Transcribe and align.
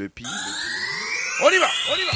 le. 0.00 0.10
On 1.42 1.50
y 1.50 1.58
va, 1.58 1.68
on 1.90 1.96
y 1.96 2.04
va. 2.04 2.12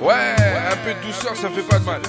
Ouais, 0.00 0.36
un 0.70 0.76
peu 0.76 0.94
de 0.94 1.00
douceur, 1.06 1.36
ça 1.36 1.48
fait 1.50 1.62
pas 1.62 1.78
de 1.78 1.84
mal. 1.84 2.02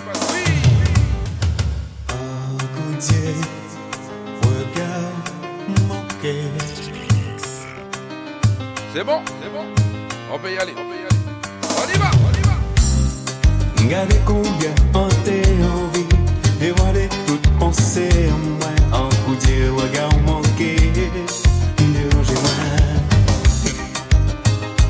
C'est 8.93 9.03
bon, 9.03 9.21
c'est 9.41 9.49
bon. 9.51 9.65
On 10.31 10.39
peut 10.39 10.51
y 10.51 10.57
aller, 10.57 10.73
on 10.77 10.85
peut 10.87 10.95
y 10.95 11.05
aller. 11.05 11.19
On 11.77 11.87
y 11.89 11.97
va, 11.97 12.11
on 12.13 12.31
y 12.37 12.41
va. 12.41 12.55
C'est 17.77 18.29
un 18.93 19.09
coup 19.25 19.35
de 19.35 19.69
regard 19.69 20.17
manqué. 20.25 20.75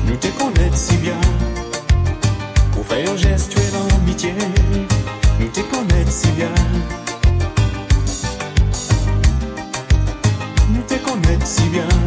Nous 0.06 0.16
te 0.16 0.28
connaissons 0.38 0.76
si 0.76 0.96
bien. 0.98 1.20
Pour 2.72 2.86
faire 2.86 3.10
un 3.10 3.16
geste, 3.16 3.50
tu 3.50 3.58
es 3.58 3.70
dans. 3.72 3.96
Nous 5.38 5.48
te 5.48 5.60
connaissons 5.60 6.10
si 6.10 6.30
bien. 6.32 6.54
Nous 10.70 10.82
te 10.82 10.94
connaissons 10.94 11.44
si 11.44 11.68
bien. 11.68 12.05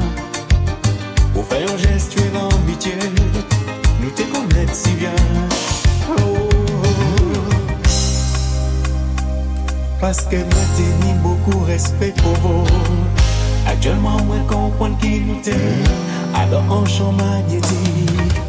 parce 10.10 10.26
que 10.26 10.38
moi 10.38 10.66
t'ai 10.76 11.14
beaucoup 11.22 11.64
respect 11.66 12.16
pour 12.18 12.34
vous. 12.42 12.66
Actuellement, 13.68 14.18
moi 14.26 14.38
comprends 14.48 14.96
qui 14.96 15.20
nous 15.20 15.40
t'aime, 15.40 15.84
alors 16.34 16.64
en 16.68 16.84
champ 16.88 17.12
magnétique. 17.12 18.49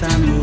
time 0.00 0.37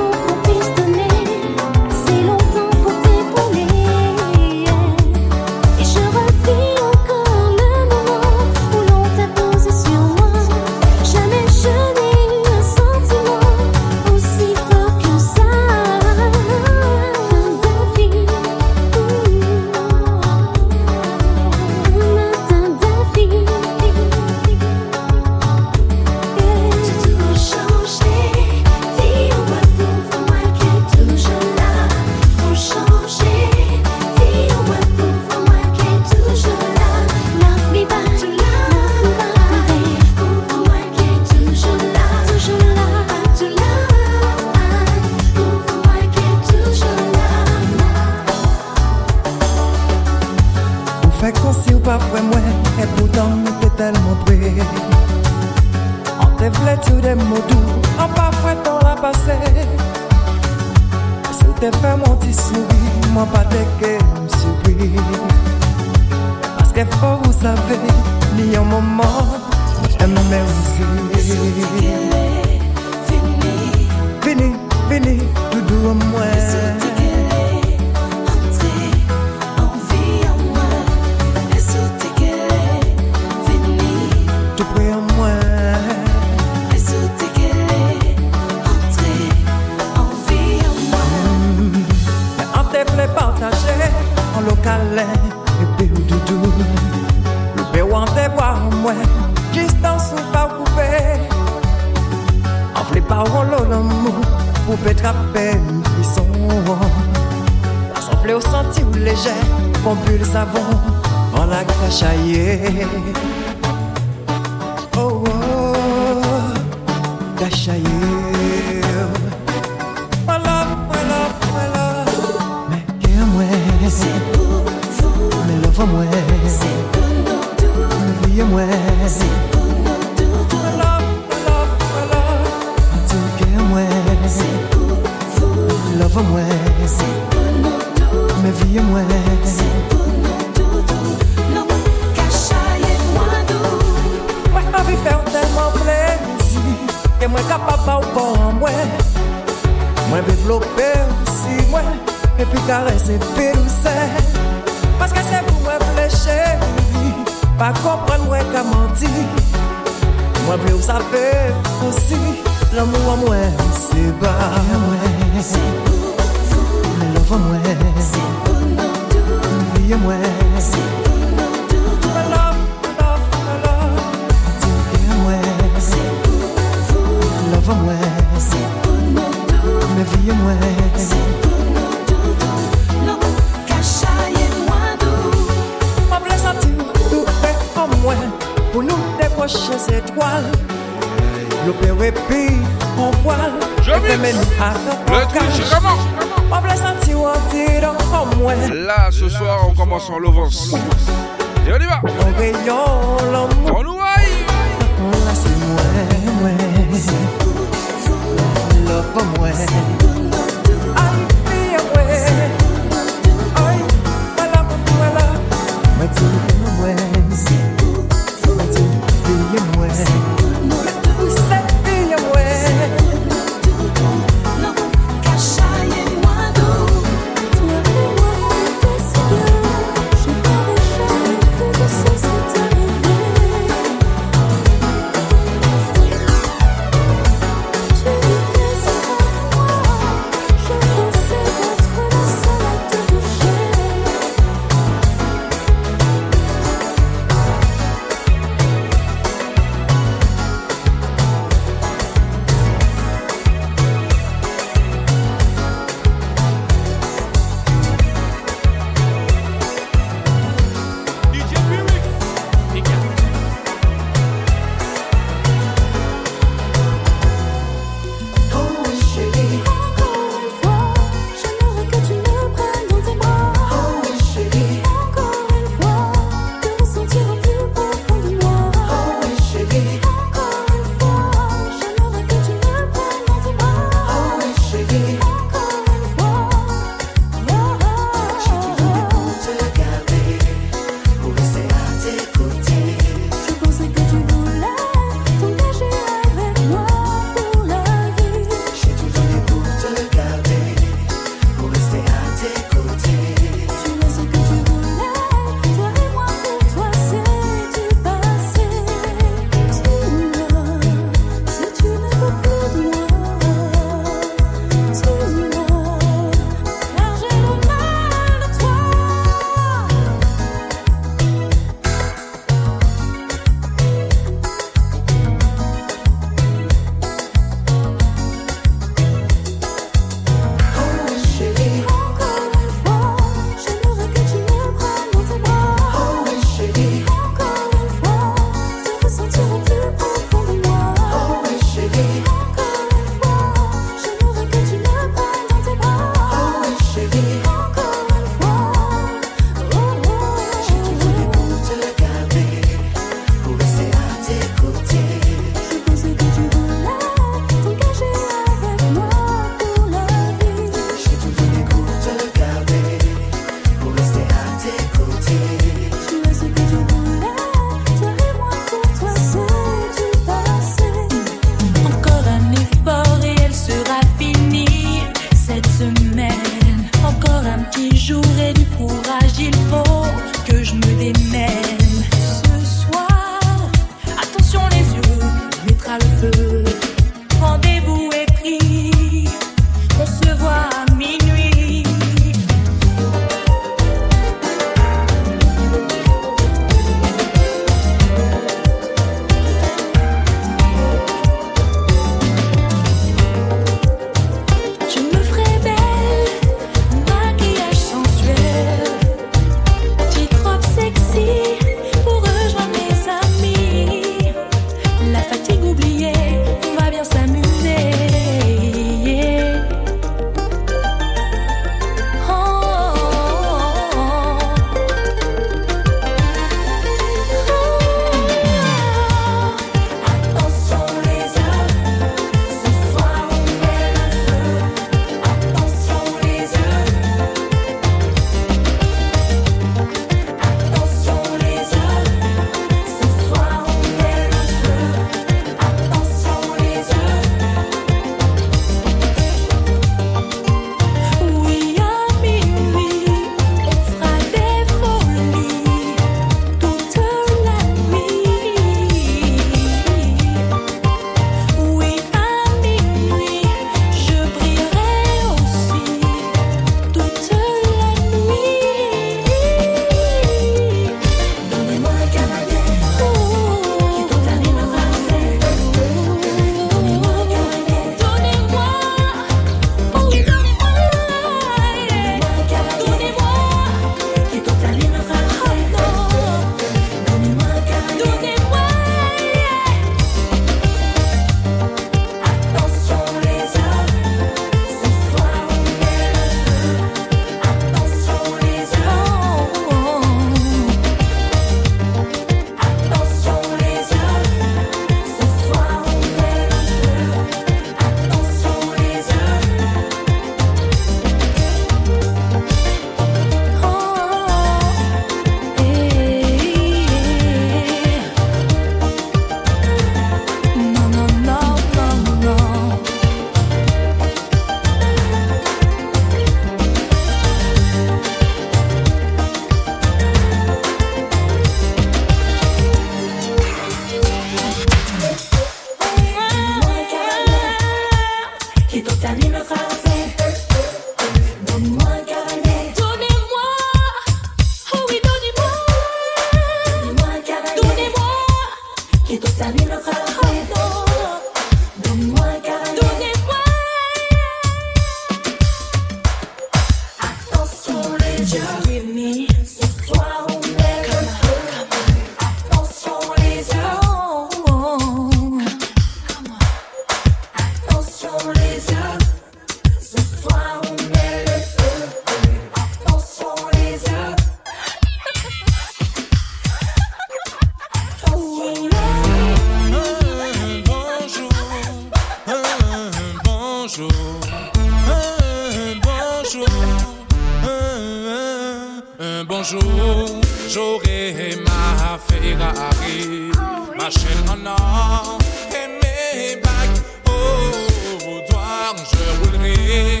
bonjour. 589.34 590.20
J'aurai 590.48 591.36
ma 591.46 591.98
Ferrari, 592.06 593.32
ma 593.76 593.90
chaîne 593.90 594.28
en 594.28 594.46
or 594.46 595.18
et 595.50 595.68
mes 595.80 596.36
bagues 596.36 596.82
au 597.08 598.20
doigt. 598.30 598.74
Je 598.92 599.04
roulerai 599.18 600.00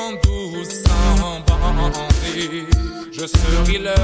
en 0.00 0.10
doucement 0.22 1.40
bandit. 1.46 2.66
Je 3.12 3.26
serai 3.26 3.78
le 3.78 3.96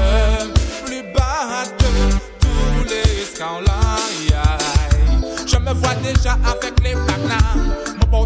plus 0.85 1.03
bas 1.13 1.63
de 1.79 1.89
tous 2.41 2.81
les 2.89 3.23
scandales. 3.33 4.35
Je 5.47 5.57
me 5.57 5.73
vois 5.73 5.95
déjà 6.03 6.33
avec 6.53 6.73
les 6.83 6.95
mon 6.95 7.74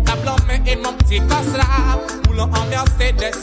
portable 0.09 0.29
en 0.29 0.47
main 0.47 0.63
et 0.65 0.75
mon 0.75 0.93
petit 0.93 1.19
gosse 1.19 1.55
là, 1.55 1.99
roulant 2.27 2.49
en 2.55 2.65
Mercedes, 2.65 3.35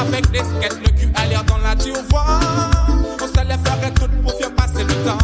avec 0.00 0.30
des 0.30 0.38
skates, 0.38 0.78
le 0.84 0.90
cul 0.90 1.10
à 1.14 1.26
l'air 1.26 1.44
dans 1.44 1.58
la 1.58 1.74
vois 2.10 2.40
On 3.20 3.26
se 3.26 3.46
les 3.46 3.54
ferait 3.54 3.90
toutes 3.94 4.22
pour 4.22 4.32
faire 4.38 4.54
passer 4.54 4.84
le 4.84 4.94
temps. 5.04 5.18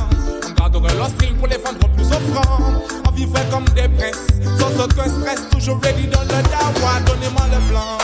On 0.47 0.51
garderait 0.53 0.95
leur 0.97 1.09
string 1.09 1.37
pour 1.37 1.49
les 1.49 1.59
vendre 1.59 1.89
plus 1.95 2.07
offrant. 2.07 2.83
On 3.07 3.11
vivrait 3.13 3.47
comme 3.51 3.65
des 3.71 3.89
princes, 3.89 4.27
sans 4.59 4.85
aucun 4.85 5.09
stress, 5.09 5.49
toujours 5.51 5.81
ready 5.83 6.07
dans 6.07 6.23
le 6.23 6.29
dawa. 6.29 7.01
Donnez-moi 7.07 7.43
le 7.53 7.71
plan, 7.71 7.99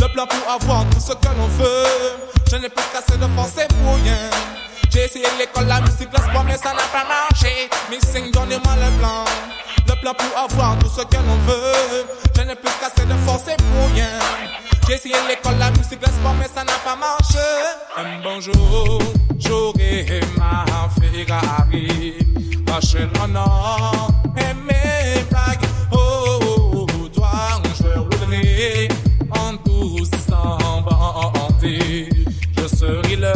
le 0.00 0.12
plan 0.12 0.26
pour 0.26 0.52
avoir 0.52 0.84
tout 0.90 1.00
ce 1.00 1.12
que 1.12 1.28
l'on 1.36 1.46
veut. 1.58 1.86
Je 2.50 2.56
n'ai 2.56 2.68
plus 2.68 2.84
cassé 2.92 3.18
de 3.18 3.24
et 3.24 3.68
pour 3.82 3.94
rien. 4.04 4.30
J'ai 4.90 5.04
essayé 5.04 5.26
l'école, 5.38 5.66
la 5.66 5.80
musique, 5.80 6.08
le 6.12 6.22
sport, 6.22 6.44
mais 6.44 6.56
ça 6.56 6.72
n'a 6.72 6.86
pas 6.92 7.04
marché. 7.04 7.68
Missing, 7.90 8.30
donnez-moi 8.30 8.74
le 8.76 8.98
plan. 8.98 9.24
Le 9.88 10.00
plan 10.00 10.14
pour 10.14 10.38
avoir 10.38 10.78
tout 10.78 10.88
ce 10.88 11.02
que 11.02 11.16
l'on 11.16 11.36
veut. 11.46 12.06
Je 12.36 12.42
n'ai 12.42 12.54
plus 12.56 12.70
cassé 12.80 13.06
de 13.06 13.14
force 13.24 13.48
et 13.48 13.56
pour 13.56 13.94
rien. 13.94 14.08
J'ai 14.86 14.94
essayé 14.94 15.14
l'école, 15.28 15.58
la 15.58 15.70
musique, 15.70 16.00
le 16.00 16.12
sport, 16.12 16.34
mais 16.38 16.48
ça 16.52 16.64
n'a 16.64 16.72
pas 16.84 16.96
marché. 16.96 17.38
Un 17.96 18.20
bonjour, 18.22 19.00
j'aurai 19.38 20.20
ma 20.36 20.64
Ferrari. 21.00 22.14
Or 22.68 24.12
et 24.36 24.54
mes 24.54 25.24
bagues 25.30 25.68
au 25.92 26.86
doigt. 27.14 27.62
Je 27.78 27.98
roulerai 27.98 28.88
en 29.30 29.54
doucement 29.64 30.82
bandit. 30.82 32.08
Je 32.56 32.66
serai 32.76 33.16
le 33.16 33.32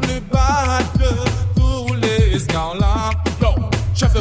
plus 0.00 0.20
bas 0.20 0.80
de 0.98 1.10
tous 1.56 1.94
les 1.94 2.38
scandales. 2.38 2.91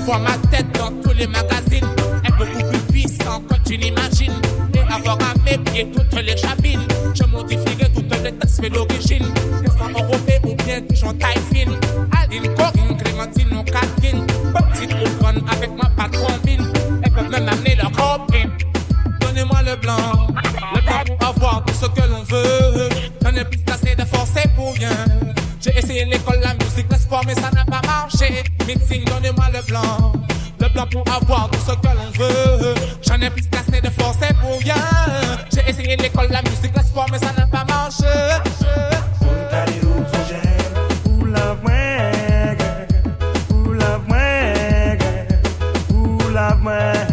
Voir 0.06 0.20
ma 0.20 0.38
tête 0.50 0.66
dans 0.78 0.92
tous 1.02 1.14
les 1.16 1.28
magazines. 1.28 1.88
Être 2.26 2.38
beaucoup 2.38 2.70
plus 2.70 2.80
puissant 2.92 3.42
que 3.42 3.56
tu 3.66 3.78
n'imagines. 3.78 4.34
Et 4.74 4.94
avoir 4.94 5.18
à 5.22 5.34
mes 5.46 5.58
pieds 5.58 5.88
toutes 5.92 6.22
les 6.22 6.36
cabines. 6.36 6.88
Je 7.14 7.24
modifierai 7.24 7.92
toutes 7.94 8.24
les 8.24 8.32
taxes 8.32 8.62
d'origine. 8.62 9.26
Qu'est-ce 9.64 10.04
européen 10.04 10.40
ou 10.44 10.56
bien 10.64 10.82
toujours 10.82 11.18
taille 11.18 11.42
fine. 11.54 11.78
Aline, 12.20 12.54
Corinne, 12.56 12.98
Clémentine 12.98 13.58
ou 13.58 13.64
Catherine. 13.64 14.26
Petite 14.54 14.94
ou 14.94 15.20
grande 15.20 15.44
avec 15.52 15.72
ma 15.72 15.90
patte 15.90 16.18
combine. 16.18 16.66
Elles 17.04 17.12
peuvent 17.12 17.30
même 17.30 17.48
amener 17.48 17.76
leur 17.76 17.92
copine. 17.92 18.50
Donnez-moi 19.20 19.62
le 19.64 19.76
blanc, 19.76 20.28
le 20.76 20.82
blanc 20.82 21.04
pour 21.06 21.28
avoir 21.28 21.64
tout 21.66 21.74
ce 21.74 21.86
que 21.86 22.08
l'on 22.08 22.24
veut. 22.24 22.90
Je 23.24 23.30
n'ai 23.30 23.46
plus 23.46 23.60
assez 23.72 23.96
de 23.96 24.04
pour 24.56 24.74
rien. 24.74 24.90
J'ai 25.62 25.78
essayé 25.78 26.06
l'école, 26.06 26.40
la 26.42 26.54
musique, 26.56 26.92
le 26.92 26.98
sport, 26.98 27.22
mais 27.28 27.36
ça 27.36 27.52
n'a 27.52 27.64
pas 27.66 27.82
marché. 27.86 28.44
Mixing, 28.68 29.06
donnez-moi 29.06 29.46
le 29.54 29.62
blanc, 29.68 30.12
le 30.60 30.70
blanc 30.70 30.88
pour 30.92 31.04
avoir 31.14 31.50
tout 31.52 31.60
ce 31.60 31.74
que 31.74 31.88
l'on 31.96 32.12
veut. 32.18 32.74
J'en 33.02 33.22
ai 33.22 33.30
plus 33.30 33.44
assez 33.54 33.80
de 33.80 33.90
force 33.90 34.18
et 34.28 34.34
pour 34.34 34.60
rien. 34.60 34.76
J'ai 35.54 35.70
essayé 35.70 35.96
l'école, 35.98 36.30
la 36.32 36.42
musique, 36.42 36.76
le 36.76 36.84
sport, 36.84 37.06
mais 37.12 37.20
ça 37.20 37.32
n'a 37.38 37.46
pas 37.46 37.64
marché. 37.66 38.06
Freedom 46.42 47.11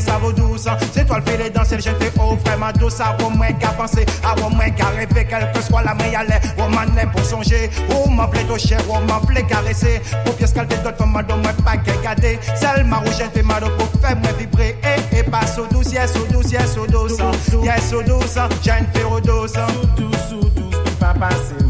ça 0.00 0.18
vaut 0.18 0.32
12 0.32 0.68
ans. 0.68 0.76
C'est 0.92 1.06
toi 1.06 1.18
le 1.18 1.30
filet 1.30 1.50
dans 1.50 1.64
jeune 1.64 1.80
fait 1.80 2.12
oh, 2.20 2.36
vraiment 2.44 2.72
douce, 2.78 3.00
à 3.00 3.16
au 3.24 3.30
moins 3.30 3.52
qu'à 3.52 3.68
penser, 3.68 4.04
à 4.24 4.34
au 4.44 4.50
moins 4.50 4.70
qu'à 4.70 4.86
rêver, 4.88 5.26
quelle 5.28 5.50
que 5.52 5.60
soit 5.62 5.82
la 5.82 5.94
main, 5.94 6.06
y 6.06 6.14
aller, 6.14 6.38
au 6.58 6.68
manet 6.68 7.06
pour 7.12 7.24
songer, 7.24 7.70
oh, 7.90 8.08
m'en 8.08 8.28
plaît 8.28 8.46
au 8.50 8.58
cher, 8.58 8.80
oh, 8.88 9.00
m'en 9.08 9.20
plaît 9.20 9.44
caresser, 9.44 10.00
pour 10.24 10.34
pièce 10.34 10.50
scalper 10.50 10.76
d'autres 10.76 10.98
femmes, 10.98 11.12
madame, 11.12 11.42
moi, 11.42 11.52
pas 11.64 11.76
qu'à 11.76 11.96
garder. 12.02 12.38
Celle 12.54 12.84
marou, 12.84 13.06
jeune 13.18 13.30
fait 13.30 13.42
mal 13.42 13.64
pour 13.78 13.88
faire, 14.00 14.16
moi, 14.16 14.32
vibrer, 14.38 14.76
et, 15.12 15.18
et 15.18 15.22
passe 15.22 15.58
au 15.58 15.66
douce, 15.66 15.92
yes, 15.92 16.12
au 16.16 16.32
douce, 16.32 16.50
yes, 16.52 16.76
au 16.76 16.86
douce, 16.86 17.18
yes, 17.62 17.92
au 17.92 18.02
douce, 18.02 18.38
jeune 18.62 18.86
fait 18.94 19.04
au 19.04 19.20
douce. 19.20 19.52
Ou 19.56 20.00
douce 20.00 20.32
ou 20.32 20.48
douce, 20.48 20.76
peux 20.84 20.90
pas 20.92 21.14
passer 21.14 21.54
moins. 21.62 21.65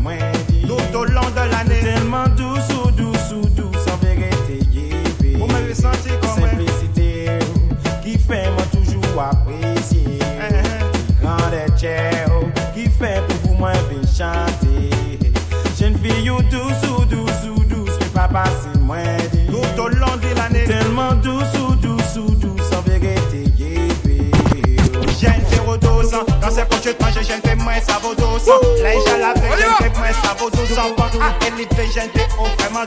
12 27.80 28.16
12 28.16 28.42
oh, 28.48 28.60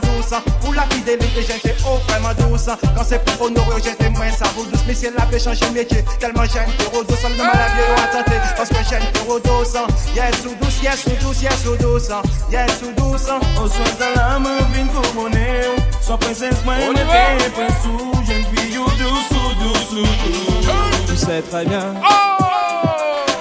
douce 0.02 0.34
Pour 0.60 0.74
la 0.74 0.82
oh, 1.84 3.18
pour 3.26 3.46
honorer, 3.46 3.82
jeune 3.82 3.94
fais 4.00 4.10
moins, 4.10 4.30
ça 4.30 4.46
vaut 4.56 4.64
12 4.64 4.80
Mais 4.86 4.94
si 4.94 5.06
elle 5.06 5.14
avait 5.20 5.38
changé 5.38 5.68
métier, 5.70 6.04
tellement 6.18 6.44
jeune 6.44 6.66
Théodose, 6.78 7.18
elle 7.24 7.32
me 7.32 7.38
l'a 7.38 7.52
bien 7.52 8.04
attenté 8.04 8.36
Parce 8.56 8.68
que 8.68 8.76
jeune 8.76 9.04
Théodose, 9.12 9.78
yes 10.14 10.34
ou 10.44 10.54
douce, 10.62 10.82
yes 10.82 11.06
ou 11.06 11.24
douce, 11.24 11.42
yes 11.42 11.66
ou 11.66 11.76
douce 11.76 12.10
Yes 12.50 12.82
ou 12.82 12.92
douce 13.00 13.26
Au 13.62 13.68
soir 13.68 13.88
de 13.98 14.16
l'âme, 14.16 14.48
vine 14.72 14.88
couronner 14.88 15.62
Sois 16.00 16.18
princesse, 16.18 16.64
moi, 16.64 16.74
On 16.88 16.92
y 16.92 16.94
mais 16.94 17.04
va. 17.04 17.12
t'es 17.38 17.50
prince 17.50 17.84
ou 17.86 18.14
jeune 18.26 18.44
fille 18.54 18.78
ou 18.78 18.84
douce 18.84 19.30
ou 19.30 19.64
douce 19.64 19.92
ou 19.92 20.26
douce. 20.26 21.06
Tu 21.08 21.16
sais 21.16 21.42
très 21.42 21.64
bien 21.64 21.94
Oh 22.02 22.39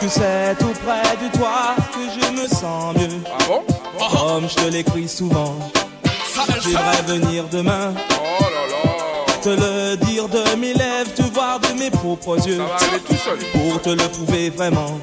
c'est 0.10 0.57
tout 0.57 0.74
près 0.86 1.16
de 1.18 1.38
toi 1.38 1.76
que 1.93 1.99
je 2.14 2.41
me 2.41 2.47
sens 2.47 2.95
mieux. 2.95 3.22
Ah 3.28 3.43
bon? 3.47 3.64
Comme 4.12 4.49
je 4.49 4.55
te 4.55 4.70
l'écris 4.70 5.07
souvent, 5.07 5.55
j'aimerais 6.64 7.01
venir 7.05 7.45
demain. 7.51 7.93
Oh 8.12 8.43
là 8.43 8.66
là. 8.68 9.39
Te 9.41 9.49
le 9.49 9.97
dire 9.97 10.28
de 10.28 10.55
mes 10.55 10.74
lèvres, 10.74 11.14
te 11.14 11.24
voir 11.34 11.60
de 11.60 11.80
mes 11.80 11.91
propres 11.91 12.36
yeux. 12.47 12.57
Ça 12.57 12.64
va 12.64 12.76
aller 12.76 12.99
tout 13.07 13.16
seul. 13.16 13.38
Pour 13.51 13.82
te 13.82 13.89
le 13.89 14.07
prouver 14.10 14.49
vraiment. 14.49 14.99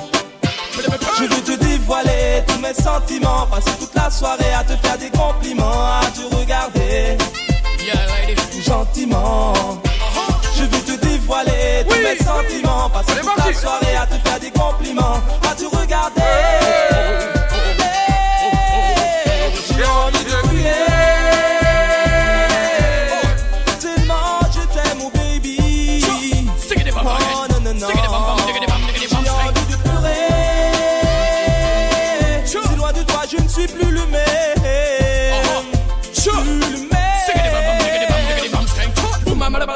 Je 1.18 1.22
veux 1.22 1.42
te 1.42 1.64
dévoiler 1.64 2.42
tous 2.46 2.58
mes 2.60 2.74
sentiments. 2.74 3.46
Passer 3.50 3.70
toute 3.78 3.94
la 3.94 4.10
soirée 4.10 4.52
à 4.58 4.64
te 4.64 4.76
faire 4.86 4.98
des 4.98 5.10
compliments, 5.10 6.00
à 6.02 6.06
te 6.06 6.34
regarder 6.36 7.16
gentiment. 8.66 9.52
Dévoiler 11.26 11.84
tous 11.88 11.92
Oui, 11.96 12.04
mes 12.04 12.24
sentiments. 12.24 12.88
Passer 12.88 13.20
toute 13.20 13.36
la 13.36 13.52
soirée 13.52 13.96
à 13.96 14.06
te 14.06 14.28
faire 14.28 14.38
des 14.38 14.50
compliments, 14.52 15.20
à 15.42 15.54
te 15.56 15.64
regarder. 15.64 16.22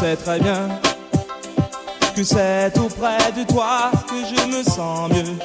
sais 0.00 0.16
très 0.16 0.38
bien 0.40 0.68
que 2.16 2.24
c'est 2.24 2.72
tout 2.74 2.88
près 2.88 3.32
de 3.36 3.44
toi 3.46 3.90
que 4.08 4.14
je 4.30 4.56
me 4.56 4.62
sens 4.62 5.10
mieux. 5.10 5.36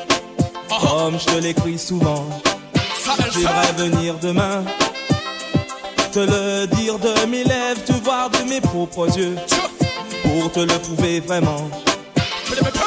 Comme 0.70 1.20
je 1.20 1.26
te 1.26 1.38
l'écris 1.40 1.78
souvent, 1.78 2.26
j'aimerais 3.34 3.74
venir 3.78 4.16
demain. 4.22 4.64
Te 6.14 6.20
le 6.20 6.68
dire 6.68 6.98
de 7.00 7.26
mes 7.26 7.44
lèvres, 7.44 7.84
te 7.86 7.94
voir 8.04 8.30
de 8.30 8.50
mes 8.50 8.62
propres 8.62 9.08
yeux. 9.18 9.36
Pour 10.24 10.52
te 10.52 10.62
le 10.62 10.80
prouver 10.80 11.20
vraiment. 11.20 11.70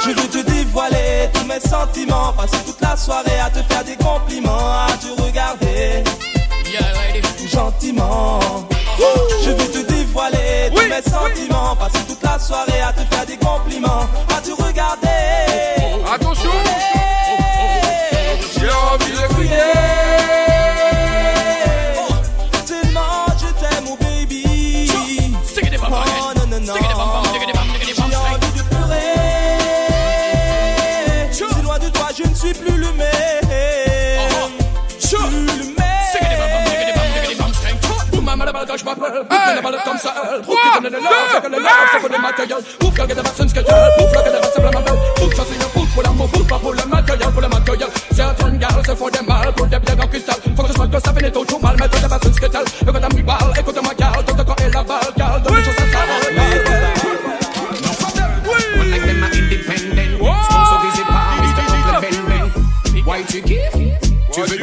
Je 0.04 0.10
veux 0.10 0.28
te 0.28 0.50
dévoiler 0.50 1.28
tous 1.34 1.44
mes 1.44 1.60
sentiments. 1.60 2.32
Passer 2.32 2.64
toute 2.64 2.80
la 2.80 2.96
soirée 2.96 3.40
à 3.44 3.50
te 3.50 3.62
faire 3.70 3.84
des 3.84 3.96
compliments, 3.96 4.86
à 4.88 4.92
te 4.92 5.22
regarder 5.22 6.02
gentiment. 7.52 8.40
Je 9.44 9.50
veux 9.50 9.70
te 9.70 9.92
dévoiler 10.18 10.70
tous 10.70 10.78
Oui, 10.80 10.88
mes 10.88 10.96
oui. 10.96 11.02
sentiments. 11.10 11.76
Passer 11.76 12.04
toute 12.06 12.22
la 12.22 12.38
soirée 12.38 12.80
à 12.80 12.92
te 12.92 13.14
faire 13.14 13.26
des 13.26 13.36
compliments, 13.36 14.06
à 14.36 14.40
te 14.40 14.50
regarder. 14.50 15.08
Attention. 16.12 16.50
euch 38.78 38.84
Wappel, 38.86 39.78
comme 39.84 39.98
ça, 39.98 40.14
Druck 40.42 40.58
in 40.78 40.82
den 40.82 40.92
Lauf, 40.92 41.44
in 41.44 41.50
you 63.34 63.42
give, 63.42 63.72
to 64.32 64.46
the 64.46 64.58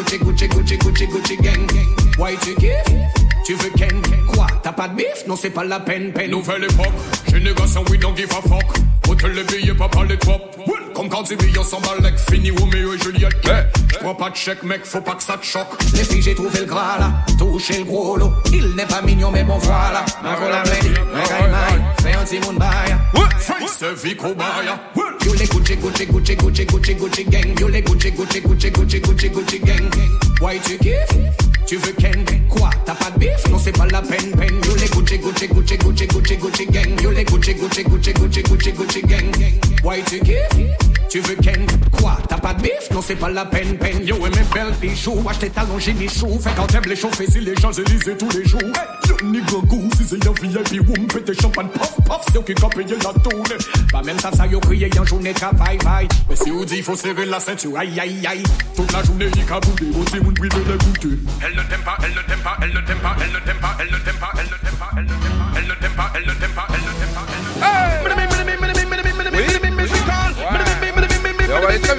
Gucci, 0.00 0.18
Gucci, 0.18 0.48
Gucci, 0.48 0.78
Gucci, 0.78 1.06
Gucci, 1.08 1.36
gang. 1.36 1.70
Why 2.18 2.34
tu 2.40 2.54
kiffes? 2.54 2.72
Tu 3.44 3.54
veux 3.54 3.70
ken? 3.76 4.00
Quoi? 4.32 4.46
T'as 4.62 4.72
pas 4.72 4.88
de 4.88 4.94
bif? 4.94 5.26
Non, 5.26 5.36
c'est 5.36 5.50
pas 5.50 5.62
la 5.62 5.78
peine, 5.78 6.10
peine. 6.12 6.30
Nouvelle 6.30 6.64
époque, 6.64 6.92
génération 7.30 7.84
we 7.90 7.98
don't 7.98 8.16
give 8.16 8.30
a 8.32 8.40
fuck. 8.48 8.64
Hôtel 9.06 9.32
les 9.32 9.44
billets, 9.44 9.74
pas 9.74 9.88
parler 9.88 10.16
trop. 10.16 10.40
Comme 10.94 11.10
quand 11.10 11.26
c'est 11.26 11.36
billets 11.36 11.62
s'en 11.62 11.80
balèque, 11.80 12.18
fini 12.30 12.50
Roméo 12.50 12.94
et 12.94 12.98
Juliette. 12.98 13.46
J'prends 13.90 14.14
pas 14.14 14.30
de 14.30 14.36
chèque, 14.36 14.62
mec, 14.62 14.86
faut 14.86 15.02
pas 15.02 15.16
que 15.16 15.22
ça 15.22 15.36
te 15.36 15.44
choque. 15.44 15.68
Les 15.92 16.04
filles, 16.04 16.22
j'ai 16.22 16.34
trouvé 16.34 16.60
le 16.60 16.64
gras 16.64 16.98
là, 16.98 17.12
touché 17.38 17.78
le 17.78 17.84
gros 17.84 18.16
lot. 18.16 18.32
Il 18.52 18.74
n'est 18.76 18.86
pas 18.86 19.02
mignon, 19.02 19.30
mais 19.30 19.44
bon 19.44 19.58
voilà. 19.58 20.02
Ma 20.22 20.34
rola 20.36 20.62
ready, 20.62 20.88
ma 21.12 21.22
gaïmaï, 21.28 21.84
fais 22.02 22.14
un 22.14 22.24
petit 22.24 22.40
monde 22.40 22.56
bail. 22.56 22.96
Face 23.38 23.84
vie 24.02 24.16
cobaya. 24.16 24.80
You 25.24 25.34
les 25.34 25.46
Gucci, 25.46 25.76
Gucci, 25.76 26.06
Gucci, 26.06 26.34
Gucci, 26.36 26.64
Gucci, 26.64 26.94
Gucci 26.94 27.24
gang. 27.24 27.60
You 27.60 27.68
les 27.68 27.82
Gucci, 27.82 28.10
Gucci, 28.10 28.40
Gucci, 28.40 28.70
Gucci, 28.70 29.00
Gucci, 29.00 29.28
Gucci 29.28 29.58
gang. 29.60 29.90
Why 30.40 30.58
tu 30.60 30.78
kiffes? 30.78 31.18
Tu 31.66 31.76
veux 31.76 31.92
ken? 31.92 32.24
Quoi? 32.48 32.70
T'as 32.84 32.94
pas 32.94 33.10
de 33.10 33.18
bif? 33.18 33.48
Non, 33.50 33.58
c'est 33.58 33.76
pas 33.76 33.86
la 33.86 34.02
peine, 34.02 34.30
peine. 34.36 34.60
You 34.64 34.74
les 34.76 34.88
Gucci, 34.88 35.18
Gucci, 35.18 35.48
Gucci, 35.48 35.76
Gucci, 35.76 36.06
Gucci, 36.06 36.36
Gucci 36.36 36.66
gang. 36.66 37.00
You 37.02 37.10
les 37.10 37.24
Gucci, 37.24 37.54
Gucci, 37.54 37.84
Gucci, 37.84 38.12
Gucci, 38.12 38.42
Gucci, 38.42 38.72
Gucci 38.72 39.02
gang. 39.02 39.30
Why 39.84 40.02
tu 40.02 40.18
kiffes? 40.20 40.99
Tu 41.10 41.18
veux 41.18 41.34
ken? 41.34 41.66
Quoi? 41.98 42.16
T'as 42.28 42.38
pas 42.38 42.54
de 42.54 42.62
bif? 42.62 42.88
Non, 42.92 43.02
c'est 43.02 43.16
pas 43.16 43.28
la 43.28 43.44
peine, 43.44 43.76
peine. 43.78 44.06
Yo, 44.06 44.14
et 44.14 44.30
mes 44.30 44.44
belles 44.54 44.72
bijoux, 44.80 45.20
acheter 45.28 45.50
talons, 45.50 45.80
j'ai 45.80 45.92
mis 45.92 46.08
chou. 46.08 46.38
Fait 46.40 46.50
quand 46.56 46.68
t'aimes 46.68 46.84
les 46.86 46.94
chauffer, 46.94 47.26
si 47.28 47.40
les 47.40 47.56
gens 47.56 47.72
élisent 47.72 48.14
tous 48.16 48.28
les 48.38 48.44
jours. 48.44 48.60
Nigga 49.24 49.58
goose, 49.64 49.92
si 49.96 50.06
c'est 50.08 50.24
un 50.24 50.32
VIP, 50.32 50.88
woum, 50.88 51.06
pété 51.08 51.34
champagne, 51.34 51.68
puff, 51.68 51.96
puff, 52.06 52.20
c'est 52.32 52.44
qui 52.44 52.64
ont 52.64 52.68
payé 52.68 52.94
la 52.94 53.12
tournée. 53.20 53.58
Pas 53.92 54.02
même 54.02 54.20
ça, 54.20 54.30
ça 54.30 54.46
y 54.46 54.54
a 54.54 54.60
crié 54.60 54.88
en 54.98 55.04
journée 55.04 55.34
travail, 55.34 55.78
vaille. 55.82 56.08
Mais 56.28 56.36
si 56.36 56.50
on 56.52 56.64
dit 56.64 56.80
faut 56.80 56.94
serrer 56.94 57.26
la 57.26 57.40
ceinture, 57.40 57.76
aïe 57.76 57.98
aïe 57.98 58.24
aïe. 58.26 58.44
Toute 58.76 58.92
la 58.92 59.02
journée, 59.02 59.26
il 59.34 59.44
caboudé, 59.44 59.86
aussi 60.00 60.20
moun 60.20 60.32
privé 60.34 60.56
les 60.64 60.78
goûter. 60.84 61.18
Elle 61.44 61.56
ne 61.56 61.62
t'aime 61.62 61.80
pas, 61.84 61.98
elle 62.04 62.12
ne 62.12 62.20
t'aime 62.22 62.38
pas, 62.38 62.56
elle 62.62 62.72
ne 62.72 62.80
t'aime 62.80 62.98
pas, 62.98 63.16
elle 63.20 63.32
ne 63.32 63.38
t'aime 63.40 63.58
pas, 63.60 63.76
elle 63.80 63.86
ne 63.90 63.98
t'aime 63.98 64.16
pas, 64.16 64.30
elle 64.38 64.44
ne 64.46 64.50
t'aime 64.50 64.76
pas, 64.78 64.90
elle 64.96 65.04
ne 65.04 65.10
t'aime 65.10 65.26
pas, 65.26 65.56
elle 65.56 65.66
ne 65.66 65.74
t'aime 65.74 65.92
pas, 65.96 66.12
elle 66.14 66.26
ne 66.26 66.34
t'aime 66.34 66.52
pas, 66.52 66.68
elle 66.72 66.80
ne 66.80 66.92
t'aime 66.94 67.12
pas, 67.12 67.26
elle 67.98 68.04
ne 68.04 68.14
t'aime 68.14 68.28
pas. 68.28 68.29
Yo, 71.50 71.56
wait. 71.66 71.90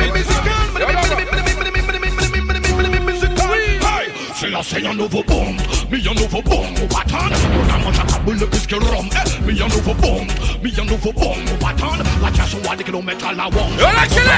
C'est 4.64 4.86
un 4.86 4.93
nouveau 4.93 5.24
bombe, 5.24 5.60
mais 5.89 5.97
un 6.08 6.14
nouveau 6.14 6.41
bombe 6.41 6.80
au 6.82 6.88
bâton. 6.88 7.18
On 7.18 7.74
a 7.74 7.78
mangé 7.80 7.99
à 7.99 8.20
boule 8.20 8.38
plus 8.47 8.68
que 8.68 8.76
rhum. 8.76 9.10
Mais 9.45 9.62
un 9.62 9.68
nouveau 9.68 9.93
bombe, 9.95 10.32
mais 10.64 10.80
un 10.80 10.86
nouveau 10.86 11.12
bombe 11.12 11.38
au 11.52 11.66
bâton. 11.66 11.88
La 12.22 12.34
chasse 12.34 12.54
au 12.54 12.76
des 12.76 12.84
kilomètres 12.84 13.28
à 13.28 13.34
la 13.34 13.45
wong. 13.45 13.72
Yo, 13.80 13.88
la 13.88 14.08
killer! 14.08 14.32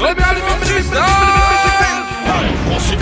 Olha 0.00 0.24
a 0.24 0.52
artista! 0.52 1.61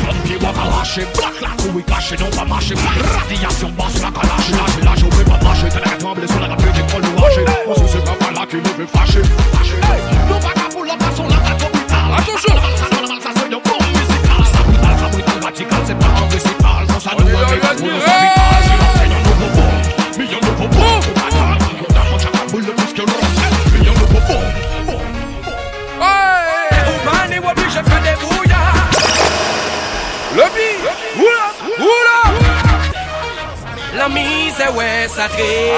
Comme 0.07 0.17
pied 0.25 0.37
va 0.37 0.53
lâcher, 0.53 1.07
black 1.15 1.41
la 1.41 1.63
couille 1.63 1.83
cachée, 1.85 2.17
non 2.17 2.31
pas 2.31 2.45
marcher, 2.45 2.75
radiation 2.75 3.71
basse 3.71 4.01
la 4.03 4.11
calache, 4.11 4.51
lâche, 4.51 4.85
lâche, 4.85 5.05
on 5.05 5.09
peut 5.09 5.25
pas 5.25 5.45
marcher, 5.45 5.69
t'as 5.69 5.81
la 5.81 5.97
tremble 5.97 6.29
sur 6.29 6.41
la 6.41 6.47
rapide, 6.49 6.85
nous 7.03 7.25
hacher, 7.25 7.45
on 7.67 7.75
se 7.75 7.93
c'est 7.93 8.05
pas 8.05 8.41
là 8.41 8.47
qui 8.47 8.57
nous 8.57 8.75
veut 8.79 8.87
fâcher, 8.87 9.23
fâcher, 9.53 9.77
nous 10.29 10.39
pas 10.39 10.53
qu'à 10.53 10.69
pour 10.71 10.85
l'homme, 10.85 11.01
façon 11.01 11.27
la 11.29 11.37
tête 11.37 11.67
hôpital, 11.67 11.99
Attention. 12.19 12.55
ça 13.21 13.31
c'est 13.35 13.45
un 13.45 13.49
bon 13.49 13.79
musical, 13.89 14.45
ça 14.53 14.63
brutal, 14.63 14.99
ça 14.99 15.09
brutal, 15.09 15.43
radical, 15.43 15.83
c'est 15.87 15.99
pas 15.99 16.07
un 16.07 16.29
récital, 16.29 16.87
quand 16.89 17.01
ça 17.01 17.11
On 17.17 17.23
nous 17.23 17.31
la 17.31 17.75
pour 17.75 17.87
nous 17.87 17.93
nuit. 17.93 18.30
mize 34.21 34.67
wè 34.77 34.91
sa 35.17 35.27
tres 35.35 35.69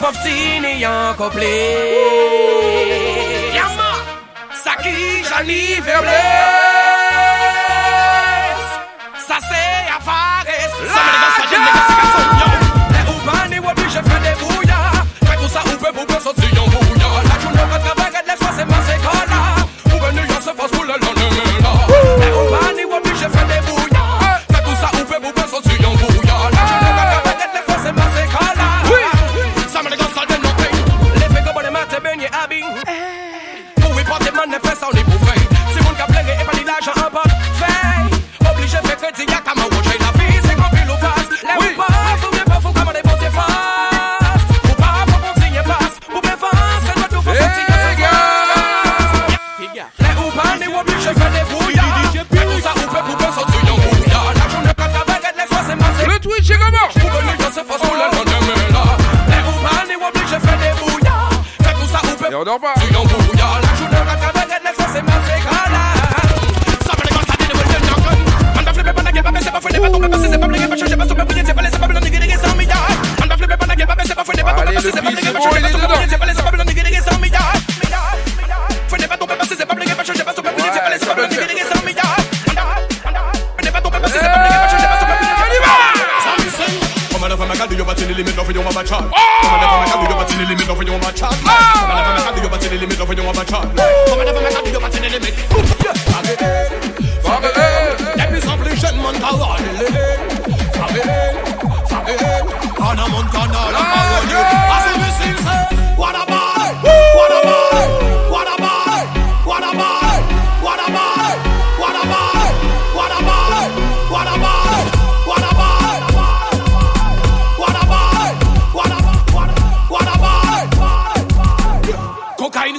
Poftine 0.00 0.72
yon 0.80 1.14
kople 1.20 1.56
Yama 3.56 3.90
Sa 4.62 4.72
ki 4.82 4.96
jani 5.28 5.62
verbles 5.86 6.30
Sa 9.26 9.36
se 9.48 9.64
avares 9.98 10.72
Sa 10.94 11.00
me 11.04 11.10
le 11.12 11.18
gasa 11.24 11.42
jen 11.50 11.60
le 11.66 11.70
gasa 11.76 11.94
gasa 12.00 12.19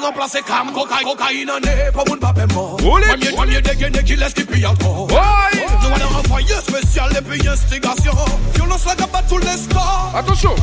remplacer 0.02 0.42
cam, 0.42 0.72
cocaïne, 0.72 1.08
cocaïne 1.08 1.52
en 1.52 1.92
pas 1.94 2.04
mon 2.10 2.18
papé 2.18 2.42
mort. 2.54 2.78
Premier, 2.78 3.32
premier 3.32 3.62
dégainé 3.62 4.04
qui 4.04 4.16
laisse 4.16 4.34
qui 4.34 4.44
pille 4.44 4.66
encore. 4.66 5.08
Ouais. 5.12 5.66
Nous 5.82 5.88
allons 5.88 6.20
envoyer 6.20 6.56
spécial 6.56 7.10
et 7.18 7.22
puis 7.22 7.48
instigation. 7.48 8.14
Violence 8.56 8.86
la 8.86 8.96
gaba 8.96 9.22
tout 9.30 9.38
les 9.38 9.58
scores. 9.58 10.12
Attention. 10.16 10.56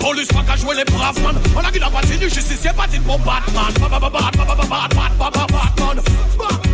Police 0.00 0.28
pas 0.28 0.42
qu'à 0.42 0.56
jouer 0.56 0.76
les 0.76 0.84
braves 0.84 1.22
man. 1.22 1.36
On 1.54 1.60
a 1.60 1.70
qui 1.70 1.78
partie 1.78 2.16
du 2.16 2.30
justicier, 2.30 2.70
partie 2.76 2.98
pour 3.00 3.18
Batman. 3.18 3.64
Batman, 3.80 4.00
Batman, 4.00 4.30
Batman, 4.36 5.12
Batman, 5.18 5.46
Batman. 5.50 6.67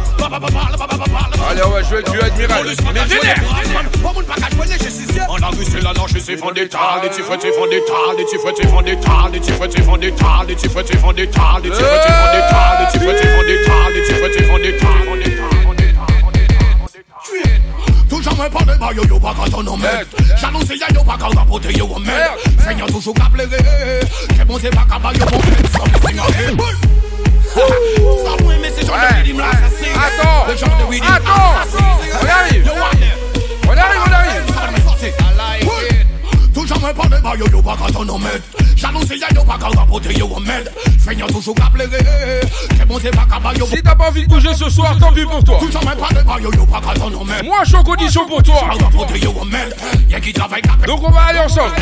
Allez, 1.51 1.63
on 1.65 1.71
va 1.71 1.83
jouer 1.83 2.03
du 2.03 2.21
admiral. 2.21 2.67
On 5.29 5.37
a 5.37 5.51
vu 5.51 5.65
c'est 5.65 5.81
la 5.83 5.93
c'est. 5.95 6.19
Les 6.19 6.29
c'est. 6.29 6.39
Les 6.39 6.67
c'est. 6.67 6.89
Les 6.95 8.25
c'est. 9.35 9.59
Les. 9.59 9.67
Les. 9.67 10.09
Les. 14.59 14.75
Les. 15.25 15.45
Toujours 18.09 18.35
me 18.35 18.49
parler, 18.49 18.75
bah 18.79 18.91
yo 18.95 19.03
yo 19.09 19.19
pas 19.19 19.35
on 19.57 19.67
en 19.67 19.77
met 19.77 19.89
yo 20.95 21.05
pas 21.05 21.17
quand 21.19 21.37
rapoter 21.37 21.73
yo 21.77 21.89
Seigneur 22.65 22.87
toujours 22.87 23.15
qu'à 23.15 23.25
Que 23.25 24.45
bon 24.45 24.59
c'est 24.61 24.71
pas 24.71 24.87
qu'à 24.89 24.99
bah 24.99 25.11
yo 25.19 25.27
bon 25.27 25.41
Seigneur 26.07 26.27
Attends, 29.97 30.47
Attends, 31.01 31.75
on 31.75 32.27
arrive. 32.27 32.67
On 33.69 33.73
arrive, 33.73 34.03
on 34.03 34.13
arrive. 34.13 35.84
Toujours 36.65 36.81
moi 36.81 36.95
parler 36.95 37.21
ba 37.23 37.37
yo 37.37 37.45
yo 37.53 37.61
pas 37.61 37.77
quand 37.79 38.01
on 38.01 38.09
en 38.09 38.19
met 38.19 38.41
J'annonce 38.75 39.11
ya 39.11 39.29
yo 39.35 39.43
yo 40.19 40.29
Seigneur 40.99 41.29
toujours 41.29 41.55
qu'à 41.55 41.65
pleurer 41.65 41.99
Que 42.71 42.85
bon 42.87 42.99
c'est 43.03 43.11
pas 43.11 43.27
qu'à 43.31 43.39
ba 43.39 43.53
yo 43.55 43.67
Si 43.67 43.83
t'as 43.83 43.95
pas 43.95 44.09
envie 44.09 44.23
de 44.23 44.29
bouger 44.29 44.55
ce 44.55 44.71
soir, 44.71 44.97
tant 44.99 45.13
pis 45.13 45.27
pour 45.27 45.45
toi. 45.45 45.59
Parler 45.59 46.23
ba 46.25 46.37
yo 46.41 46.51
yo 46.55 46.65
pas 46.65 46.81
quand 46.83 46.95
on 47.03 47.21
en 47.21 47.25
met 47.25 47.43
Moi, 47.43 47.59
je 47.65 47.69
suis 47.69 47.77
en 47.77 47.85
condition 47.85 48.27
pour 48.27 48.43
toi. 48.43 48.55
Y'a 50.09 50.21
qui 50.21 50.33
travaille 50.33 50.63
Donc, 50.87 51.03
on 51.07 51.11
va 51.11 51.21
aller 51.25 51.41
ensemble. 51.41 51.73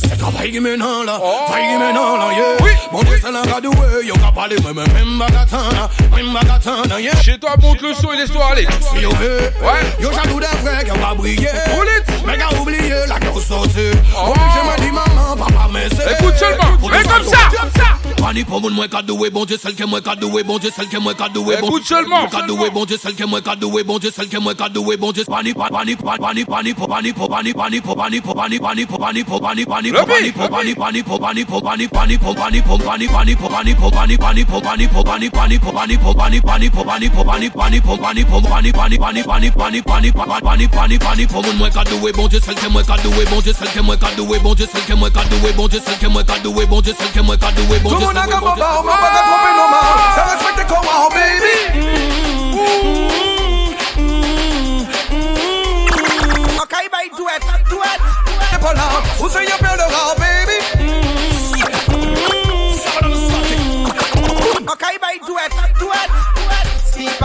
C'est 0.00 0.38
payer 0.38 0.60
maintenant 0.60 1.02
là, 1.04 1.18
Oh. 1.22 1.50
payer 1.52 1.78
maintenant 1.78 2.16
là, 2.16 2.32
yeah. 2.32 2.42
Oui. 2.62 2.70
Mon 2.92 3.02
Dieu, 3.02 3.18
c'est 3.22 3.32
la 3.32 3.42
gadoué, 3.42 4.04
yo 4.06 4.14
qu'à 4.14 4.30
parler, 4.32 4.56
même, 4.60 4.74
même 4.76 5.18
bagatana, 5.18 5.88
même 6.14 6.32
bagatana, 6.32 7.00
yeah. 7.00 7.16
Chez 7.22 7.38
toi, 7.38 7.54
monte 7.60 7.80
le 7.80 7.94
son 7.94 8.12
et 8.12 8.18
laisse-toi 8.18 8.44
aller. 8.52 8.66
Si 8.80 9.00
yo 9.02 9.10
veut, 9.10 9.50
Ouais. 9.62 9.80
yo 10.00 10.10
jaloux 10.12 10.38
des 10.40 10.46
frères 10.46 10.84
qui 10.84 10.90
va 11.00 11.14
briller. 11.14 11.48
Roulette. 11.74 12.11
Mais 12.26 12.38
qu'a 12.38 12.60
oublié 12.60 13.06
la 13.08 13.18
qui 13.18 13.40
sorti. 13.40 13.90
Oh. 14.16 14.32
Je 14.36 14.82
me 14.82 14.86
dis 14.86 14.92
maman, 14.92 15.36
papa, 15.36 15.68
mais 15.72 15.88
c'est. 15.90 16.12
Écoute 16.12 16.36
seulement. 16.36 16.76
Tout 16.80 16.88
comme 16.88 17.24
ça. 17.24 17.38
comme 17.50 17.70
ça. 17.76 18.01
Pani 18.22 18.44
pou 18.44 18.60
moun 18.60 18.74
mwen 18.74 18.88
kadouwe, 18.88 19.30
bon 19.30 19.44
Dieu 19.44 19.58
sel 19.58 19.74
ke 19.74 19.84
mwen 19.84 20.00
kadouwe, 20.02 20.44
bon 20.46 20.58
Dieu 20.58 20.70
sel 20.70 20.86
ke 20.86 20.98
mwen 21.02 21.14
kadouwe, 21.18 21.56
bon 21.60 21.74
Dieu 21.74 21.82
sel 21.90 22.06
ke 22.06 22.06
mwen 22.06 22.30
kadouwe, 22.30 22.70
bon 22.70 22.84
Dieu 22.86 22.98
sel 23.02 23.14
ke 23.18 23.26
mwen 23.26 23.42
kadouwe, 23.42 23.82
bon 23.82 23.98
Dieu 23.98 24.12
sel 24.14 24.28
ke 24.28 24.38
mwen 24.38 24.54
kadouwe, 24.54 24.96
bon 24.96 25.12
Dieu 25.12 25.24
pani 25.26 25.52
pani 25.54 25.96
pani 25.96 25.96
pani 25.96 26.44
pani 26.46 26.72
pou 26.72 26.86
pani 26.86 27.12
pou 27.12 27.28
pani 27.28 27.52
pani 27.52 27.76
pou 27.82 27.98
pani 27.98 28.20
pou 28.20 28.38
pani 28.38 28.58
pani 28.60 28.86
pou 28.86 28.94
pani 28.94 29.24
pou 29.24 30.40
pani 30.40 30.78
pani 30.78 31.02
pou 31.02 31.18
pani 31.18 31.42
pou 31.42 31.60
pani 31.60 31.88
pani 31.88 32.16
pou 32.16 32.30
pani 32.30 32.64
pou 32.64 32.80
pani 32.80 33.08
pani 33.08 33.34
pou 33.34 33.50
pani 33.50 33.74
pou 33.74 33.90
pani 33.90 34.16
pani 34.18 34.44
pou 34.44 34.60
pani 34.60 34.86
pou 34.88 35.02
pani 35.02 35.28
pani 35.32 35.50
pou 35.50 35.72
pani 35.72 35.98
pou 35.98 36.14
pani 36.14 36.30
pani 36.40 36.70
pou 36.70 36.78
pani 36.78 37.10
pou 37.10 37.24
pani 37.26 37.50
pani 37.50 37.80
pou 37.80 37.98
pani 37.98 38.22
pou 38.22 38.22
pani 38.22 38.22
pani 38.22 38.22
pou 38.22 38.22
pani 38.22 38.24
pou 38.24 38.40
pani 38.40 38.70
pani 38.70 39.22
pani 39.24 39.50
pani 39.50 39.82
pani 39.82 40.12
pani 40.12 40.32
pani 40.42 40.68
pani 40.68 40.98
pani 40.98 41.26
pou 41.26 41.42
moun 41.42 41.56
mwen 41.58 41.72
kadouwe, 41.72 42.12
bon 42.12 42.28
Dieu 42.28 42.40
sel 42.40 42.54
ke 42.54 42.68
mwen 42.68 42.84
kadouwe, 42.84 43.24
bon 43.26 43.40
Dieu 43.40 43.52
sel 43.54 43.68
ke 43.68 43.82
mwen 43.82 43.98
kadouwe, 43.98 44.38
bon 44.42 44.54
Dieu 44.54 44.66
sel 44.66 44.82
ke 47.16 47.22
mwen 47.22 47.38
kadouwe, 47.38 47.80
bon 47.82 48.11
Vous 48.12 48.18
n'avez 48.18 48.32
pas 48.32 48.40
barre, 48.40 48.84
ma 48.84 48.92
bague 48.92 49.16
à 49.16 49.22
tromper 49.22 49.52
nos 49.56 49.68
mains. 49.70 49.96
Ça 50.14 50.24
respecte 50.24 50.68
comment, 50.68 51.08
baby? 51.08 51.56
Okay, 56.60 56.88
bye, 56.92 57.08
do 57.16 57.26
it, 57.26 57.42
do 57.70 57.78
it. 57.80 58.00
C'est 58.52 58.60
pas 58.60 58.74
là, 58.74 58.82
où 59.18 59.28
c'est 59.30 59.46
y'a 59.46 59.56
plein 59.56 59.76
de 59.76 59.80
rats, 59.80 60.14
baby? 60.18 60.58
Okay, 64.68 64.98
bye, 65.00 65.18
do 65.26 65.38
it, 65.38 65.50
do 65.78 65.90
it, 65.90 66.10
do 66.28 66.50
it. 66.50 66.71
Think 66.92 67.22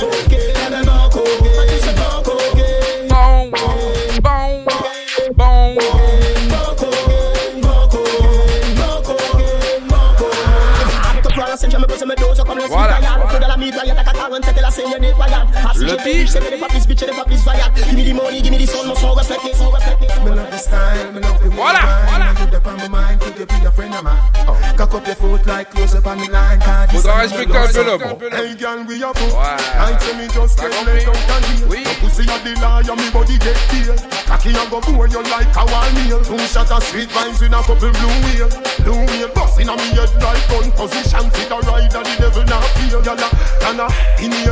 aguántate 14.29 14.61
la 14.61 14.68
Le 15.75 15.95
pire. 16.03 16.27
Voilà, 21.55 21.79
voilà. 22.07 22.25
Faudra 26.91 27.13
respecter 27.21 27.57
un 27.57 27.67
peu 27.67 27.83
l'homme. 27.85 28.01
Ouais. 29.25 29.35
Oui. 31.69 31.83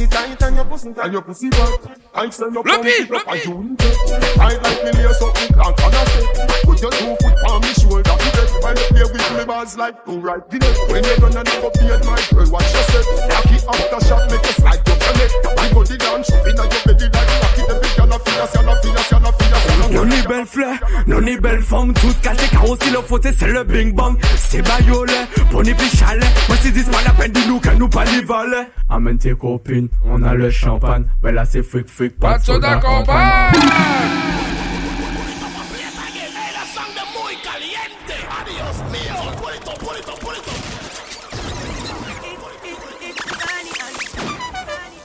pussy 0.00 0.06
tight 0.06 0.42
and 0.42 0.56
your 0.56 0.64
pussy 0.64 0.92
fat. 0.92 1.04
And 1.04 1.12
your 1.12 1.22
pussy 1.22 1.50
fat. 1.50 1.98
I 2.14 2.30
say 2.30 2.44
your 2.44 2.62
Le 2.62 2.62
pump 2.62 2.82
pit, 2.84 3.00
it 3.00 3.10
le 3.10 3.16
up 3.16 3.28
and 3.28 3.36
pit. 3.36 3.46
you 3.46 3.76
it. 3.78 4.38
I 4.40 4.52
like 4.56 4.84
me 4.84 4.90
lay 4.96 5.12
something 5.12 5.52
plank 5.52 5.82
on 5.84 5.94
a 5.94 6.02
set. 6.06 6.64
Put 6.64 6.80
your 6.80 6.90
two 6.90 7.16
foot 7.20 7.36
on 7.50 7.60
me 7.60 7.72
shoulder. 7.74 8.14
You 8.20 8.30
get 8.32 8.50
when 8.64 8.76
you 8.76 8.86
play 8.90 9.04
with 9.12 9.32
me 9.36 9.44
bars 9.44 9.76
like 9.76 10.04
two 10.04 10.20
right 10.20 10.50
dinner. 10.50 10.72
When 10.88 11.04
you 11.04 11.14
run 11.20 11.36
and 11.36 11.48
never 11.48 11.70
play 11.70 11.98
my 12.00 12.20
girl, 12.32 12.50
watch 12.50 12.72
your 12.72 12.84
step. 12.88 13.04
Rocky 13.28 13.56
after 13.60 14.00
shot, 14.06 14.30
make 14.30 14.46
you 14.46 14.54
slide 14.56 14.80
up 14.80 15.00
your 15.00 15.14
neck. 15.20 15.32
I 15.58 15.72
go 15.72 15.84
the 15.84 15.96
dance, 15.98 16.26
shove 16.28 16.46
in 16.48 16.56
your 16.56 16.68
belly 16.86 17.06
like 17.12 17.30
rocky. 17.42 17.62
The 17.68 17.74
big 17.80 17.92
girl 17.96 18.12
a 18.12 18.18
feel 18.24 18.40
us, 18.40 18.54
y'all 18.54 18.68
a 18.68 18.74
feel 18.80 18.96
us, 18.96 19.10
y'all 19.10 19.26
a 19.26 19.32
feel 19.32 19.54
us. 19.54 19.60
Non 19.90 20.04
ni 20.06 20.22
belle 20.22 20.46
fleur, 20.46 20.78
non 21.06 21.20
ni 21.20 21.36
belle 21.36 21.60
forme, 21.60 21.92
toute 21.94 22.20
cassée 22.20 22.48
car 22.50 22.70
aussi 22.70 22.90
le 22.90 23.02
faute 23.02 23.26
c'est 23.36 23.48
le 23.48 23.64
bing 23.64 23.92
bang. 23.92 24.16
C'est 24.36 24.62
bayolet, 24.62 25.26
bon 25.50 25.62
et 25.62 25.74
puis 25.74 25.88
chalet. 25.88 26.24
Moi 26.48 26.56
si 26.62 26.72
dis 26.72 26.84
pas 26.84 27.02
la 27.04 27.12
peine 27.12 27.32
dis-nous 27.32 27.58
que 27.58 27.70
nous 27.70 27.88
pas 27.88 28.04
les 28.04 28.22
valets. 28.24 28.68
Amène 28.88 29.18
tes 29.18 29.34
copines, 29.34 29.88
on 30.04 30.22
a 30.22 30.34
le 30.34 30.50
champagne. 30.50 31.04
Mais 31.22 31.32
là 31.32 31.44
c'est 31.44 31.62
fric 31.62 31.88
fric, 31.88 32.18
Pas 32.18 32.38
de 32.38 32.44
soda 32.44 32.76
campagne. 32.76 33.52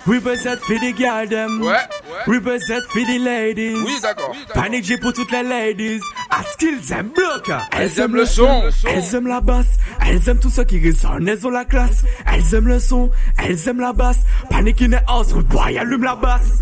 Represent 0.07 0.59
for 0.59 0.75
the 0.75 0.93
girl 0.95 1.27
them. 1.27 1.61
Ouais, 1.61 1.71
ouais. 1.71 2.35
Represent 2.35 2.81
for 2.89 3.01
the 3.01 3.17
ladies. 3.17 3.75
Oui, 3.83 3.93
d'accord. 4.03 4.31
Oui. 4.33 4.45
Panic 4.53 4.85
J 4.85 4.97
pour 4.97 5.13
toutes 5.13 5.31
les 5.31 5.41
ladies. 5.41 5.99
À 6.29 6.43
skills 6.43 6.93
aiment 6.93 7.09
bloc. 7.09 7.51
Elles 7.71 7.99
aiment 7.99 8.15
le 8.15 8.25
son. 8.25 8.63
Elles 8.87 9.15
aiment 9.15 9.27
la 9.27 9.41
basse. 9.41 9.65
Elles 10.05 10.29
aiment 10.29 10.39
tout 10.39 10.51
ce 10.51 10.61
qui 10.61 10.79
résonne. 10.79 11.27
Elles 11.27 11.45
ont 11.47 11.49
la 11.49 11.65
classe. 11.65 12.03
Elles 12.31 12.53
aiment 12.53 12.67
le 12.67 12.79
son. 12.79 13.09
Elles 13.43 13.67
aiment 13.67 13.79
la 13.79 13.93
basse. 13.93 14.19
Panic 14.51 14.79
in 14.83 14.89
the 14.89 15.01
house. 15.07 15.33
Rude 15.33 15.47
boy, 15.47 15.75
allume 15.75 16.03
la 16.03 16.15
basse. 16.15 16.59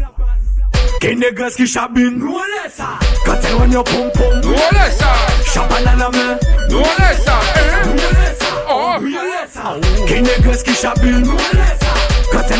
Qu'est 1.01 1.15
négresse 1.15 1.55
qui 1.55 1.67
chabine. 1.67 2.19
Nous 2.19 2.33
on 2.33 2.63
laisse 2.63 2.75
ça. 2.75 2.97
Quand 3.25 3.35
elle 3.45 3.55
rogne 3.55 3.75
au 3.75 3.83
pom 3.83 4.09
pom. 4.13 4.39
Nous 4.41 4.53
on 4.53 4.75
laisse 4.75 4.97
ça. 4.97 5.13
Champagne 5.53 5.85
à 5.85 5.95
la 5.97 6.09
main. 6.09 6.37
Nous 6.69 6.77
on 6.77 7.03
laisse 7.03 7.23
ça. 7.25 7.39
Nous 7.83 7.91
on 7.91 7.95
laisse 7.95 8.39
ça. 8.39 8.65
Oh. 8.69 8.93
Nous 9.01 9.07
on 9.07 9.21
laisse 9.21 9.51
ça. 9.51 9.75
Qu'est 10.07 10.21
négresse 10.21 10.63
qui 10.63 10.73
chabine. 10.73 11.23
Nous 11.23 11.31
on 11.31 11.57
laisse 11.57 11.79
ça. 11.81 11.82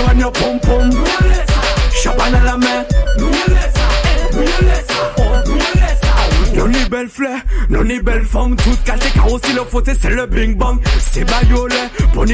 Rogne 0.08 0.26
au 0.26 0.32
pom 0.32 0.60
pom. 0.60 0.90
Nous. 0.90 1.06
Champagne 1.92 2.36
à 2.36 2.44
la 2.44 2.58
main. 2.58 2.86
Nous. 3.20 3.28
Nous. 3.28 4.44
Nous. 5.48 5.58
Non 6.56 6.68
ni 6.68 6.86
belle 6.86 7.10
fleur, 7.10 7.40
non 7.70 7.84
ni 7.84 8.00
belle 8.00 8.24
femme, 8.24 8.56
toute 8.56 8.84
car 8.84 8.96
aussi 9.32 9.54
le 9.54 9.64
faute 9.64 9.90
c'est 10.00 10.10
le 10.10 10.28
bing 10.28 10.56
bang. 10.56 10.80
C'est 11.00 11.22
et 11.22 11.26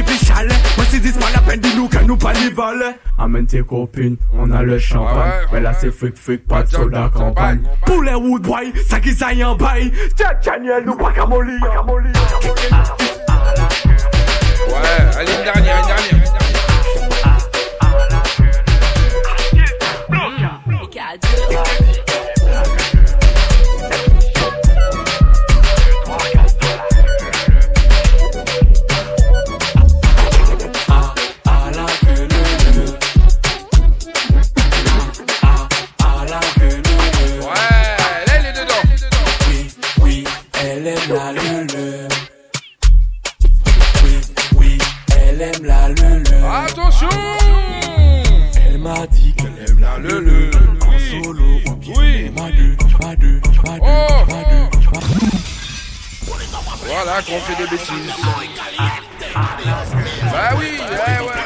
puis 0.03 0.17
chalet. 0.25 0.53
Moi 0.77 0.85
si 0.89 0.99
dis 0.99 1.11
pas 1.13 1.31
la 1.33 1.39
peine 1.39 1.61
que 1.61 2.03
nous 2.03 2.17
pas. 2.17 2.33
Amène 3.17 3.47
tes 3.47 3.63
copines, 3.63 4.17
on 4.37 4.51
a 4.51 4.61
le 4.61 4.77
champagne. 4.77 5.31
Mais 5.53 5.61
là 5.61 5.71
c'est 5.79 5.91
fric 5.91 6.17
fric, 6.17 6.45
pas 6.47 6.63
de 6.63 6.69
soda 6.69 7.09
campagne. 7.13 7.61
Pour 7.85 8.03
les 8.03 8.13
wood 8.13 8.41
boy, 8.41 8.73
ça 8.89 8.99
qui 8.99 9.13
ça 9.13 9.33
y 9.33 9.43
en 9.43 9.55
bail. 9.55 9.91
Jack 10.17 10.43
Daniel, 10.43 10.83
nous 10.85 10.95
pas 10.95 11.13
molly. 11.25 11.53
Ouais, 14.67 14.83
allez, 15.17 15.31
une 15.31 15.43
dernière, 15.43 15.79
une 15.79 15.87
dernière. 15.87 16.48
Elle 45.39 45.41
aime 45.41 45.65
la 45.65 45.89
lulu. 45.89 46.35
Attention 46.51 47.09
Elle 48.65 48.79
m'a 48.79 49.07
dit 49.07 49.33
qu'elle 49.33 49.69
aime 49.69 49.79
la 49.79 49.97
Le 49.97 50.48
Voilà 56.91 57.21
qu'on 57.21 57.39
fait 57.41 57.55
des 57.55 57.69
bêtises. 57.69 58.13
Bah 59.35 60.49
oui, 60.57 60.79
ouais, 60.79 61.19
ouais. 61.27 61.41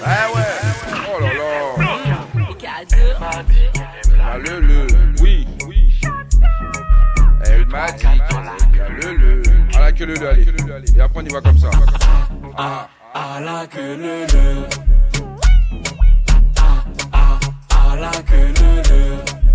Bah 0.00 0.30
ouais. 0.32 0.54
Oh 1.08 1.20
là 1.20 1.30
là. 1.34 1.42
Ah, 4.22 4.38
le 4.38 4.60
le. 4.60 4.86
Oui. 5.20 5.48
Elle 7.44 7.66
m'a 7.66 7.90
dit 7.90 8.06
bien 8.72 8.88
le 8.90 9.16
le. 9.16 9.42
Ah 9.74 9.80
la 9.80 9.92
queue 9.92 10.06
le 10.06 10.14
le, 10.14 10.28
allez. 10.28 10.46
Et 10.96 11.00
après 11.00 11.20
on 11.20 11.24
y 11.24 11.28
va 11.28 11.40
comme 11.40 11.58
ça. 11.58 11.70
Ah, 12.56 12.88
ah, 13.12 13.40
la 13.40 13.66
que 13.66 13.80
le 13.80 14.24
le. 14.24 14.68
Ah, 16.58 16.84
ah, 17.12 17.38
ah, 17.70 17.96
la 17.96 18.10
que 18.22 18.34
le 18.34 18.82
le. 18.88 19.45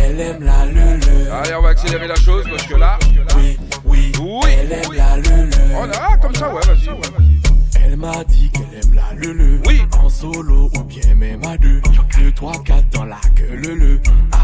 Elle 0.00 0.20
aime 0.20 0.42
la 0.42 0.66
lulu. 0.66 1.28
Allez, 1.30 1.54
on 1.54 1.62
va 1.62 1.68
accélérer 1.70 2.06
la 2.08 2.14
chose 2.16 2.44
parce 2.50 2.62
que 2.66 2.74
là. 2.76 2.98
Oui, 3.36 3.58
oui, 3.84 4.12
Oui. 4.20 4.50
elle 4.58 4.72
aime 4.72 4.92
la 4.92 5.16
lulu. 5.16 5.50
Oh 5.80 5.86
là, 5.86 6.16
comme 6.20 6.34
ça, 6.34 6.48
ouais, 6.52 6.60
vas-y. 6.66 6.88
ouais, 6.88 6.94
vas-y. 6.96 7.82
Elle 7.84 7.96
m'a 7.96 8.24
dit 8.24 8.50
qu'elle 8.50 8.80
aime 8.82 8.94
la 8.94 9.14
lulu. 9.14 9.60
Oui. 9.66 9.82
En 9.98 10.08
solo 10.08 10.70
ou 10.76 10.82
bien 10.84 11.14
même 11.14 11.42
à 11.44 11.56
deux. 11.56 11.80
Deux, 12.18 12.32
trois, 12.32 12.52
quatre 12.64 12.88
dans 12.90 13.04
la 13.04 13.20
queue 13.36 13.54
lulu. 13.54 14.00
Ah, 14.32 14.36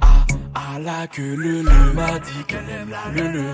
ah, 0.00 0.06
ah, 0.54 0.78
la 0.80 1.06
queue 1.06 1.34
lulu. 1.36 1.64
m'a 1.94 2.18
dit 2.18 2.44
qu'elle 2.46 2.68
aime 2.70 2.90
la 2.90 3.10
lulu. 3.12 3.46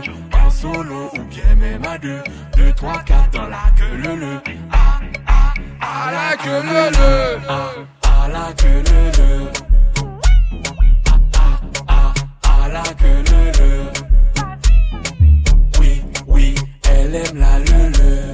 En 0.45 0.51
solo 0.51 1.11
ou 1.15 1.23
bien 1.25 1.55
même 1.57 1.85
à 1.85 1.99
deux. 1.99 2.21
Deux, 2.57 2.73
trois, 2.73 3.01
quatre 3.05 3.31
dans 3.31 3.47
la 3.49 3.71
queue 3.77 3.97
lulu. 3.97 4.37
Ah, 4.73 5.01
ah, 5.27 5.55
ah, 5.81 6.11
la 6.13 6.37
queue 6.37 6.63
lulu. 6.63 7.43
Ah, 7.49 7.71
ah, 8.03 8.29
la 8.29 8.53
queue 8.55 8.83
lulu. 8.91 9.68
La 12.73 12.83
queue 12.83 13.23
lulu. 13.29 13.73
Oui, 15.81 16.03
oui, 16.27 16.55
elle 16.89 17.15
aime 17.15 17.39
la 17.39 17.59
lulu. 17.59 18.33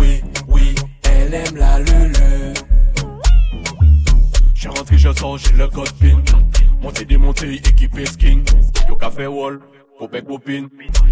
Oui, 0.00 0.22
oui, 0.48 0.74
elle 1.04 1.34
aime 1.34 1.56
la 1.56 1.78
lulu. 1.78 2.54
J'ai 4.54 4.68
rentré, 4.68 4.98
je 4.98 5.12
sors, 5.12 5.38
j'ai 5.38 5.52
le 5.52 5.68
code 5.68 5.92
pin. 6.00 6.22
Monté, 6.80 7.04
démonté, 7.04 7.54
équipé 7.54 8.06
skin. 8.06 8.42
Yo 8.88 8.96
café 8.96 9.26
wall, 9.26 9.60
copé 9.98 10.22
copine. 10.22 10.68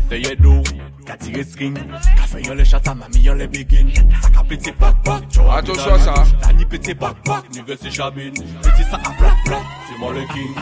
T'es 0.09 0.37
d'eau, 0.37 0.62
qu'a 1.05 1.16
tiré 1.16 1.43
string. 1.43 1.76
Café 2.16 2.43
yon 2.43 2.55
les 2.55 2.64
chata, 2.64 2.95
mamie 2.95 3.20
yon 3.20 3.34
les 3.34 3.49
begin. 3.49 3.89
Ça 4.22 4.30
qu'a 4.30 4.45
pété 4.45 4.72
back 4.72 4.95
back. 5.05 5.24
Attention 5.53 5.95
à 5.95 5.99
ça. 5.99 6.14
T'as 6.41 6.53
ni 6.53 6.64
pété 6.64 6.95
back 6.95 7.16
back, 7.24 7.45
nigga 7.53 7.74
c'est 7.80 7.91
chabine. 7.91 8.34
Pété 8.62 8.84
ça 8.89 8.97
à 8.97 9.11
black 9.18 9.37
black, 9.45 9.62
c'est 9.89 9.99
moi 9.99 10.12
le 10.12 10.20
king. 10.32 10.55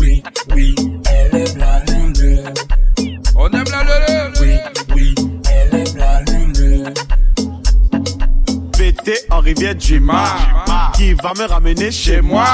Oui, 0.00 0.22
oui, 0.54 0.74
elle 1.10 1.40
est 1.40 1.58
la. 1.58 1.82
On 3.36 3.48
aime 3.50 3.64
la 3.70 3.82
lune. 3.84 4.32
Oui, 4.40 4.58
oui, 4.94 5.14
elle 5.50 5.80
est 5.80 5.94
la 5.96 6.22
lune. 6.22 6.94
En 9.30 9.40
rivière 9.40 9.74
du 9.74 10.00
Mar. 10.00 10.92
Qui 10.94 11.12
va 11.12 11.34
me 11.34 11.44
ramener 11.44 11.90
chez 11.90 12.22
moi? 12.22 12.46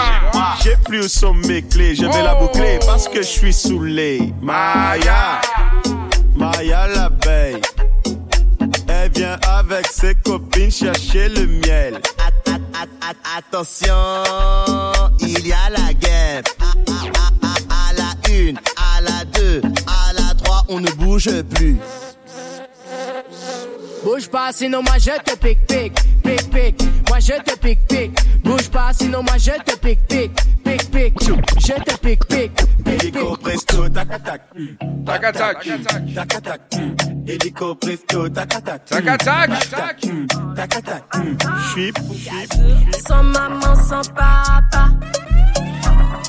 J'ai 0.64 0.76
plus 0.85 1.05
où 1.05 1.09
sont 1.09 1.35
mes 1.35 1.62
clés. 1.62 1.95
Je 1.95 2.07
vais 2.07 2.22
la 2.22 2.37
oh. 2.37 2.47
boucler 2.47 2.80
parce 2.85 3.07
que 3.09 3.18
je 3.22 3.28
suis 3.28 3.53
saoulé. 3.53 4.33
Maya, 4.41 5.41
Maya 6.35 6.89
la 6.89 7.09
veille. 7.24 7.61
Vient 9.14 9.38
avec 9.58 9.86
ses 9.86 10.14
copines 10.16 10.70
chercher 10.70 11.28
le 11.28 11.46
miel. 11.46 12.00
At- 12.18 12.50
at- 12.50 12.82
at- 12.82 13.10
at- 13.10 13.38
attention, 13.38 13.94
il 15.20 15.46
y 15.46 15.52
a 15.52 15.70
la 15.70 15.92
guerre. 15.94 16.42
À, 16.60 16.72
à- 16.90 17.46
à- 17.46 17.88
à 17.90 17.92
la 17.92 18.30
une, 18.32 18.56
à 18.76 19.00
la 19.02 19.24
deux, 19.26 19.60
à 19.86 20.12
la 20.14 20.34
trois, 20.34 20.64
on 20.68 20.80
ne 20.80 20.90
bouge 20.92 21.28
plus. 21.54 21.76
Bouge 24.04 24.28
pas, 24.28 24.52
sinon 24.52 24.82
moi 24.82 24.98
je 24.98 25.10
te 25.22 25.36
pique, 25.36 25.64
pique, 25.66 25.94
pique, 26.24 26.50
pique. 26.50 26.82
Moi 27.08 27.20
je 27.20 27.34
te 27.40 27.56
pique, 27.58 27.86
pique. 27.86 28.18
Bouge 28.42 28.68
pas, 28.70 28.92
sinon 28.92 29.22
moi 29.22 29.38
je 29.38 29.52
te 29.64 29.76
pique, 29.78 30.00
pique, 30.08 30.32
pique, 30.64 30.90
pique. 30.90 31.30
Je 31.60 31.72
te 31.74 31.96
pique, 31.98 32.24
pique, 32.26 32.52
pique, 32.84 33.12
pique. 33.12 33.40
presto, 33.42 33.88
tac 33.90 34.08
tac. 34.24 34.42
Tac 35.06 35.24
attaque. 35.24 35.68
Tac 36.14 36.42
tac. 36.42 36.60
Hélico 37.27 37.75
presto, 37.77 38.29
tac 38.31 38.49
tac. 38.64 38.85
Tac 38.85 39.07
attaque. 39.07 39.51
Tac 40.57 40.83
tac. 40.83 41.05
Je 41.14 41.70
suis 41.70 41.93
Sans 43.07 43.23
maman, 43.23 43.75
sans 43.77 44.03
papa. 44.09 44.89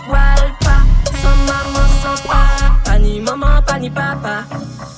Walpa. 0.08 0.76
Sans 1.22 1.38
maman, 1.48 1.88
sans 2.02 2.28
papa. 2.28 2.82
Pas 2.86 3.00
ni 3.00 3.20
maman, 3.20 3.62
pas 3.66 3.80
ni 3.80 3.90
papa. 3.90 4.44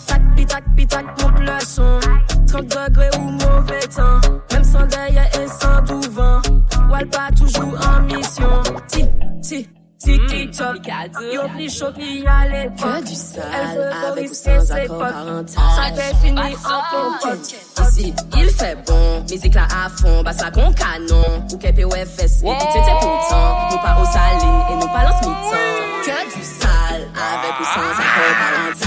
Tac, 0.06 0.22
pitac, 0.36 0.64
pitac, 0.76 1.06
monte 1.22 1.40
le 1.40 1.66
son. 1.66 2.00
30 2.48 2.66
degrés 2.68 3.10
ou 3.18 3.32
mauvais 3.32 3.88
temps. 3.96 4.20
Même 4.52 4.64
sans 4.64 4.86
derrière 4.88 5.30
et 5.40 5.48
sans 5.48 5.82
tout 5.86 6.12
vent. 6.12 6.42
Walpa 6.90 7.30
toujours 7.38 7.80
en 7.88 8.02
mission. 8.02 8.64
Ti, 8.88 9.06
ti. 9.42 9.75
TikTok, 9.98 10.88
yo 11.34 11.48
pli 11.56 11.70
chaud 11.70 11.92
pli 11.94 12.26
à 12.28 12.48
l'époque. 12.48 13.02
Que 13.02 13.08
du 13.08 13.16
sale, 13.16 13.94
avec 14.08 14.30
ou 14.30 14.34
sans 14.34 14.72
accord 14.72 15.00
parental. 15.00 15.46
Ça 15.48 15.94
fait 15.96 16.16
finir 16.18 16.58
en 16.66 16.82
compote. 16.92 17.56
Ici, 17.82 18.14
il 18.38 18.50
fait 18.50 18.78
bon, 18.86 19.24
musique 19.30 19.56
là 19.56 19.68
à 19.72 19.90
fond, 19.90 20.22
basse 20.24 20.42
là 20.42 20.52
con 20.52 20.74
canon, 20.74 21.46
ou 21.52 21.58
KPOFS, 21.58 22.44
écoute 22.44 22.72
c'était 22.74 22.98
pourtant, 23.00 23.70
nous 23.72 23.78
pas 23.78 23.98
au 24.02 24.06
saline 24.06 24.62
et 24.72 24.76
nous 24.76 24.92
pas 24.92 25.04
lance 25.04 25.22
mi-temps. 25.22 26.06
Que 26.06 26.36
du 26.36 26.44
sale, 26.44 27.08
avec 27.16 27.60
ou 27.60 27.64
sans 27.64 27.92
accord 27.92 28.36
parental. 28.38 28.85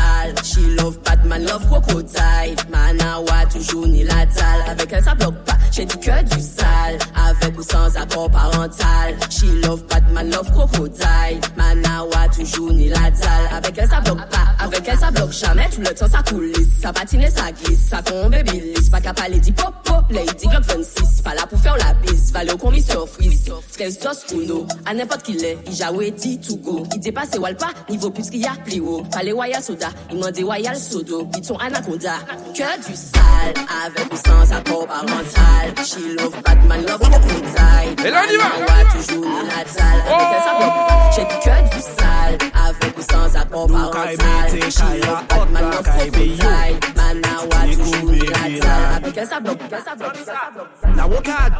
She 1.28 1.44
love 1.44 1.66
crocodile, 1.68 2.56
Manawa 2.70 3.46
toujours 3.52 3.86
ni 3.86 4.02
la 4.02 4.26
dalle, 4.26 4.70
avec 4.70 4.92
elle 4.92 5.04
ça 5.04 5.14
bloque 5.14 5.36
pas, 5.44 5.56
j'ai 5.70 5.84
dit 5.84 5.98
que 5.98 6.22
du 6.24 6.40
sale, 6.40 6.98
avec 7.14 7.56
ou 7.56 7.62
sans 7.62 7.96
accord 7.96 8.30
parental. 8.30 9.14
She 9.30 9.44
love 9.62 9.84
Batman, 9.86 10.30
love 10.30 10.50
crocodile, 10.50 11.40
Manawa 11.56 12.28
toujours 12.34 12.72
ni 12.72 12.88
la 12.88 13.10
dalle, 13.10 13.48
avec 13.52 13.76
elle 13.78 13.88
ça 13.88 14.00
bloque 14.00 14.28
pas, 14.30 14.64
avec 14.64 14.82
elle 14.88 14.98
ça 14.98 15.10
bloque 15.10 15.32
jamais, 15.32 15.68
tout 15.70 15.80
le 15.80 15.94
temps 15.94 16.08
ça 16.08 16.22
coulisse, 16.28 16.80
ça 16.82 16.92
patine 16.92 17.22
et 17.22 17.30
ça 17.30 17.52
glisse, 17.52 17.88
ça 17.88 18.02
tombe 18.02 18.34
et 18.34 18.42
bilisse, 18.42 18.88
pas 18.88 19.00
capable 19.00 19.34
de 19.34 19.38
dire 19.38 19.54
popo, 19.54 20.00
lady 20.10 20.46
Glock 20.46 20.64
26, 20.64 21.22
pas 21.22 21.34
là 21.34 21.46
pour 21.48 21.60
faire 21.60 21.76
la 21.76 21.94
bise, 21.94 22.32
va 22.32 22.40
au 22.52 22.56
commis 22.56 22.82
sur 22.82 23.08
freeze, 23.08 23.44
stress 23.70 23.98
just 24.02 24.32
uno, 24.32 24.66
à 24.86 24.94
n'importe 24.94 25.22
qui 25.22 25.34
l'est, 25.34 25.58
il 25.66 25.74
jaoué 25.74 26.10
dit 26.10 26.40
to 26.40 26.56
go, 26.56 26.84
il 26.94 27.00
dépasse 27.00 27.38
Walpa, 27.38 27.68
niveau 27.88 28.10
plus 28.10 28.28
qu'il 28.28 28.40
y 28.40 28.46
a 28.46 28.52
plus 28.64 28.80
haut, 28.80 29.04
pas 29.12 29.22
les 29.22 29.32
Royal 29.32 29.62
Soda, 29.62 29.88
il 30.10 30.18
m'a 30.18 30.32
dit 30.32 30.42
Royal 30.42 30.76
Sodo, 30.76 31.17
ils 31.36 31.44
sont 31.44 31.56
anaconda, 31.56 32.14
que 32.54 32.86
du 32.86 32.94
sale, 32.96 33.54
avec 33.86 34.12
ou 34.12 34.16
sans 34.16 34.52
accord 34.52 34.86
parental, 34.86 35.84
she 35.84 36.16
love 36.18 36.34
Batman, 36.44 36.82
love 36.86 37.00
crocodile, 37.00 38.06
Et 38.06 38.10
là, 38.10 38.22
on 38.26 38.32
y 38.32 38.36
va. 38.36 38.44
Manawa, 38.44 38.84
toujours 38.92 39.24
ni 39.24 39.48
la 39.48 39.64
dalle, 39.64 40.00
avec 40.06 40.28
elle 40.34 40.42
ça 40.42 40.54
bloque 40.58 40.74
j'ai 41.16 41.24
dit 41.24 41.38
que 41.42 41.76
du 41.76 41.82
sale, 41.82 42.38
avec 42.68 42.98
ou 42.98 43.02
sans 43.02 43.36
accord 43.40 43.66
parental, 43.66 44.70
she 44.70 45.06
love 45.06 45.24
Batman, 45.28 45.62
love 45.70 45.82
crocodile, 45.82 46.76
Manawa, 46.96 47.60
toujours 47.76 48.10
ni 48.10 48.18
la 48.18 48.60
dalle, 48.60 48.96
avec 48.96 49.16
elle 49.16 49.26
ça 49.26 49.40
bloque 49.40 49.58
pas, 49.68 49.80
ça 49.84 49.94
bloque 49.94 50.12
pas, 50.12 50.32
ça 50.32 50.50
bloque 50.54 50.68
pas. 50.82 50.88
Now 50.96 51.08
work 51.08 51.28
hard, 51.28 51.52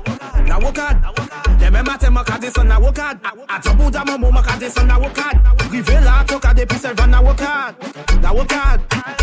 now 0.47 0.61
work 0.61 0.79
hard. 0.79 0.97
Demain 1.61 1.83
matin, 1.83 2.11
ma 2.11 2.25
carte 2.25 2.47
son, 2.55 2.65
now 2.65 2.81
work 2.81 2.99
hard. 2.99 3.19
À 3.49 3.61
ton 3.61 3.75
bout 3.75 3.91
d'un 3.91 4.05
moment, 4.05 4.33
ma 4.33 4.43
carte 4.43 4.65
son, 4.75 4.85
now 4.85 5.01
work 5.01 5.19
hard. 5.19 5.39
Privé 5.69 5.95
là, 6.03 6.25
ton 6.27 6.39
carte 6.39 6.65
puis 6.67 6.79
ça 6.79 6.93
va, 6.95 7.07
now 7.07 7.23
work 7.23 7.41
hard. 7.41 7.75
Now 8.23 8.35
work 8.35 8.53
hard, 8.53 8.81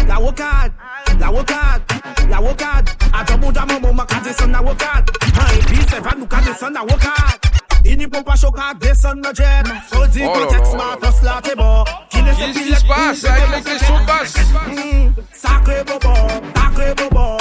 now 0.08 0.22
work 0.26 0.40
hard, 0.40 0.72
now 1.20 1.32
work 1.32 1.52
hard, 1.52 1.82
now 2.30 2.42
work 2.42 2.62
hard. 2.62 2.90
À 3.14 3.24
ton 3.24 3.38
bout 3.38 3.52
d'un 3.52 3.66
moment, 3.66 3.94
ma 3.94 4.06
carte 4.06 4.28
son, 4.40 4.48
now 4.48 4.64
work 4.64 4.82
hard. 4.82 5.10
Et 5.56 5.60
puis 5.66 5.80
ça 5.90 6.00
va, 6.02 6.12
nous 6.18 6.26
carte 6.26 6.50
son, 6.60 6.70
now 6.72 6.82
work 6.82 7.04
hard. 7.06 7.40
Il 7.88 7.98
n'y 8.00 8.08
peut 8.08 8.24
pas 8.24 8.36
choquer, 8.36 8.62
descend 8.80 9.18
le 9.24 9.32
jet. 9.36 9.64
Faut 9.92 10.08
dire 10.08 10.28
Oh 10.34 10.40
là 10.40 10.46
contexte, 10.48 10.74
là. 10.74 10.78
ma 10.92 10.98
poste 11.08 11.24
là, 11.24 11.40
t'es 11.44 11.56
bon. 11.56 11.84
Qui 12.10 12.22
laisse 12.24 12.38
Qu'est-ce 12.38 12.60
qui 12.60 12.76
se 12.76 12.86
passe 12.88 13.24
avec 13.26 13.56
les 13.56 13.62
questions 13.62 14.00
de 14.00 14.06
basse 14.06 14.36
Mm, 14.68 15.14
Sacré 15.32 15.84
bobo, 15.86 16.16
sacré 16.56 16.94
bobo, 16.96 17.38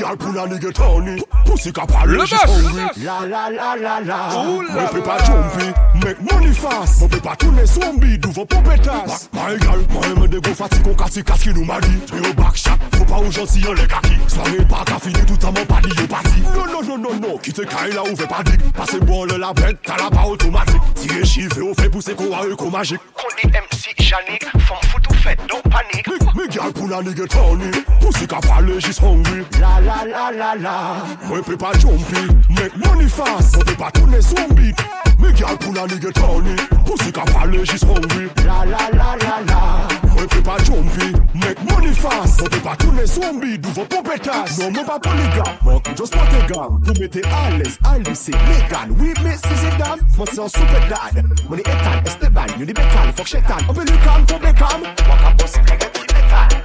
girl 0.00 0.16
pull 0.16 0.38
a 0.38 0.46
nigga 0.46 0.72
Tony. 0.72 1.22
Pussy 1.44 1.72
cap 1.72 1.90
a 1.90 2.06
Le 2.06 2.20
hungry. 2.20 3.04
La 3.04 3.26
la 3.26 3.50
la 3.50 3.76
la 3.76 4.00
la. 4.00 4.16
Mon 4.32 4.88
pépa 4.88 5.18
là. 5.18 5.24
jumpy, 5.24 5.72
make 6.04 6.20
money 6.20 6.52
fast. 6.54 7.00
Mon 7.00 7.08
pépa 7.08 7.36
tous 7.38 7.52
les 7.52 7.66
zombies 7.66 8.18
d'ouvre 8.18 8.44
pompetas. 8.44 9.28
My 9.32 9.58
girl, 9.60 9.80
moi 9.90 10.02
aime 10.06 10.26
des 10.28 10.40
gros 10.40 10.54
fatigues 10.54 10.88
au 10.88 10.94
cassi 10.94 11.22
cassi 11.22 11.50
nous 11.52 11.64
m'a 11.64 11.80
dit. 11.80 11.98
Mais 12.12 12.28
au 12.28 12.32
back 12.34 12.56
shot, 12.56 12.70
faut 12.96 13.04
pas 13.04 13.18
aux 13.18 13.30
gentils 13.30 13.60
les 13.60 13.86
kaki. 13.86 14.14
Soirée 14.28 14.64
pas 14.68 14.84
qu'à 14.86 14.98
finir 14.98 15.26
tout 15.26 15.44
en 15.44 15.52
mon 15.52 15.66
pas 15.66 15.80
dit 15.82 16.06
parti. 16.06 16.42
Non 16.54 16.66
non 16.66 16.82
non 16.82 16.98
non 16.98 17.20
non, 17.20 17.38
quitte 17.38 17.66
Kyle 17.66 17.94
là 17.94 18.02
ouvre 18.02 18.26
pas 18.26 18.42
dick. 18.44 18.72
Passez 18.72 19.00
bon 19.00 19.24
le 19.24 19.36
la 19.36 19.52
bête, 19.52 19.78
t'as 19.84 19.96
la 19.96 20.10
pas 20.10 20.26
automatique. 20.26 20.80
Tirer 20.94 21.24
chiffre 21.24 21.60
au 21.62 21.74
fait 21.74 21.90
pousser 21.90 22.14
quoi 22.14 22.38
à 22.38 22.44
eux 22.46 22.56
qu'au 22.56 22.70
magique. 22.70 23.00
Qu'on 23.14 23.28
dit 23.36 23.52
MC 23.52 23.90
Yannick, 24.10 24.44
femme 24.44 24.78
foutou 24.90 25.14
fait, 25.14 25.38
donc 25.48 25.62
panique. 25.62 26.08
Me 26.34 26.50
girl 26.50 26.72
pull 26.72 26.92
a 26.92 27.02
nigga 27.02 27.26
Tony. 27.26 27.70
Pussy 28.00 28.26
cap 28.26 28.44
a 28.46 28.80
she's 28.80 28.98
hungry. 28.98 29.44
La 29.60 29.80
la 29.80 29.89
la 30.06 30.30
la 30.30 30.54
la. 30.54 30.96
Moi 31.28 31.42
pépa 31.42 31.72
jumpy, 31.78 32.26
make 32.48 32.76
money 32.76 33.08
fast. 33.08 33.56
Mon 33.56 33.64
pépa 33.64 33.90
tous 33.92 34.06
les 34.06 34.20
zombies. 34.20 34.74
Me 35.18 35.32
girl 35.34 35.56
pull 35.58 35.78
a 35.78 35.86
nigga 35.86 36.12
Tony. 36.12 36.56
Pussy 36.86 37.12
cap 37.12 37.28
a 37.28 37.64
she's 37.64 37.82
hungry. 37.82 38.30
La 38.46 38.64
la 38.64 38.88
la 38.92 39.16
la 39.16 39.40
la. 39.46 40.10
Moi 40.14 40.26
pépa 40.28 40.56
jumpy, 40.64 41.12
make 41.34 41.62
money 41.70 41.92
fast. 41.92 42.40
Mon 42.40 42.48
pépa 42.48 42.76
tous 42.78 42.92
les 42.92 43.06
zombies 43.06 43.58
d'ouvre 43.58 43.84
pompetas. 43.84 44.58
Non, 44.58 44.70
moi 44.70 44.84
pas 44.84 44.98
polygame. 44.98 45.56
Moi 45.62 45.82
just 45.96 46.12
pas 46.14 46.26
tes 46.26 46.52
gars. 46.52 46.68
Vous 46.82 46.92
mettez 47.00 47.22
à 47.24 47.50
l'aise, 47.56 47.78
Alice 47.84 48.20
c'est 48.20 48.32
légal. 48.32 48.88
Oui, 48.98 49.12
mais 49.22 49.36
si 49.36 49.54
c'est 49.56 49.76
dame, 49.76 49.98
moi 50.16 50.26
c'est 50.32 50.40
un 50.40 50.48
super 50.48 50.88
dad. 50.88 51.24
Mon 51.48 51.56
est 51.56 51.60
Ethan, 51.60 52.02
Esteban, 52.06 52.46
you 52.58 52.66
the 52.66 52.74
bécal, 52.74 53.12
fuck 53.16 53.26
chétan. 53.26 53.56
On 53.68 53.72
veut 53.72 53.84
lui 53.84 53.98
calme, 53.98 54.24
ton 54.26 54.38
bécam. 54.38 54.82
Waka 55.08 55.34
boss, 55.38 55.52
big 55.64 55.84
up, 55.84 55.92
qui 55.92 56.14
bécal. 56.14 56.59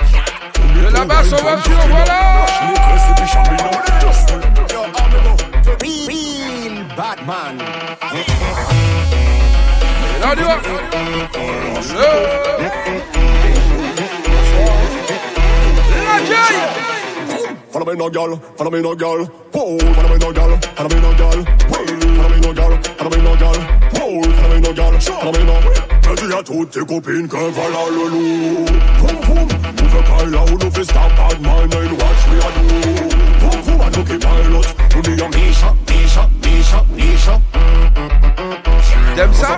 De 0.75 0.91
la 0.91 1.05
basse 1.05 1.31
en 1.33 1.37
voiture, 1.37 1.87
voilà 1.89 2.45
Real 5.81 6.85
Batman. 6.97 7.57
Et 10.15 10.19
là, 10.19 10.27
on 10.31 10.39
y 10.39 10.43
va. 10.43 10.57
Follow 17.71 17.85
me 17.85 17.95
no 17.95 18.09
girl, 18.09 18.39
follow 18.57 18.71
me 18.71 18.81
no 18.81 18.95
girl. 18.95 19.29
Whoa, 19.53 19.77
follow 19.93 20.09
me 20.09 20.17
no 20.17 20.31
girl, 20.31 20.57
follow 20.75 20.89
me 20.89 21.01
no 21.01 21.13
girl. 21.13 21.45
Whoa, 21.69 21.85
follow 22.15 22.29
me 22.29 22.39
no 22.41 22.53
girl, 22.53 22.77
follow 22.97 23.09
me 23.09 23.17
no 23.21 23.35
girl. 23.35 23.59
Whoa, 23.93 24.23
follow 24.23 24.55
me 24.55 24.59
no 24.61 24.73
girl, 24.73 24.99
follow 24.99 25.31
me 25.31 25.43
no. 25.43 25.94
Je 26.07 26.27
dis 26.27 26.33
à 26.33 26.43
toutes 26.43 26.69
tes 26.69 26.79
copines 26.81 27.27
que 27.27 27.35
voilà 27.35 27.79
le 27.89 28.09
loup. 28.09 28.65
Boum 28.99 29.17
boum, 29.25 29.47
nous 29.81 30.31
là 30.31 30.43
où 30.43 30.57
nous 30.57 30.71
fait 30.71 30.83
stop 30.83 31.11
bad 31.17 31.41
man 31.41 31.63
and 31.63 31.91
watch 31.93 32.21
me 32.29 32.37
a 32.37 32.49
do. 32.55 32.65
Boum 33.39 33.61
boum, 33.65 33.81
à 33.81 33.89
nous 33.97 34.03
qui 34.03 34.17
pilot, 34.17 34.61
nous 34.95 35.01
dit 35.01 35.21
à 35.21 35.27
Misha, 35.29 35.73
Misha, 35.89 36.29
Misha, 36.43 36.85
Misha. 36.95 37.41
T'aimes 39.15 39.33
ça 39.33 39.57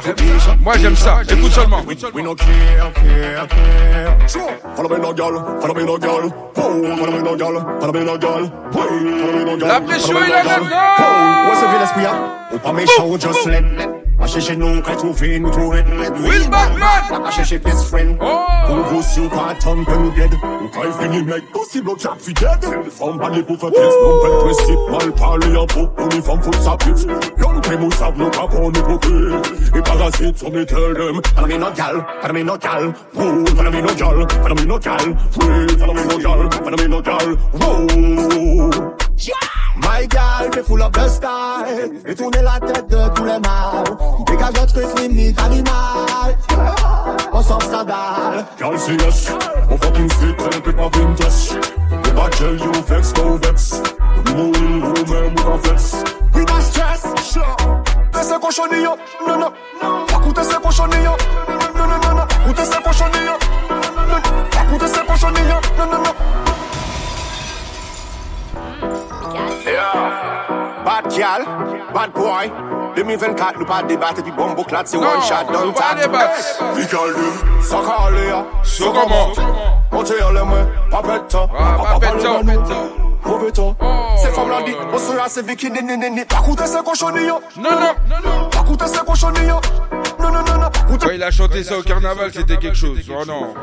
Moi 0.62 0.74
j'aime 0.78 0.96
ça, 0.96 1.22
écoute 1.28 1.52
seulement. 1.52 1.82
We 1.86 2.24
no 2.24 2.36
care, 2.36 2.94
care, 2.94 3.48
care. 3.48 4.30
Sure. 4.30 4.52
Follow 4.76 4.90
me 4.90 5.02
no 5.02 5.14
girl, 5.14 5.60
follow 5.60 5.74
me 5.74 5.84
no 5.84 5.98
girl. 5.98 6.30
Whoa, 6.56 6.96
follow 6.98 7.12
me 7.12 7.24
no 7.24 7.36
girl, 7.36 7.80
follow 7.80 7.94
me 7.94 8.06
no 8.06 8.18
girl. 8.18 8.46
Whoa, 8.72 8.84
follow 8.84 9.34
me 9.34 9.46
no 9.46 9.58
girl. 9.58 9.68
La 9.68 9.82
pression 9.82 10.16
a 10.16 10.28
girl. 10.28 10.46
maintenant 10.46 11.48
What's 11.48 11.62
the 11.62 11.68
villain, 11.68 12.48
Ou 12.54 12.58
pas 12.60 12.74
méchant 12.74 13.08
ou 13.08 13.18
just 13.18 13.46
let 13.48 13.97
A 14.20 14.26
chercher 14.26 14.56
nous 14.56 14.82
qu'à 14.82 14.96
trouver 14.96 15.40
nous 15.40 15.50
trouver 15.52 15.84
Will 16.24 16.50
Batman 16.50 17.24
A 17.26 17.32
chercher 17.32 17.60
best 17.60 17.86
friend. 17.86 18.18
Oh! 18.20 18.46
Pour 18.66 18.76
vous 18.78 19.02
si 19.02 19.20
ou 19.20 19.30
pas 19.30 19.54
tombe 19.62 19.86
que 19.86 19.92
nous 19.92 20.12
dead? 20.12 20.34
Ou 20.34 20.68
quand 20.74 20.82
il 20.84 20.92
finit 21.04 21.24
mec 21.24 21.52
possible 21.52 21.90
au 21.90 21.96
cap 21.96 22.18
fi 22.20 22.34
dead? 22.34 22.66
Femme 22.90 23.20
pas 23.20 23.30
les 23.30 23.44
pour 23.44 23.60
faire 23.60 23.72
pièce 23.72 23.94
Non 24.04 24.22
fait 24.22 24.56
twist 24.56 24.72
Mal 24.90 25.12
parler 25.14 25.58
en 25.58 25.66
peau 25.68 25.88
Pour 25.88 26.10
les 26.10 26.22
femmes 26.22 26.42
faut 26.42 26.54
sa 26.54 26.76
pute 26.78 27.08
Young 27.38 27.62
people 27.62 27.94
savent 27.94 28.18
nous 28.18 28.30
pas 28.30 28.48
pour 28.48 28.72
nous 28.72 28.72
procure 28.72 29.42
Et 29.76 29.82
parasites 29.82 30.38
so 30.40 30.50
me 30.50 30.66
tell 30.66 30.94
them 30.94 31.22
Follow 31.36 31.48
me 31.48 31.58
no 31.58 31.72
gal 31.72 32.06
Follow 32.22 32.34
me 32.34 32.44
no 32.44 32.58
gal. 32.58 32.94
Roll 33.14 33.48
Follow 33.48 33.72
me 33.72 33.82
no 33.82 33.94
gal 33.94 34.28
Follow 34.42 34.56
me 34.56 34.66
no 34.66 34.80
gal. 34.80 34.98
Free 35.32 35.78
Follow 35.78 35.94
me 35.94 36.04
no 36.04 36.18
gal 36.18 36.50
Follow 36.52 36.78
me 36.78 36.88
no 36.88 37.02
gal. 37.02 37.38
Roll 37.54 38.98
My 39.82 40.08
gal, 40.08 40.50
t'es 40.52 40.64
full 40.64 40.82
of 40.82 40.92
the 40.92 41.08
style. 41.08 42.02
Et 42.06 42.16
tourner 42.16 42.42
la 42.42 42.60
tête 42.60 42.88
de 42.88 43.10
tous 43.16 43.24
les 43.26 43.40
mâles. 43.40 43.98
Dégage 44.26 44.54
notre 44.54 44.74
truc 44.74 45.00
limite 45.00 45.40
animal. 45.42 46.38
On 47.32 47.42
sort 47.42 47.62
scandale 47.62 48.46
Gal 48.60 48.80
say 48.80 48.96
yes 48.96 49.32
On 49.70 49.78
fucking 49.78 50.10
sit 50.10 50.42
and 50.42 50.64
pick 50.64 50.76
my 50.76 50.90
vintage 50.90 51.50
The 52.04 52.12
bad 52.16 52.34
gel 52.36 52.58
you 52.58 52.72
vex, 52.88 53.14
go 53.14 53.38
vex. 53.38 53.82
Nous 54.26 54.52
nous 54.52 55.14
même 55.14 55.34
ou 55.34 55.44
qu'en 55.44 55.58
flex. 55.60 56.04
We 56.34 56.44
not 56.46 56.62
stress 56.62 57.04
Sure. 57.24 57.56
T'es 58.12 58.24
ce 58.24 58.40
cochonillo. 58.40 58.96
Non, 59.28 59.38
non 59.38 60.06
Pas 60.08 60.20
coûter 60.20 60.44
ce 60.44 60.58
cochonillo. 60.58 61.12
Non, 61.48 61.88
non, 61.88 61.88
non, 61.88 62.16
non 62.16 62.28
Coûter 62.46 62.66
ce 62.66 62.82
cochonillo. 62.82 63.34
Non, 63.70 63.76
non 64.08 64.22
Pas 64.52 64.64
coûter 64.72 64.88
ce 64.88 65.06
cochonillo. 65.06 65.56
Non, 65.78 65.86
non, 65.86 65.98
non 66.04 66.47
Bad 70.86 71.10
gal, 71.16 71.46
bad 71.94 72.12
boy. 72.14 72.52
2024 72.96 73.60
nous 73.60 73.66
pas 73.66 73.84
débattre 73.84 74.24
puis 74.24 74.32
bombe 74.32 74.66
clat 74.66 74.82
c'est 74.86 74.98
one 74.98 75.22
shot 75.22 75.52
done 75.52 75.74
pas 75.74 75.94
débattre. 76.02 76.64
Vi 76.76 76.86
gal 76.88 77.14
dem, 77.14 77.62
ça 77.62 77.78
calé 77.78 78.28
ya 78.28 78.44
So 78.64 78.92
comment 78.92 79.32
On 79.92 80.04
te 80.04 80.14
y'a 80.14 80.32
le 80.32 80.44
main, 80.44 80.68
pas 80.90 81.02
pète 81.04 81.28
ta 81.28 81.48
pas 81.48 82.00
pète 82.00 82.18
ta, 82.22 82.44
pète 82.44 82.64
ta. 82.64 83.30
Mauvais 83.30 83.52
temps 83.52 83.76
Ces 84.22 84.30
femmes 84.30 84.50
là 84.50 84.62
dit, 84.66 84.74
on 84.94 84.98
sera 84.98 85.28
ces 85.28 85.42
vicky 85.42 85.70
ni 85.70 85.82
ni 85.82 85.98
ni 85.98 86.10
ni 86.10 86.24
Pas 86.24 86.38
coûter 86.38 86.66
ces 86.66 86.82
cochonillos 86.84 87.42
Non, 87.58 87.72
non, 87.72 87.80
non, 87.80 88.16
non 88.24 88.50
Pas 88.50 88.60
coûter 88.60 88.88
ces 88.88 89.04
cochonillos 89.06 89.60
Non, 90.28 90.34
non, 90.34 90.44
non, 90.44 90.58
non. 90.60 90.98
Quand 91.00 91.10
il 91.14 91.24
a 91.24 91.32
chanté 91.32 91.64
ça 91.64 91.78
au 91.78 91.82
carnaval, 91.82 92.32
c'était 92.34 92.58
quelque 92.58 92.76
chose. 92.76 93.00
Oh 93.10 93.24
non. 93.26 93.54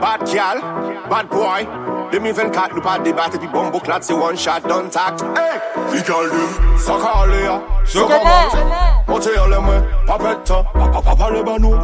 Bad 0.00 0.24
gal, 0.32 0.60
bad 1.08 1.28
boy. 1.28 1.68
2024 2.10 2.74
nous 2.74 2.80
pas 2.80 2.98
débattre 2.98 3.38
puis 3.38 3.48
bombe 3.48 3.82
clat 3.82 3.98
c'est 4.00 4.14
one 4.14 4.34
shot 4.36 4.60
done 4.66 4.88
tact 4.88 5.22
Hey, 5.36 5.60
vi 5.92 6.02
gal 6.02 6.30
dem, 6.30 6.78
ça 6.78 6.92
calé 6.94 7.42
ya 7.44 7.60
So 7.84 8.06
comment 8.06 9.04
On 9.08 9.18
te 9.18 9.28
y'a 9.28 9.46
le 9.46 9.60
main, 9.60 9.84
pas 10.06 10.16
pète 10.16 10.44
ta 10.44 10.62
Pas 10.72 11.02
pas 11.02 11.16
parler 11.16 11.42
ba 11.42 11.58
nous. 11.58 11.74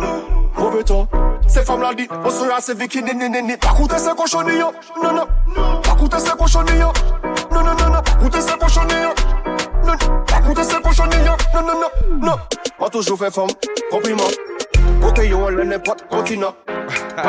Mauvais 0.57 0.83
temps. 0.83 1.07
Ces 1.47 1.63
femmes 1.63 1.83
là 1.83 1.93
dit, 1.95 2.09
on 2.25 2.31
sera 2.31 2.61
ces 2.61 2.75
vicky 2.75 3.03
ni 3.03 3.15
ni 3.15 3.29
ni 3.43 3.57
Pas 3.59 3.69
coûter 3.77 3.99
ces 3.99 4.15
cochonillos 4.15 4.73
Non, 5.03 5.13
non. 5.13 5.27
Pas 5.83 5.95
coûter 5.95 6.19
ces 6.19 6.31
cochonillos 6.31 6.93
Non, 7.53 7.63
non, 7.63 7.75
non, 7.79 7.91
non. 7.93 8.03
Pas 8.03 8.13
coûter 8.13 8.41
ces 8.41 8.57
cochonillos 8.59 9.15
Non, 9.85 9.93
non 9.93 10.25
Pas 10.27 10.41
coûter 10.41 10.65
ces 10.65 10.81
cochonillos 10.81 11.37
Non, 11.55 11.63
non, 11.63 11.75
non, 11.81 12.27
non. 12.27 12.37
On 12.79 12.89
toujours 12.89 13.19
fait 13.19 13.31
femme, 13.31 13.47
compliment. 13.91 14.25
Ok 15.07 15.19
yo, 15.25 15.39
on 15.39 15.49
le 15.49 15.65
n'importe 15.65 16.07
continent. 16.09 16.55
On 17.25 17.29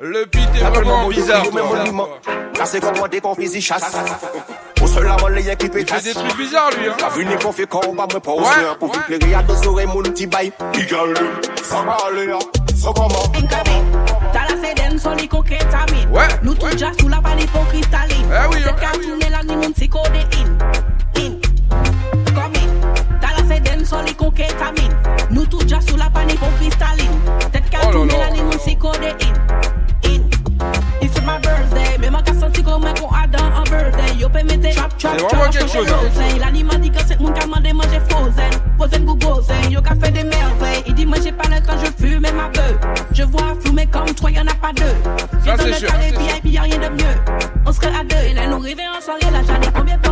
Le 0.00 0.24
beat 0.26 0.48
est 0.54 0.64
vraiment 0.64 1.08
bizarre. 1.08 1.44
Là 2.58 2.66
c'est 2.66 2.80
comme 2.80 2.96
moi 2.98 3.08
dès 3.08 3.20
qu'on 3.20 3.34
fait 3.34 3.60
chasse 3.60 3.96
Au 4.82 4.86
seul 4.86 5.08
avant 5.08 5.28
les 5.28 5.42
fait 5.42 5.56
pétassent. 5.56 6.04
des 6.04 6.14
trucs 6.14 6.36
bizarres, 6.36 6.70
lui, 6.78 6.88
hein. 6.88 6.94
La 7.00 7.08
vue 7.08 7.24
n'est 7.24 7.36
qu'on 7.42 7.52
fait 7.52 7.66
qu'on 7.66 7.94
va 7.94 8.06
me 8.06 8.18
Ouais. 8.18 8.76
Pour 8.78 8.92
vous 8.92 9.00
plaire 9.00 9.38
à 9.38 9.42
deux 9.42 9.66
oreilles 9.68 9.86
mon 9.86 10.02
petit 10.02 10.26
bail. 10.26 10.52
Ça 11.62 11.82
va 11.82 11.96
aller 12.06 12.32
Ça 12.76 12.90
comment? 12.94 13.08
T'as 14.32 14.54
la 14.54 14.56
sédène 14.90 14.98
sur 14.98 15.14
les 15.14 15.28
coquetamines. 15.28 16.08
Ouais. 16.10 16.26
Nous 16.42 16.54
tous 16.54 16.70
déjà 16.70 16.90
sous 16.98 17.08
la 17.08 17.20
panique 17.20 17.50
pour 17.52 17.66
cristalline. 17.68 18.26
Eh 18.30 18.48
oui, 18.54 18.60
Cette 18.64 18.74
eh 18.76 18.80
carte 18.80 18.98
oui. 18.98 19.06
tourne 19.06 19.20
la 19.30 19.42
nuit, 19.42 19.56
mon 19.66 19.72
psychodéine. 19.72 20.58
In. 21.16 21.32
Comme 22.34 22.52
in. 22.56 23.18
T'as 23.20 23.40
la 23.42 23.48
sédène 23.54 23.84
sur 23.84 24.02
les 24.02 24.14
coquetamines. 24.14 24.96
Nous 25.30 25.46
tous 25.46 25.62
déjà 25.62 25.80
sous 25.80 25.96
la 25.96 26.10
panique 26.10 26.38
pour 26.40 26.52
cristalline. 26.56 27.06
Cette 27.52 27.64
Oh 27.66 27.70
carte 27.70 27.84
là 27.86 27.92
tourne 27.92 28.08
là. 28.08 28.18
la 28.18 28.30
nuit, 28.32 28.42
mon 28.42 28.56
psychodéine. 28.58 29.12
In. 29.99 29.99
Birthday. 31.20 31.98
Mais 32.00 32.10
ma 32.10 32.22
comme 32.22 32.84
un 32.84 32.94
con 32.94 33.08
Adam 33.14 33.44
en 33.56 33.62
birthday. 33.64 34.16
Yo, 34.18 34.28
mettre 34.28 34.74
trap, 34.74 34.96
trap, 34.98 35.18
C'est 35.18 35.26
trap. 35.26 35.50
quelque 35.50 35.68
chose, 35.70 35.86
hein. 35.88 36.38
L'animal 36.38 36.80
dit 36.80 36.90
que 36.90 37.00
c'est 37.06 37.20
mon 37.20 37.32
qui 37.32 37.40
a 37.40 37.44
demandé 37.44 37.72
manger 37.72 38.00
frozen. 38.08 38.50
Frozen. 38.76 39.70
Yo, 39.70 39.80
qu'a 39.82 39.94
fait 39.94 40.10
des 40.12 40.24
merveilles. 40.24 40.82
Il 40.86 40.94
dit, 40.94 41.06
moi 41.06 41.18
j'ai 41.22 41.32
pas 41.32 41.48
le 41.48 41.60
temps, 41.60 41.74
je 41.82 42.06
fume 42.06 42.22
ma. 42.22 42.50
Je 43.12 43.22
vois 43.24 43.54
flouer 43.60 43.86
comme 43.86 44.14
toi, 44.14 44.30
y'en 44.30 44.46
a 44.46 44.54
pas 44.54 44.72
deux. 44.74 44.94
Dans 45.44 45.56
c'est 45.56 45.72
sûr, 45.74 45.88
ça, 45.88 45.96
c'est 46.00 46.16
VIP, 46.16 46.54
y'a 46.54 46.62
rien 46.62 46.78
de 46.78 46.88
mieux. 46.88 47.16
On 47.66 47.72
serait 47.72 47.88
à 47.88 48.04
deux. 48.04 48.28
Et 48.28 48.34
là, 48.34 48.46
nous 48.46 48.56
en 48.56 49.00
soirée, 49.00 49.32
là, 49.32 49.40
j'en 49.46 49.60
ai 49.60 49.72
combien 49.72 49.96
de. 49.96 50.10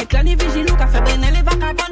Et 0.00 0.06
que 0.06 0.16
l'année 0.16 0.36
vigile, 0.36 0.66
nous, 0.68 0.76
qu'a 0.76 0.86
fait 0.86 1.02
les 1.16 1.42
vagabonds. 1.42 1.84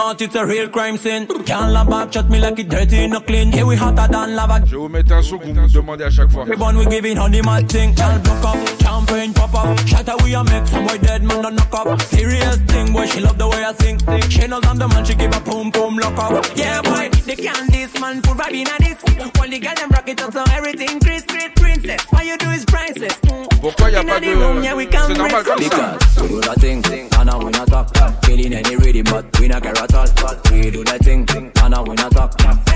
With 0.00 0.06
him 0.06 0.08
or 0.08 0.12
not, 0.12 0.20
it's 0.22 0.34
a 0.34 0.46
real 0.46 0.68
crime 0.68 0.96
scene. 0.96 1.26
Can't 1.44 1.72
lie 1.72 1.84
back, 1.84 2.10
chat 2.10 2.28
me 2.30 2.38
like 2.38 2.58
it 2.58 2.68
dirty, 2.68 3.06
no 3.06 3.20
clean. 3.20 3.52
Here 3.52 3.66
we 3.66 3.76
hotter 3.76 4.08
than 4.10 4.34
lava. 4.34 4.60
Je 4.64 4.70
vais 4.70 4.76
vous 4.76 4.88
mettre 4.88 5.12
un 5.12 5.22
son 5.22 5.38
que 5.38 5.46
vous 5.46 5.54
me 5.54 5.68
demandez 5.68 6.04
à 6.04 6.10
chaque 6.10 6.30
fois. 6.30 6.42
Everyone 6.42 6.76
we 6.76 6.86
giving 6.86 7.16
honey 7.16 7.42
mad 7.42 7.68
thing. 7.68 7.94
Can't 7.94 8.22
block 8.22 8.44
up, 8.44 8.82
champagne 8.82 9.32
pop 9.32 9.54
up. 9.54 9.78
Shatter 9.86 10.16
we 10.24 10.34
a 10.34 10.44
make 10.44 10.66
some 10.68 10.86
boy 10.86 10.98
dead 10.98 11.22
man 11.22 11.42
don't 11.42 11.54
knock 11.54 11.74
up. 11.74 12.00
Serious 12.02 12.56
thing, 12.68 12.92
boy, 12.92 13.06
she 13.06 13.20
love 13.20 13.38
the 13.38 13.48
way 13.48 13.64
I 13.64 13.72
sing. 13.74 13.98
She 14.30 14.46
knows 14.46 14.64
I'm 14.64 14.78
the 14.78 14.88
man, 14.88 15.04
she 15.04 15.14
give 15.14 15.34
a 15.34 15.40
boom 15.40 15.70
boom 15.70 15.98
lock 15.98 16.18
up. 16.18 16.46
Yeah, 16.56 16.80
boy, 16.82 17.10
they 17.26 17.36
can't 17.36 17.70
this 17.70 17.92
man 18.00 18.22
put 18.22 18.36
vibe 18.38 18.54
in 18.54 18.68
a 18.68 18.78
this. 18.78 18.98
All 19.38 19.48
the 19.48 19.58
girl 19.58 19.74
them 19.74 19.90
rock 19.90 20.08
it 20.08 20.22
up 20.22 20.32
so 20.32 20.44
everything 20.52 21.00
Chris, 21.00 21.24
Chris, 21.26 21.50
princess. 21.56 22.02
What 22.10 22.24
you 22.24 22.36
do 22.38 22.50
is 22.50 22.64
priceless. 22.64 23.18
Pourquoi 23.60 23.90
y 23.90 23.96
a 23.96 24.00
Inna 24.00 24.14
pas 24.14 24.20
the 24.20 24.34
room, 24.34 24.62
yeah, 24.62 24.74
we 24.74 24.86
de. 24.86 25.06
C'est 25.06 25.14
normal 25.14 25.44
comme 25.44 25.58
ça. 25.58 25.68
Because 25.68 26.22
we 26.22 26.28
do 26.28 26.40
that 26.40 26.60
thing, 26.60 26.82
and 27.18 27.26
now 27.26 27.38
we 27.38 27.50
not 27.50 27.66
talk. 27.68 27.92
Killing 28.22 28.54
any 28.54 28.76
ready, 28.76 29.02
but 29.02 29.24
we 29.38 29.48
not 29.48 29.62
care 29.62 29.72
at 29.76 29.94
all. 29.94 30.06
We 30.50 30.70
do 30.70 30.82
that 30.84 31.00
thing, 31.00 31.26
and 31.36 31.70
now 31.70 31.82
we 31.82 31.94
not 31.94 32.10
talk. 32.12 32.69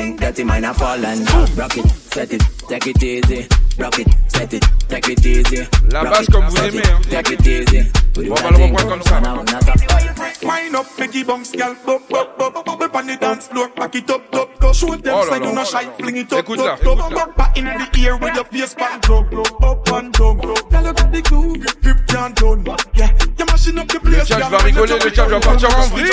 N-A-D 0.00 0.16
thing, 0.16 0.16
dirty 0.16 0.44
mind 0.44 0.64
a 0.64 0.74
fall 0.74 1.04
and 1.04 1.20
rock 1.56 1.76
it, 1.76 1.88
set 1.90 2.32
it, 2.32 2.42
take 2.68 2.86
it 2.86 3.02
easy. 3.02 3.46
Rock 3.78 3.98
it, 3.98 4.08
set 4.28 4.52
it, 4.52 4.64
take 4.88 5.08
it 5.08 5.24
easy. 5.26 5.66
La 5.90 6.02
Rock 6.02 6.12
basse 6.12 6.28
it, 6.28 6.32
comme 6.32 6.44
vous 6.46 6.56
set 6.56 6.74
aimez, 6.74 6.78
it, 6.80 6.86
hein. 6.86 7.00
Take 7.10 7.30
it 7.32 7.46
easy. 7.46 7.90
We 8.16 8.24
do 8.24 8.30
Bon, 8.30 8.36
on 8.36 8.42
that 8.42 8.42
va 8.42 8.50
le 8.50 8.56
thing, 8.56 8.76
reprendre 8.76 8.88
comme 8.90 9.02
ça. 9.02 9.16
and 9.16 9.24
now 9.24 9.38
we 9.38 9.44
not 9.44 9.60
talk. 9.60 10.42
Wind 10.42 10.76
up, 10.76 10.86
make 10.98 11.14
it 11.14 11.26
bounce, 11.26 11.52
girl. 11.52 11.74
Bop, 11.86 12.08
bop, 12.08 12.38
bop, 12.38 12.64
bop, 12.64 12.78
bop 12.78 12.94
on 12.96 13.06
the 13.06 13.16
dance 13.16 13.46
floor. 13.48 13.68
Back 13.76 13.94
it 13.94 14.10
up, 14.10 14.30
top, 14.30 14.58
top. 14.58 14.74
Show 14.74 14.96
them 14.96 15.14
Oh 15.14 15.24
là 15.24 15.30
side, 15.30 15.42
là. 15.42 15.48
you 15.48 15.54
no 15.54 15.64
shy. 15.64 15.84
Fling 15.98 16.16
it 16.16 16.32
up, 16.32 16.38
Écoute 16.40 16.58
top, 16.58 16.66
là, 16.66 16.76
top. 16.84 16.98
écoute 16.98 17.12
là. 17.12 17.26
Bop, 17.26 17.36
back 17.36 17.58
in 17.58 17.64
the 17.64 17.98
ear 18.00 18.16
with 18.16 18.34
your 18.34 18.44
face 18.46 18.74
pan 18.74 19.00
drum. 19.02 19.26
Up 19.62 19.88
and 19.92 20.12
down. 20.12 20.36
Girl, 20.40 20.56
you 20.84 20.92
got 20.92 21.12
the 21.12 21.22
glue. 21.22 21.56
Grip, 21.56 21.82
grip, 21.82 22.06
can't 22.08 22.36
done. 22.36 22.64
Yeah, 22.94 23.10
you're 23.38 23.46
mashing 23.46 23.78
up 23.78 23.88
the 23.88 24.00
place. 24.00 24.28
chat 24.28 24.40
girl. 24.40 24.50
va 24.50 24.58
rigoler, 24.58 24.98
le 24.98 25.10
chat 25.10 25.28
va 25.28 25.40
partir 25.40 25.68
en 25.78 25.86
vrille. 25.88 26.10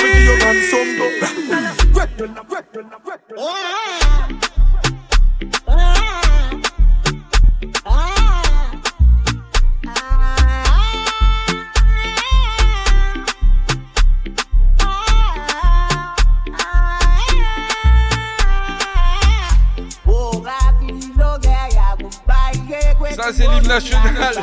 Ça, 23.15 23.33
c'est 23.33 23.47
l'hymne 23.47 23.67
national 23.67 24.35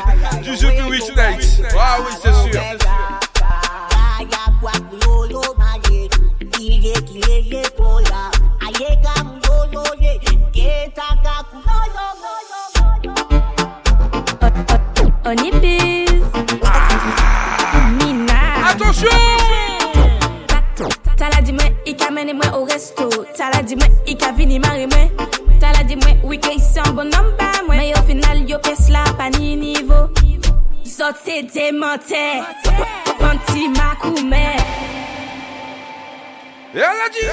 du 0.42 0.56
jeu 0.56 0.72
de 0.72 0.82
Weeknight. 0.82 1.62
Ah 1.78 1.98
oui, 2.00 2.12
c'est 2.22 2.52
sûr. 2.52 2.60
On 15.26 15.32
y 15.32 15.50
bise. 15.52 16.22
Mina. 17.98 18.68
Attention! 18.70 19.08
T'as 21.16 21.30
la 21.30 21.40
dit 21.40 21.52
moi, 21.54 21.64
il 21.86 21.96
qu'a 21.96 22.10
mené 22.10 22.34
moi 22.34 22.58
au 22.58 22.64
resto. 22.64 23.08
T'as 23.34 23.50
la 23.50 23.62
dit 23.62 23.74
moi, 23.76 23.86
il 24.06 24.16
qu'a 24.18 24.32
vini 24.32 24.58
marier 24.58 24.86
moi. 24.86 25.26
T'as 25.60 25.72
la 25.72 25.84
dit 25.84 25.96
moi, 25.96 26.14
oui, 26.24 26.38
que 26.38 26.48
c'est 26.58 26.86
un 26.86 26.92
bon 26.92 27.06
homme, 27.14 27.34
pas 27.38 27.62
moi. 27.66 27.76
Mais 27.76 27.92
au 27.98 28.02
final, 28.02 28.48
yo 28.48 28.58
pas 28.58 29.30
ni 29.38 29.56
niveau. 29.56 30.10
Zot 30.84 31.16
c'est 31.24 31.42
démenté. 31.44 32.42
Panti 33.18 33.68
makoumé. 33.68 34.56
Et 36.74 36.78
elle 36.78 36.84
a 36.84 37.08
dit. 37.08 37.26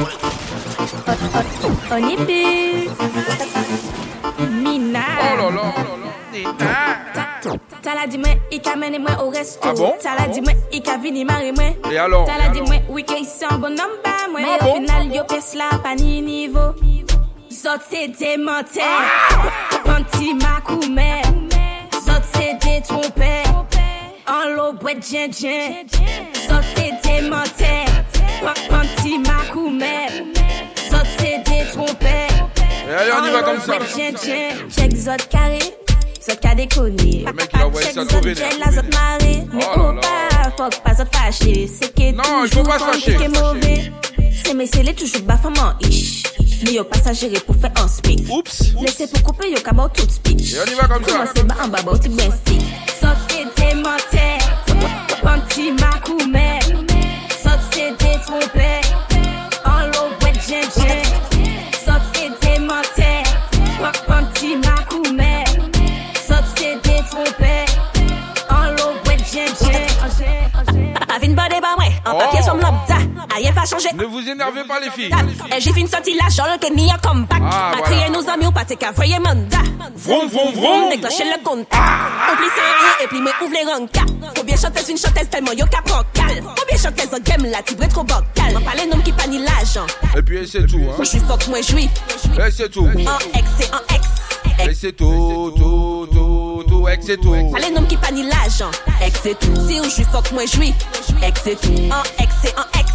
La 0.00 0.17
Onibus 1.90 2.92
Mina. 4.62 5.04
Oh 5.20 5.36
là 5.36 5.50
là. 5.50 5.88
Tala 7.82 8.06
di 8.06 8.18
mwen, 8.18 8.38
i 8.50 8.58
ka 8.60 8.76
mene 8.76 8.98
mwen 8.98 9.16
ou 9.22 9.30
resto. 9.32 9.72
Tala 10.02 10.28
di 10.28 10.40
mwen, 10.44 10.56
i 10.70 10.80
ka 10.84 10.98
vini 11.00 11.24
mare 11.24 11.52
mwen 11.52 11.74
Tala 12.26 12.48
di 12.52 12.60
mwen, 12.60 12.82
wike 12.92 13.16
yi 13.18 13.24
se 13.24 13.46
an 13.46 13.60
bonan 13.60 13.96
ba 14.04 14.28
mwen 14.28 14.44
E 14.44 14.58
o 14.60 14.74
final 14.74 15.14
yo 15.14 15.24
pes 15.24 15.54
la 15.54 15.70
pa 15.82 15.94
ni 15.94 16.20
nivou 16.20 16.74
Zot 17.48 17.82
se 17.88 18.08
demente 18.08 18.82
ah! 18.84 19.80
Panti 19.84 20.34
makoume 20.34 21.22
Zot 22.04 22.24
se 22.34 22.58
detrompe 22.60 23.32
An 24.26 24.56
lo 24.56 24.72
bwet 24.72 25.00
djen 25.00 25.30
djen 25.30 25.88
Zot 26.48 26.64
se 26.76 26.92
demente 27.02 27.72
Panti 28.68 29.18
makoume 29.18 30.37
C'est 31.18 31.38
détrompé. 31.44 32.06
Et 32.88 32.94
allez, 32.94 33.10
on 33.20 33.26
y 33.26 33.32
va 33.32 33.42
comme 33.42 33.60
ça. 33.60 33.74
Tiens, 33.94 34.12
tiens, 34.18 34.50
check 34.70 34.96
zot 34.96 35.10
carré, 35.30 35.58
zot 36.22 36.54
déconné. 36.56 37.24
A 37.26 37.66
envoyé 37.66 37.86
Check 37.86 37.94
zot 38.10 38.22
gel, 38.22 38.58
la 38.64 38.72
zot 38.72 38.88
marée. 38.92 39.42
Mais 39.52 39.64
Oh 39.76 39.92
bah, 40.00 40.52
faut 40.56 40.80
pas 40.82 40.94
zot 40.94 41.04
fâché. 41.12 41.68
C'est 41.68 41.94
que 41.94 42.12
Non, 42.12 42.44
il 42.44 42.50
faut 42.50 42.62
pas 42.62 42.78
son 42.78 42.84
fâcher. 42.86 43.16
qui 43.16 43.22
est 43.22 43.28
mauvais. 43.28 43.92
C'est 44.44 44.54
mais 44.54 44.66
c'est 44.66 44.82
les 44.82 44.94
toujours 44.94 45.22
bas 45.22 45.36
femme 45.36 45.54
ish. 45.82 46.22
Mais 46.64 46.72
yo 46.72 46.84
pas 46.84 47.12
géré 47.12 47.38
pour 47.40 47.54
faire 47.56 47.72
un 47.76 47.86
speak. 47.88 48.26
Oups. 48.30 48.72
Laissez 48.80 49.06
pour 49.08 49.22
couper 49.22 49.50
yo 49.50 49.60
kaba 49.60 49.88
tout 49.92 50.08
speech. 50.08 50.54
Et 50.54 50.58
on 50.66 50.70
y 50.70 50.74
va 50.74 50.88
comme 50.88 51.04
ça. 51.04 51.12
Commencez 51.12 51.42
bas 51.44 51.54
en 51.64 51.68
bas, 51.68 51.82
bah, 51.84 51.92
tu 52.02 52.08
bien 52.08 52.30
stick. 52.30 52.62
Zot 53.00 53.08
c'est 53.28 53.62
démenté. 53.74 54.38
Panti 55.22 55.72
makoumé. 55.72 56.58
Zot 57.42 57.50
c'est 57.70 57.90
détrompé. 57.98 58.80
Djen. 71.38 71.46
Avin 71.46 71.48
bade 71.48 71.60
ba 71.62 71.74
mwen, 71.78 71.92
an 72.04 72.18
papye 72.18 72.42
som 72.42 72.58
lobda 72.58 72.98
Ayen 73.36 73.52
pa 73.54 73.64
chanje 73.66 73.92
Ne 73.94 74.04
vous 74.04 74.26
énervez 74.28 74.64
pas, 74.64 74.80
les 74.80 74.90
filles. 74.90 75.10
E 75.12 75.60
j'ai 75.60 75.72
fin 75.72 75.86
sorti 75.86 76.14
la 76.14 76.28
jol 76.30 76.58
ke 76.58 76.70
ni 76.74 76.90
a 76.90 76.98
comeback 76.98 77.40
Ah, 77.42 77.70
Ma 77.70 77.76
voilà. 77.76 77.82
kriye 77.86 78.10
nou 78.10 78.22
zami 78.22 78.46
ou 78.46 78.52
pa 78.52 78.64
te 78.64 78.74
ka 78.74 78.90
voye 78.92 79.18
manda. 79.20 79.58
Vroom, 79.96 80.28
vroom, 80.28 80.52
vroom. 80.54 80.88
Déclencher 80.90 81.24
le 81.24 81.42
contact 81.44 81.82
Oubli 82.32 82.48
sans 82.48 82.72
rien 82.80 83.04
et 83.04 83.06
puis 83.08 83.20
me 83.20 83.28
ouvre 83.28 83.52
les 83.52 83.64
ranka 83.70 84.00
Combien 84.36 84.56
chanteuse 84.56 84.88
une 84.88 84.98
chanteuse 84.98 85.28
tellement 85.28 85.52
yo 85.52 85.66
ka 85.66 85.82
prend 85.84 86.02
cal 86.12 86.42
Combien 86.42 86.76
chanteuse 86.76 87.14
en 87.14 87.20
game 87.22 87.50
la 87.50 87.62
tibre 87.62 87.86
trop 87.88 88.04
bocal 88.04 88.54
M'en 88.54 88.60
parle 88.60 88.88
nom 88.90 89.00
qui 89.02 89.12
pa 89.12 89.26
ni 89.26 89.38
l'argent. 89.38 89.86
Et 90.16 90.22
puis, 90.22 90.48
c'est 90.50 90.66
tout. 90.66 90.78
Hein. 90.78 90.94
Je 91.00 91.04
suis 91.04 91.18
fuck 91.20 91.46
moi 91.48 91.60
joui 91.62 91.88
Et 92.38 92.50
c'est 92.50 92.68
tout. 92.70 92.86
En 92.86 92.90
ex 92.92 93.48
et 93.60 93.74
en 93.74 93.94
ex. 93.94 94.08
Et 94.70 94.74
c'est 94.74 94.92
tout, 94.92 95.52
tout, 95.56 96.08
tout, 96.78 96.84
tout. 96.84 96.88
Et 96.88 96.98
c'est 97.02 97.16
tout. 97.18 97.32
Parle 97.52 97.74
nom 97.74 97.82
qui 97.86 97.96
pa 97.96 98.10
ni 98.10 98.22
l'argent. 98.22 98.70
Ex 99.04 99.26
et 99.26 99.34
tout. 99.34 99.54
Si 99.68 99.80
ou 99.80 99.84
je 99.84 100.02
fuck 100.04 100.30
moi 100.32 100.44
joui 100.46 100.74
Ex 101.22 101.46
et 101.46 101.56
tout. 101.56 101.68
En 101.90 102.02
ex 102.22 102.34
et 102.44 102.54
en 102.58 102.78
ex. 102.80 102.92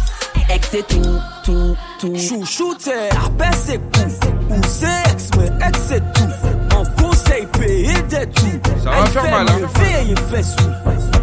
Ex 0.50 0.74
et 0.74 0.82
tout. 0.82 1.02
Tout, 1.44 1.76
tout. 2.00 2.16
Chouchoute, 2.16 2.90
arpè 3.16 3.50
se 3.56 3.76
kou 3.78 4.54
Ou 4.54 4.60
se 4.68 4.90
ex, 5.10 5.28
mwen 5.36 5.62
ex 5.66 5.78
se 5.88 5.98
tou 6.16 6.28
An 6.76 6.84
konsey 6.98 7.46
peye 7.58 7.94
de 8.12 8.24
tou 8.32 8.50
Ça 8.82 8.90
va 8.90 9.06
faire 9.06 9.30
mal, 9.30 9.48
hein. 9.48 9.68
Veye 9.78 10.14
fè 10.30 10.42
sou 10.42 10.70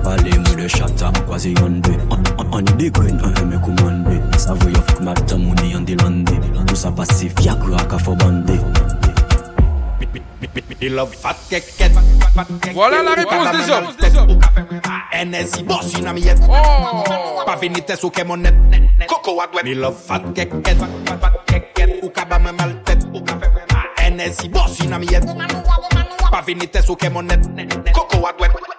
Pale 0.03 0.33
mou 0.37 0.55
de 0.57 0.67
chata, 0.67 1.11
kwazi 1.27 1.53
yonde 1.59 1.93
An- 2.11 2.23
an- 2.37 2.57
An 2.59 2.69
de 2.77 2.89
gwen, 2.89 3.19
an 3.25 3.33
eme 3.41 3.59
koumande 3.65 4.19
Sa 4.37 4.53
voyo 4.53 4.81
fok 4.87 5.01
mata 5.05 5.37
mouni 5.37 5.73
an 5.75 5.81
de 5.85 5.95
lande 6.01 6.37
Tout 6.67 6.75
sa 6.75 6.91
pase 6.91 7.29
fiakra 7.39 7.83
ka 7.89 7.97
fo 7.99 8.15
bande 8.15 8.57
Voilà 12.73 13.03
la 13.03 13.11
réponse 13.11 13.51
des 13.51 13.69
hommes. 13.71 14.39
NSI 15.13 15.63
boss 15.63 15.93
in 15.99 16.07
a 16.07 16.13
mi 16.13 16.21
yet 16.21 16.39
Oh. 16.49 17.43
Pa 17.45 17.55
vini 17.55 17.81
tes 17.83 18.03
ou 18.03 18.11
mon 18.25 18.37
net 18.37 18.55
Koko 19.07 19.39
a 19.41 19.47
dwet 19.47 19.63
Mi 19.63 19.75
love 19.75 19.97
fat 19.97 20.23
keket 20.33 20.77
Ou 22.01 22.09
ka 22.09 22.25
ba 22.25 22.39
me 22.39 22.51
mal. 22.51 22.81
Tet 22.85 22.99
NSI 24.11 24.49
boss 24.49 24.79
in 24.79 24.93
a 24.93 24.99
mi 24.99 25.05
yet 25.11 25.23
Pa 26.31 26.41
vini 26.41 26.67
tes 26.67 26.89
ou 26.89 26.97
mon 27.11 27.23
net. 27.23 27.39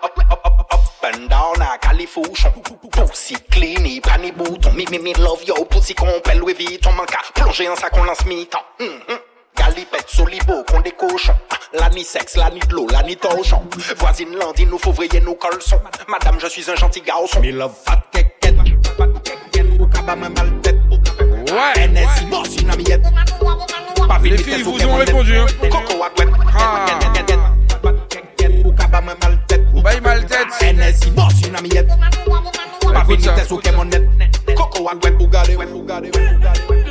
Up, 0.02 0.18
up, 0.30 0.66
up 0.72 1.14
and 1.14 1.28
down 1.28 1.60
a 1.60 1.78
califouchon 1.78 2.52
Pussy 2.90 3.36
clean, 3.50 3.84
y 3.84 4.00
pas 4.00 4.18
ni 4.18 4.32
bouton 4.32 4.72
Mi, 4.72 4.84
mi, 4.90 4.98
mi 4.98 5.12
love 5.14 5.44
yo 5.46 5.64
Pussy 5.66 5.94
qu'on 5.94 6.20
pèle 6.24 6.38
Louis 6.38 6.54
Vuitton 6.54 6.92
Manque 6.92 7.14
à 7.14 7.40
plonger 7.40 7.68
en 7.68 7.76
sac 7.76 7.96
on 7.96 8.04
lance 8.04 8.24
mi-temps. 8.26 8.58
Hum, 8.80 8.88
hum. 9.08 9.18
Galipette, 9.56 10.08
solibo, 10.08 10.64
qu'on 10.68 10.80
des 10.80 10.92
cochons 10.92 11.34
Ah, 11.50 11.56
La 11.74 11.88
ni 11.90 12.04
sexe, 12.04 12.36
la 12.36 12.50
ni 12.50 12.60
de 12.60 12.74
l'eau, 12.74 12.86
la 12.90 13.02
ni 13.02 13.16
torchon 13.16 13.62
Voisine 13.98 14.34
Landine, 14.36 14.70
nous 14.70 14.78
faut 14.78 14.92
vriller 14.92 15.20
nos 15.20 15.34
colsons 15.34 15.80
Madame, 16.08 16.38
je 16.40 16.46
suis 16.48 16.70
un 16.70 16.74
gentil 16.74 17.02
garçon. 17.02 17.40
Mi 17.40 17.52
love 17.52 17.74
fat 17.84 18.02
keket 18.12 18.54
Ou 19.78 19.86
kaba 19.86 20.16
me 20.16 20.28
mal 20.28 20.50
tête. 20.62 20.76
Ouais. 20.90 21.88
NSI 21.88 22.24
boss 22.26 22.56
in 22.62 22.70
a 22.70 22.76
mi 22.76 22.84
yet 22.84 23.02
Pa 24.08 24.18
Les 24.22 24.38
filles 24.38 24.62
vous 24.62 24.84
ont 24.86 24.96
répondu, 24.96 25.36
hein. 25.36 25.46
A 25.62 25.66
dwet 26.16 26.32
Ah. 26.58 26.86
Ou 28.64 28.72
kaba 28.72 29.00
me 29.00 29.06
mal 29.06 29.38
tête. 29.46 29.62
Ou 29.74 29.82
baille 29.82 30.00
mal 30.00 30.24
tête. 30.26 30.48
NSI 30.62 31.10
boss 31.10 31.34
in 31.48 31.54
a 31.54 31.62
mi 31.62 31.68
yet 31.70 31.86
Pa 31.86 33.00
Écoute 33.02 33.20
vini 33.20 33.24
ça, 33.24 33.32
tes 33.32 33.52
ou 33.52 33.58
Koko 34.54 34.88
a 34.88 34.94
dwet 34.94 35.14
Ou 35.20 35.28
gade, 35.28 35.50
ou 35.50 35.58
gade, 35.58 35.74
ou 35.74 35.82
gade 35.84 36.81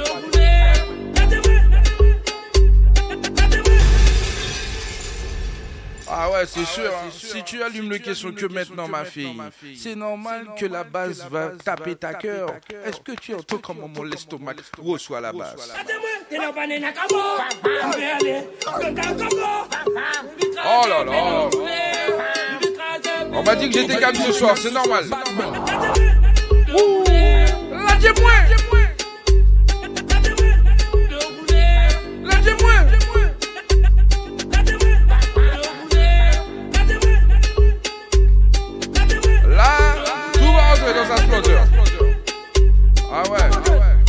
Ah 6.13 6.29
ouais, 6.29 6.45
c'est 6.45 6.65
sûr. 6.65 6.91
hein. 6.91 7.09
Si 7.11 7.41
tu 7.43 7.63
allumes 7.63 7.89
le 7.89 7.97
caisson 7.97 8.31
que 8.31 8.45
maintenant, 8.45 8.87
ma 8.87 9.05
fille, 9.05 9.35
c'est 9.77 9.95
normal 9.95 10.47
que 10.59 10.65
la 10.65 10.83
base 10.83 11.25
va 11.29 11.51
taper 11.63 11.95
ta 11.95 12.13
cœur. 12.13 12.49
Est-ce 12.85 12.99
que 12.99 13.13
tu 13.13 13.33
entends 13.33 13.57
comment 13.59 13.87
mon 13.87 14.09
estomac 14.11 14.53
reçoit 14.77 15.21
la 15.21 15.31
base. 15.31 15.55
Oh 20.65 20.87
là 20.87 21.03
là. 21.03 21.49
On 23.33 23.43
m'a 23.43 23.55
dit 23.55 23.69
que 23.69 23.79
j'étais 23.79 23.97
calme 23.97 24.15
ce 24.15 24.31
soir, 24.33 24.57
c'est 24.57 24.71
normal. 24.71 25.05
La 27.71 27.95
Ah 43.13 43.23
ouais. 43.29 43.39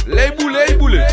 Les 0.06 0.30
boulets, 0.36 0.66
les 0.68 0.74
boulets. 0.74 1.06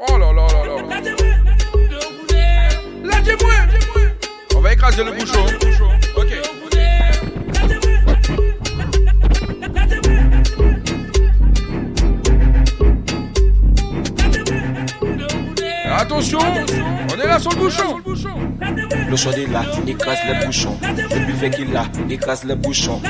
Oh 0.00 0.18
là 0.18 0.32
là 0.32 0.46
là 0.52 0.64
là. 0.64 0.74
On 4.56 4.60
va 4.60 4.72
écraser 4.72 5.04
le 5.04 5.12
bouchon. 5.12 5.46
Attention, 16.00 16.38
on 16.38 17.20
est 17.20 17.26
là 17.26 17.40
sur 17.40 17.50
le 17.50 17.56
bouchon. 17.56 17.96
Le 19.10 19.16
chaud 19.16 19.32
est 19.32 19.50
là, 19.50 19.64
écrase 19.84 20.18
le 20.28 20.46
bouchon. 20.46 20.78
Le 20.80 21.26
buffet 21.26 21.50
qui 21.50 21.64
là, 21.64 21.86
écrase 22.08 22.44
le 22.44 22.54
bouchon. 22.54 23.02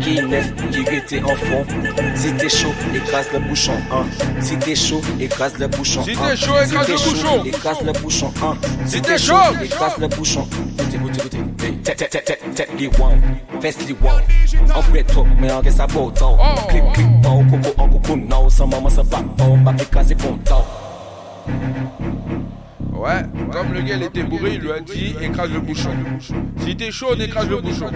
Qui 0.00 0.16
est 0.16 0.22
neuf, 0.22 0.50
qui 0.70 0.80
était 0.80 1.22
en 1.22 1.36
fond. 1.36 1.66
Si 2.14 2.32
t'es 2.32 2.48
chaud, 2.48 2.72
écrase 2.94 3.26
le 3.34 3.40
bouchon. 3.40 3.74
Hein. 3.92 4.06
Si 4.40 4.56
t'es 4.56 4.74
chaud, 4.74 5.02
écrase 5.20 5.58
le 5.58 5.66
bouchon. 5.66 6.02
Si 6.02 6.12
t'es 6.12 6.36
chaud, 6.36 6.54
écrase 6.64 6.86
t'es 6.86 6.92
le 6.92 7.10
bouchon. 7.10 7.44
Écrase 7.44 7.80
le 7.82 7.92
bouchon. 7.92 8.32
Hein. 8.42 8.54
Si 8.86 9.02
t'es 9.02 9.18
chaud, 9.18 9.34
écrase 9.62 9.98
le 9.98 10.08
bouchon. 10.08 10.48
Écoutez, 10.78 10.96
écoutez, 10.96 11.20
écoutez. 11.20 11.66
Hey, 11.66 11.76
Tête, 11.84 12.08
tête, 12.08 12.24
tête, 12.54 12.68
les 12.78 12.86
les. 12.86 14.72
En 14.74 14.80
vrai, 14.80 15.02
toi, 15.02 15.26
mais 15.38 15.52
en 15.52 15.60
guess 15.60 15.78
à 15.78 15.86
beau 15.86 16.10
temps. 16.10 16.38
Clic, 16.70 16.82
clic, 16.94 17.06
bon, 17.20 17.44
coco, 17.44 17.74
en 17.76 17.88
coco, 17.88 18.16
non. 18.16 18.48
Sans 18.48 18.66
maman, 18.66 18.88
ça 18.88 19.02
va, 19.02 19.18
bon, 19.36 19.58
écraser 19.78 20.14
bon 20.14 20.38
temps. 20.38 20.64
Ouais, 23.00 23.22
comme 23.50 23.72
le 23.72 23.80
gars 23.80 23.96
il 23.96 24.02
était 24.02 24.22
bourré, 24.22 24.56
il 24.56 24.60
lui 24.60 24.72
a 24.72 24.80
dit 24.80 25.14
écrase 25.22 25.50
le 25.50 25.60
bouchon. 25.60 25.88
Si 26.58 26.76
t'es 26.76 26.90
chaud, 26.90 27.06
on 27.16 27.18
écrase 27.18 27.48
le 27.48 27.58
bouchon. 27.58 27.86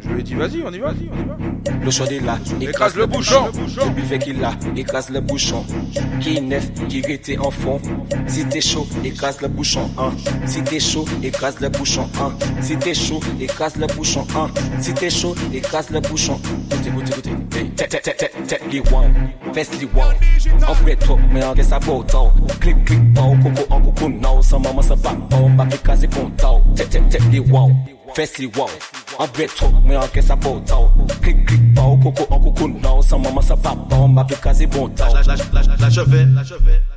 Je 0.00 0.08
lui 0.10 0.20
ai 0.20 0.22
dit 0.22 0.34
vas-y, 0.34 0.62
on 0.62 0.70
y 0.70 0.78
va, 0.78 0.88
vas-y, 0.88 1.08
on 1.10 1.18
y 1.18 1.24
va. 1.24 1.36
Le 1.82 1.90
chaud 1.90 2.04
est 2.04 2.20
là, 2.20 2.38
Écrase 2.60 2.94
le 2.94 3.06
bouchon. 3.06 3.46
Le 3.54 3.90
buffet 3.94 4.18
qu'il 4.18 4.44
a, 4.44 4.52
écrase 4.76 5.08
le 5.08 5.20
bouchon. 5.20 5.64
Qui 6.20 6.36
est 6.36 6.40
neuf, 6.42 6.70
qui 6.90 6.98
était 6.98 7.38
en 7.38 7.50
fond. 7.50 7.80
Si 8.26 8.44
t'es 8.44 8.60
chaud, 8.60 8.86
écrase 9.02 9.40
le 9.40 9.48
bouchon. 9.48 9.90
Hein. 9.96 10.12
Si 10.44 10.62
t'es 10.62 10.78
chaud, 10.78 11.06
écrase 11.22 11.58
le 11.60 11.70
bouchon. 11.70 12.06
Hein. 12.20 12.34
Si 12.60 12.76
t'es 12.76 12.92
chaud, 12.92 13.20
écrase 13.40 13.76
le 13.76 13.86
bouchon. 13.86 14.26
Hein. 14.36 14.48
Si 14.78 14.92
t'es 14.92 15.08
chaud, 15.08 15.34
écrase 15.54 15.88
le 15.88 16.00
bouchon. 16.00 16.38
Écoutez, 16.86 17.12
écoutez. 17.12 17.30
Hey, 17.58 17.70
tête, 17.70 17.88
tête, 17.88 18.16
tête, 18.18 18.34
tête, 18.46 18.62
les 18.70 18.80
wow. 18.80 19.04
Fesse 19.54 19.70
les 19.80 19.86
wow. 19.86 20.02
En 20.68 20.74
vrai, 20.74 20.96
toi, 20.96 21.16
mais 21.32 21.42
en 21.44 21.54
guess 21.54 21.72
à 21.72 21.80
photo. 21.80 22.28
Clic, 22.60 22.84
clic, 22.84 23.14
pao, 23.14 23.34
coco, 23.42 23.66
en 23.70 23.80
coco, 23.80 24.08
no. 24.08 24.40
Sans 24.50 24.58
maman, 24.58 24.82
ça 24.82 24.96
pas 24.96 25.14
bon. 25.14 25.48
Bah, 25.50 25.64
fait 25.70 25.80
casser 25.80 26.08
bon 26.08 26.28
tao. 26.30 26.60
Tête, 26.74 26.90
tête, 26.90 27.08
tête, 27.08 27.22
les 27.30 27.38
wow. 27.38 27.70
Les 28.18 28.46
wow. 28.46 28.66
En 29.20 29.26
vrai, 29.26 29.46
toi, 29.46 29.68
mais 29.86 29.96
en 29.96 30.08
guess 30.12 30.28
à 30.28 30.36
photo. 30.36 30.90
Clic, 31.22 31.46
clic, 31.46 31.72
pao, 31.72 31.96
coco, 31.98 32.26
en 32.30 32.40
coco, 32.40 32.66
no. 32.66 33.00
Sans 33.00 33.20
maman, 33.20 33.40
ça 33.42 33.56
pas 33.56 33.76
bon. 33.76 34.08
Bah, 34.08 34.26
fait 34.28 34.40
casser 34.40 34.66
bon 34.66 34.88
tao. 34.88 35.14
Là, 35.14 35.22
là, 35.22 35.36
là, 35.52 35.76
là, 35.78 35.88
je 35.88 36.00
vais 36.00 36.26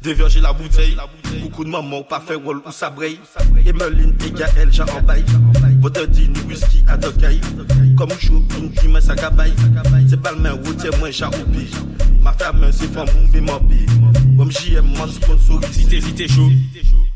déverger 0.01 0.41
la 0.41 0.51
bouteille. 0.51 0.97
Beaucoup 1.43 1.63
de 1.63 1.69
mamans 1.69 2.01
pas 2.01 2.19
fait 2.21 2.33
rôle 2.33 2.63
ou 2.65 2.71
sabraye. 2.71 3.19
Emeline 3.67 4.15
et 4.25 4.31
Gaël, 4.31 4.69
j'ai 4.71 4.81
en 4.81 5.01
bail. 5.03 5.23
Votre 5.79 6.07
din, 6.07 6.33
whisky 6.47 6.83
à 6.87 6.97
Dokaï. 6.97 7.39
Comme 7.95 8.09
chaud, 8.19 8.41
une 8.57 8.69
dime 8.69 8.99
sa 8.99 9.13
cabaye. 9.13 9.53
C'est 10.09 10.19
pas 10.19 10.31
le 10.31 10.39
même 10.39 10.57
moi 10.99 11.11
j'ai. 11.11 11.25
Ma 12.19 12.33
femme, 12.33 12.67
c'est 12.71 12.91
femme, 12.91 13.05
mon 13.15 13.59
pied. 13.59 13.85
Comme 14.39 14.51
JM, 14.51 14.87
mon 14.97 15.07
sponsorisé. 15.07 16.01
Si 16.01 16.13
t'es 16.15 16.27
chaud, 16.27 16.49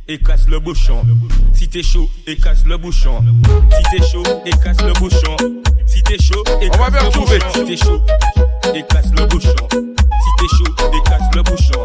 et 0.08 0.18
casse 0.20 0.48
le 0.48 0.60
bouchon. 0.60 1.06
Si 1.54 1.68
t'es 1.68 1.84
chaud, 1.84 2.10
et 2.26 2.36
casse 2.36 2.66
le 2.66 2.78
bouchon. 2.78 3.24
Si 3.70 3.98
t'es 3.98 4.06
chaud, 4.06 4.24
et 4.46 4.52
casse 4.52 4.82
le 4.82 4.94
bouchon. 4.94 5.36
Si 5.86 6.02
t'es 6.04 6.18
chaud, 6.22 6.44
et 6.62 6.70
On 6.74 6.78
va 6.78 6.90
casse 6.90 6.92
bien 6.92 7.04
le 7.04 7.10
bouchon. 7.10 7.50
Si 7.54 7.66
t'es 7.66 7.78
chaud, 7.78 8.02
et 8.74 8.84
casse 8.84 9.12
le 9.18 9.26
bouchon. 9.26 9.68
Si 9.72 10.30
t'es 10.38 10.48
chaud, 10.56 10.76
et 10.94 11.10
casse 11.10 11.36
le 11.36 11.44
bouchon. 11.44 11.84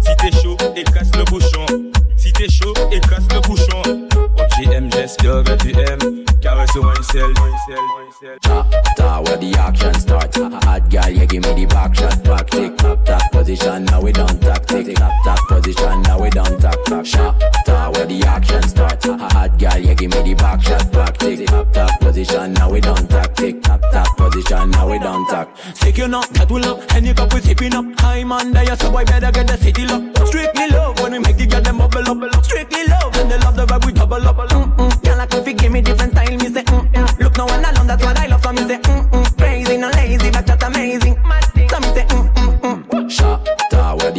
Si 0.00 0.16
t'es 0.16 0.42
chaud, 0.42 0.56
et 0.76 0.84
casse 0.84 1.16
le 1.16 1.24
bouchon. 1.24 1.66
Si 2.16 2.32
t'es 2.32 2.48
chaud, 2.48 2.74
et 2.92 3.00
casse 3.00 3.28
le 3.32 3.40
bouchon. 3.40 3.82
OGM, 4.36 4.90
j'espère 4.92 5.42
que 5.44 5.52
tu 5.62 5.70
aimes. 5.70 6.11
One 6.74 7.02
cell. 7.02 7.30
Chapter 8.40 9.22
where 9.22 9.36
the 9.36 9.54
action 9.58 9.92
starts. 9.94 10.38
Hot 10.38 10.88
girl, 10.88 11.10
you 11.10 11.26
give 11.26 11.42
me 11.42 11.52
the 11.52 11.66
back 11.66 11.94
shot, 11.94 12.24
back 12.24 12.48
tick, 12.48 12.76
tap 12.78 13.04
tap 13.04 13.30
position. 13.30 13.84
Now 13.84 14.00
we 14.00 14.12
done 14.12 14.40
tactic, 14.40 14.96
tap 14.96 15.12
tap 15.22 15.38
position. 15.48 16.02
Now 16.02 16.22
we 16.22 16.30
done 16.30 16.58
tap 16.58 16.78
tap. 16.86 17.04
Chapter 17.04 17.90
where 17.92 18.06
the 18.06 18.24
action 18.26 18.62
starts. 18.62 19.04
Hot 19.04 19.58
girl, 19.58 19.76
you 19.76 19.94
give 19.94 20.10
me 20.12 20.22
the 20.22 20.34
back 20.34 20.62
shot, 20.62 20.90
back 20.92 21.18
tick, 21.18 21.46
tap 21.46 21.72
tap 21.72 22.00
position. 22.00 22.54
Now 22.54 22.70
we 22.70 22.80
done 22.80 23.06
tactic, 23.06 23.62
tap 23.62 23.82
tap 23.92 24.16
position. 24.16 24.70
Now 24.70 24.90
we 24.90 24.98
done 24.98 25.26
tack. 25.26 25.48
Sick 25.74 25.98
you 25.98 26.08
know, 26.08 26.22
that 26.32 26.50
will 26.50 26.64
up. 26.64 26.94
Any 26.94 27.12
cup 27.12 27.34
we 27.34 27.40
sipping 27.40 27.74
up. 27.74 27.84
I'm 27.98 28.32
under 28.32 28.64
you, 28.64 28.76
so 28.76 28.90
better 28.90 29.30
get 29.30 29.46
the 29.46 29.58
city 29.58 29.84
lock. 29.84 30.26
Strictly 30.26 30.68
love 30.68 30.98
when 31.00 31.12
we 31.12 31.18
make 31.18 31.36
the 31.36 31.46
girl 31.46 31.60
them 31.60 31.76
bubble 31.78 32.08
up. 32.08 32.44
Strictly 32.44 32.86
love 32.86 33.14
and 33.16 33.30
they 33.30 33.38
love 33.38 33.56
the 33.56 33.66
vibe 33.66 33.84
we 33.84 33.92
double 33.92 34.26
up. 34.26 34.36
Mm-mm. 34.36 35.02
Girl 35.04 35.20
if 35.20 35.46
you 35.46 35.54
give 35.54 35.72
me 35.72 35.80
different 35.80 36.12
style, 36.12 36.41
rising 40.82 41.31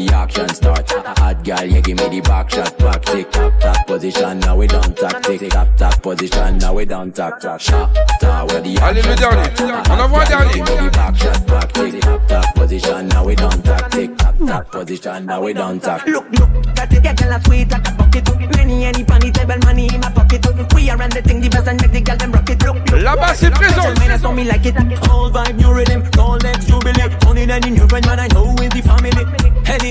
the 0.06 0.14
action 0.16 0.50
starts. 0.50 0.92
Hot 0.94 1.44
girl, 1.44 1.64
you 1.64 1.82
give 1.82 1.98
me 1.98 2.08
the 2.10 2.22
back 2.22 2.50
shot, 2.50 2.78
back 2.78 3.02
tick, 3.04 3.30
tap 3.32 3.60
tap 3.60 3.88
position. 3.88 4.40
Now 4.40 4.58
we 4.58 4.68
done 4.68 4.94
tactic, 4.96 5.50
tap 5.50 5.68
tap 5.78 6.02
position. 6.02 6.58
Now 6.58 6.74
we 6.74 6.86
done 6.86 7.12
tack 7.12 7.40
tack. 7.40 7.60
Chapter 7.60 8.46
where 8.48 8.62
the 8.62 8.78
Allez, 8.82 9.02
le 9.02 9.12
action 9.12 9.16
dernier. 9.16 9.56
starts. 9.56 9.90
On 9.90 10.00
envoie 10.00 10.20
Hot 10.24 10.30
girl, 10.30 10.40
dernier. 10.40 10.58
you 10.58 10.64
give 10.66 10.80
me 10.80 10.86
the 10.86 10.92
back 10.92 11.16
shot, 11.16 11.48
back 11.48 11.72
tick, 11.74 12.00
tap 12.02 12.28
tap 12.28 12.56
position. 12.56 13.08
Now 13.10 13.26
we 13.26 13.36
done 13.36 13.62
tactic, 13.62 14.18
tap 14.18 14.36
tap 14.46 14.72
position. 14.72 15.26
Now 15.26 15.42
we 15.42 15.54
done 15.54 15.80
tack. 15.80 16.06
Look, 16.08 16.26
look, 16.32 16.50
that 16.76 16.90
the 16.90 17.00
girl 17.02 17.34
a 17.34 17.44
sweet 17.44 17.72
like 17.72 17.88
a 17.88 17.92
bucket. 17.94 18.58
Many 18.58 18.86
any 18.86 19.04
funny 19.04 19.32
table 19.32 19.58
money 19.66 19.88
in 19.94 20.00
my 20.02 20.10
pocket. 20.12 20.46
We 20.76 20.90
are 20.90 20.98
run 20.98 21.10
the 21.10 21.22
thing 21.22 21.42
the 21.42 21.50
best 21.50 21.68
and 21.68 21.82
make 21.82 21.92
the 21.92 22.02
girl 22.02 22.18
them 22.18 22.32
rock 22.32 22.50
it. 22.50 22.62
Look, 22.64 22.76
look. 22.92 23.02
Là-bas, 23.02 23.34
c'est 23.36 23.52
présent. 23.52 23.82
Gentlemen, 23.84 24.20
so 24.20 24.32
me 24.32 24.44
like 24.44 24.66
it. 24.66 24.76
Whole 25.08 25.32
vibe, 25.32 25.58
new 25.58 25.74
rhythm, 25.74 26.04
all 26.20 26.38
next 26.40 26.68
jubilee. 26.68 27.10
Only 27.28 27.46
then 27.46 27.66
in 27.68 27.76
your 27.76 27.88
friend, 27.88 28.06
man, 28.06 28.20
I 28.20 28.28
know 28.28 28.54
is 28.62 28.70
the 28.70 28.82
family. 28.82 29.24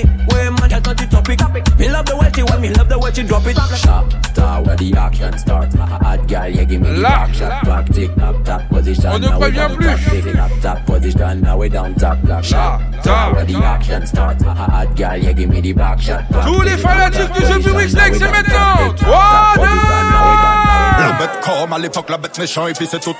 Anyway, 0.03 0.49
man, 0.59 0.69
that's 0.69 0.85
not 0.85 0.97
the 0.97 1.07
topic. 1.09 1.39
Me 1.79 1.89
love 1.89 2.05
the 2.05 2.15
way 2.15 2.29
she 2.35 2.43
when 2.43 2.61
me 2.61 2.69
love 2.73 2.89
the 2.89 2.97
way 2.99 3.11
she 3.13 3.23
drop 3.23 3.45
it. 3.45 3.55
Chapter 3.55 4.61
where 4.65 4.75
the 4.75 4.93
action 4.97 5.37
starts. 5.37 5.75
Hot 5.75 6.27
girl, 6.27 6.47
you 6.47 6.65
give 6.65 6.81
me 6.81 6.93
the 6.95 7.01
back 7.01 7.33
shot, 7.33 7.63
back 7.65 7.85
tick, 7.89 8.13
tap 8.15 8.35
tap 8.43 8.69
position. 8.69 9.09
On 9.11 9.19
ne 9.19 9.27
Now 9.27 9.39
we 9.39 9.51
prévient 9.51 9.75
plus. 9.77 10.33
tap 10.33 10.51
tap 10.61 10.85
position. 10.85 11.41
Now 11.41 11.57
we 11.57 11.69
done 11.69 11.95
tack 11.95 12.21
tack. 12.23 12.43
Chapter 12.43 13.35
where 13.35 13.45
the 13.45 13.55
action 13.63 14.05
starts. 14.07 14.43
Hot 14.43 14.95
girl, 14.95 15.17
you 15.17 15.33
give 15.33 15.49
me 15.49 15.61
the 15.61 15.73
back 15.73 15.99
shot, 16.01 16.23
Tous 16.45 16.61
les 16.61 16.77
fanatiques 16.77 17.31
du 17.33 17.41
jeu. 17.45 17.59
Public 17.59 17.89
Snake, 17.89 18.15
c'est 18.15 18.31
maintenant. 18.31 18.75
tactic, 18.77 18.95
tap, 18.97 19.55
tap 19.55 19.55
Trois, 19.55 19.65
done. 19.65 21.17
bête 21.19 21.39
comme 21.43 21.73
à 21.73 21.79
l'époque, 21.79 22.09
la 22.09 22.17
bête 22.17 22.37
méchant, 22.39 22.67
et 22.67 22.73
puis 22.73 22.87
c'est 22.89 22.99
tout. 22.99 23.15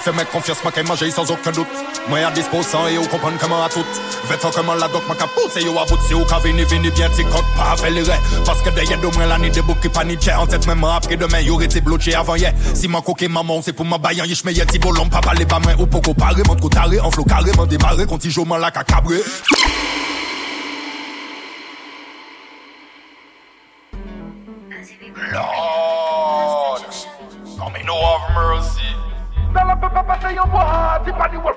Fais-moi 0.00 0.24
confiance, 0.26 0.62
moi 0.62 0.70
qu'elle 0.72 0.86
mange 0.86 1.04
sans 1.10 1.30
aucun 1.30 1.50
doute. 1.50 1.66
Moi 2.08 2.18
à 2.20 2.30
disposant 2.30 2.86
et 2.86 2.98
au 2.98 3.02
comprendre 3.02 3.36
comment 3.40 3.64
à 3.64 3.68
tout. 3.68 3.84
Vêtements 4.28 4.50
comment 4.54 4.74
la 4.74 4.86
doc, 4.88 5.02
ma 5.08 5.14
capousse 5.14 5.56
et 5.56 5.64
yo 5.64 5.72
à 5.78 5.84
bout, 5.86 5.98
c'est 6.06 6.14
au 6.14 6.24
cas 6.28 6.38
vini, 6.38 6.64
vini 6.64 6.90
bien, 6.90 7.08
t'y 7.10 7.24
compte 7.24 7.44
pas, 7.56 7.76
fais 7.76 7.90
les 7.90 8.02
raies. 8.02 8.20
Parce 8.44 8.60
que 8.62 8.70
derrière 8.70 9.00
de 9.00 9.06
moi, 9.06 9.26
l'année 9.26 9.50
des 9.50 9.62
boucs 9.62 9.80
qui 9.80 9.88
paniquaient. 9.88 10.34
En 10.34 10.46
tête, 10.46 10.66
même 10.66 10.84
après 10.84 11.16
demain, 11.16 11.40
y'aurait 11.40 11.64
été 11.64 11.80
bloqué 11.80 12.14
avant 12.14 12.36
hier. 12.36 12.52
Si 12.74 12.88
mon 12.88 13.00
coquet 13.00 13.28
maman, 13.28 13.60
c'est 13.62 13.72
pour 13.72 13.86
ma 13.86 13.98
baillant, 13.98 14.24
yish, 14.24 14.44
mais 14.44 14.52
y'a 14.52 14.66
ti 14.66 14.78
bolon, 14.78 15.08
papa, 15.08 15.34
les 15.34 15.44
bas, 15.44 15.58
moi, 15.58 15.72
ou 15.78 15.86
poco 15.86 16.14
paré, 16.14 16.42
mon 16.46 16.56
coup 16.56 16.68
taré, 16.68 17.00
en 17.00 17.10
flot 17.10 17.24
carrément 17.24 17.66
démarré, 17.66 18.06
quand 18.06 18.24
il 18.24 18.30
joue, 18.30 18.44
man, 18.44 18.60
la 18.60 18.70
cacabré. 18.70 19.16
Lord, 25.32 26.80
non 27.58 27.70
mais 27.72 27.82
no 27.84 27.94
have 27.94 28.34
mercy. 28.34 29.07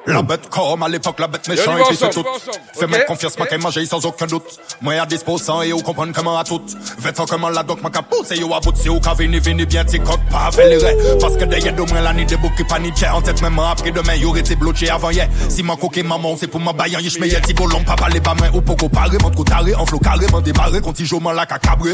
La 0.07 0.21
bête 0.21 0.49
comme 0.49 0.83
à 0.83 0.89
l'époque, 0.89 1.19
la 1.19 1.27
bête 1.27 1.47
Et 1.47 1.51
méchant, 1.51 1.71
on 1.73 1.77
y 1.77 1.79
et 1.79 1.81
va 1.81 1.87
puis 1.87 1.97
c'est 1.97 2.05
ensemble, 2.05 2.27
tout. 2.27 2.79
Fais-moi 2.79 2.99
confiance, 3.01 3.37
moi 3.37 3.47
qu'elle 3.47 3.61
mange 3.61 3.83
sans 3.85 4.05
aucun 4.05 4.25
doute. 4.25 4.59
Moi 4.81 4.93
à 4.93 5.05
disposant 5.05 5.61
et 5.61 5.73
au 5.73 5.79
comprendre 5.79 6.11
comment 6.15 6.37
à 6.37 6.43
tout. 6.43 6.61
Vêtements 6.99 7.25
comment 7.25 7.49
la 7.49 7.63
doc, 7.63 7.81
ma 7.81 7.89
capousse 7.89 8.31
et 8.31 8.37
yo 8.37 8.53
à 8.53 8.59
bout, 8.59 8.73
c'est 8.75 8.89
au 8.89 8.99
cas 8.99 9.13
vini, 9.13 9.39
vini 9.39 9.65
bien, 9.65 9.83
t'y 9.83 9.99
compte 9.99 10.23
pas, 10.29 10.51
fais 10.51 10.69
les 10.69 10.77
raies. 10.77 10.97
Parce 11.19 11.35
que 11.35 11.45
derrière 11.45 11.73
de 11.75 11.81
moi, 11.81 12.01
l'année 12.01 12.25
des 12.25 12.37
boucs 12.37 12.55
qui 12.55 12.63
paniquaient. 12.63 13.09
En 13.09 13.21
tête, 13.21 13.41
même 13.41 13.59
après 13.59 13.91
demain, 13.91 14.15
y'aurait 14.15 14.39
été 14.41 14.55
bloqué 14.55 14.89
avant 14.89 15.09
hier. 15.09 15.27
Si 15.49 15.63
mon 15.63 15.75
coquet 15.75 16.03
maman, 16.03 16.35
c'est 16.37 16.47
pour 16.47 16.59
ma 16.59 16.73
baillant, 16.73 16.99
yish, 16.99 17.19
mais 17.19 17.27
y'a 17.27 17.41
ti 17.41 17.53
bolon, 17.53 17.83
papa, 17.83 18.09
les 18.09 18.19
bas, 18.19 18.35
moi, 18.37 18.47
ou 18.53 18.61
poco 18.61 18.89
paré, 18.89 19.17
mon 19.21 19.31
coup 19.31 19.43
taré, 19.43 19.75
en 19.75 19.85
flot 19.85 19.99
carrément 19.99 20.41
démarré, 20.41 20.81
quand 20.81 20.99
il 20.99 21.05
joue, 21.05 21.21
la 21.33 21.45
cacabré. 21.45 21.91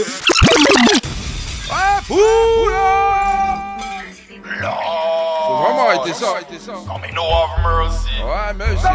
Ah, 1.69 1.99
Faut 5.47 5.55
vraiment 5.55 5.87
arrêter 5.89 6.13
ça. 6.13 6.25
Non 6.87 6.95
mais 7.01 7.11
no 7.13 7.21
have 7.23 7.61
mercy. 7.63 8.09
Ouais, 8.21 8.53
mais 8.57 8.65
c'est. 8.81 8.89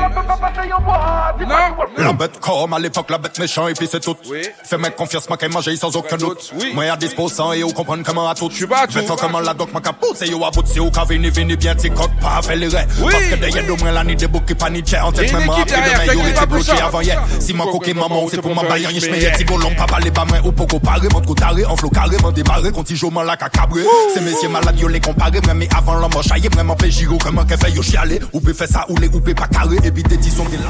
Non 1.47 1.57
La 1.97 2.13
bête 2.13 2.39
comme 2.41 2.73
à 2.75 2.79
l'époque, 2.79 3.11
la 3.11 3.19
bête 3.19 3.39
méchant, 3.39 3.69
et 3.69 3.75
puis 3.75 3.89
c'est 3.91 4.01
tout. 4.01 4.17
Fais-moi 4.65 4.91
confiance, 4.91 5.29
moi 5.29 5.37
qu'elle 5.39 5.53
mange 5.53 5.75
sans 5.77 5.97
aucun 5.97 6.17
doute. 6.17 6.53
Moi 6.75 6.85
à 6.85 6.97
disposant 6.97 7.53
et 7.53 7.63
au 7.63 7.73
comprendre 7.73 8.03
comment 8.05 8.29
à 8.29 8.35
tout. 8.35 8.51
Je 8.51 8.57
suis 8.57 8.67
pas 8.67 8.81
à 8.83 8.87
tout. 8.87 8.95
Vêtements 8.95 9.17
comment 9.17 9.41
la 9.41 9.55
doc, 9.55 9.73
ma 9.73 9.81
capousse 9.81 10.23
et 10.23 10.29
yo 10.29 10.45
à 10.45 10.51
bout, 10.51 10.65
c'est 10.67 10.81
au 10.81 10.91
vini, 11.09 11.31
vini 11.31 11.57
bien, 11.57 11.75
t'y 11.75 11.91
compte 11.91 12.15
pas, 12.21 12.43
fais 12.43 12.57
les 12.57 12.69
raies. 12.69 12.87
Oui. 13.01 13.13
Parce 13.13 13.25
que 13.25 13.35
derrière 13.37 13.65
de 13.65 13.73
moi, 13.73 13.91
l'année 13.91 14.15
des 14.15 14.27
boucs 14.29 14.45
qui 14.45 14.55
paniquaient. 14.55 15.01
En 15.01 15.11
Et 15.13 15.15
tête, 15.15 15.33
même 15.33 15.49
après 15.49 15.65
demain, 15.65 16.33
pas 16.35 16.41
pour 16.41 16.49
bloqué 16.49 16.77
ça. 16.77 16.87
avant 16.87 17.01
hier. 17.01 17.23
Si 17.41 17.55
mon 17.55 17.67
coquet 17.67 17.95
maman, 17.95 18.27
c'est 18.31 18.41
pour 18.41 18.55
ma 18.55 18.79
y'a 18.79 18.91
ti 19.31 19.45
bolon, 19.45 19.75
papa, 19.77 19.99
les 20.01 20.11
bas, 20.11 20.25
moi, 20.27 20.39
ou 20.45 20.53
poco 20.53 20.79
paré, 20.79 21.09
mon 21.13 21.23
coup 21.23 21.35
taré, 21.35 21.65
en 21.65 21.77
flot 21.77 21.91
carrément 21.91 22.31
démarré, 22.31 22.73
quand 22.73 22.89
il 22.91 22.97
joue, 22.97 23.11
man, 23.11 23.27
la 23.27 23.37
cacabré. 23.37 23.83
Ces 24.15 24.21
messieurs 24.21 24.49
malades, 24.49 24.79
yo 24.79 24.89
les 24.89 25.01
comparé, 25.01 25.41
même 25.47 25.59
mais 25.59 25.69
avant 25.75 25.95
l'homme 25.95 26.23
chaillé, 26.23 26.49
vraiment 26.49 26.77
fait 26.77 26.91
giro, 26.91 27.19
comment 27.19 27.45
qu'elle 27.45 27.59
fait, 27.59 27.71
yo 27.71 27.83
chialé. 27.83 28.21
Ou 28.33 28.41
peut 28.41 28.53
faire 28.53 28.69
ça, 28.69 28.85
ou 28.89 28.97
les 28.97 29.09
ou 29.09 29.21
peut 29.21 29.35
pas 29.35 29.49
carré, 29.49 29.77
et 29.83 29.91
puis 29.91 30.03
t'es 30.03 30.17
dit, 30.17 30.31
sont 30.31 30.45
des 30.45 30.57
là. 30.57 30.65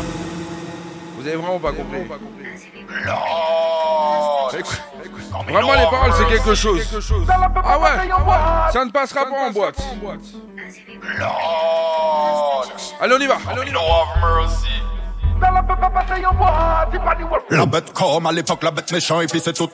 Vous 1.16 1.27
avez 1.27 1.36
vraiment 1.36 1.59
pas 1.59 1.73
compris. 1.73 2.01
Écoute, 4.59 4.82
Non, 5.32 5.39
mais 5.47 5.53
Vraiment, 5.53 5.73
les 5.73 5.85
paroles, 5.90 6.12
c'est 6.19 6.27
quelque 6.27 6.55
chose. 6.55 6.82
Ah 7.65 7.78
ouais 7.78 8.09
Ça 8.73 8.85
ne 8.85 8.90
passera 8.90 9.24
pas 9.27 9.49
en 9.49 9.51
boîte. 9.51 9.77
Allez, 13.01 13.15
on 13.16 13.20
y 13.20 13.27
va. 13.27 13.36
La 17.51 17.66
bête 17.66 17.93
comme 17.93 18.27
à 18.27 18.32
l'époque, 18.32 18.62
la 18.62 18.70
bête 18.70 18.93
méchant, 18.93 19.20
et 19.20 19.27
puis 19.27 19.40
c'est 19.40 19.53
tout. 19.53 19.69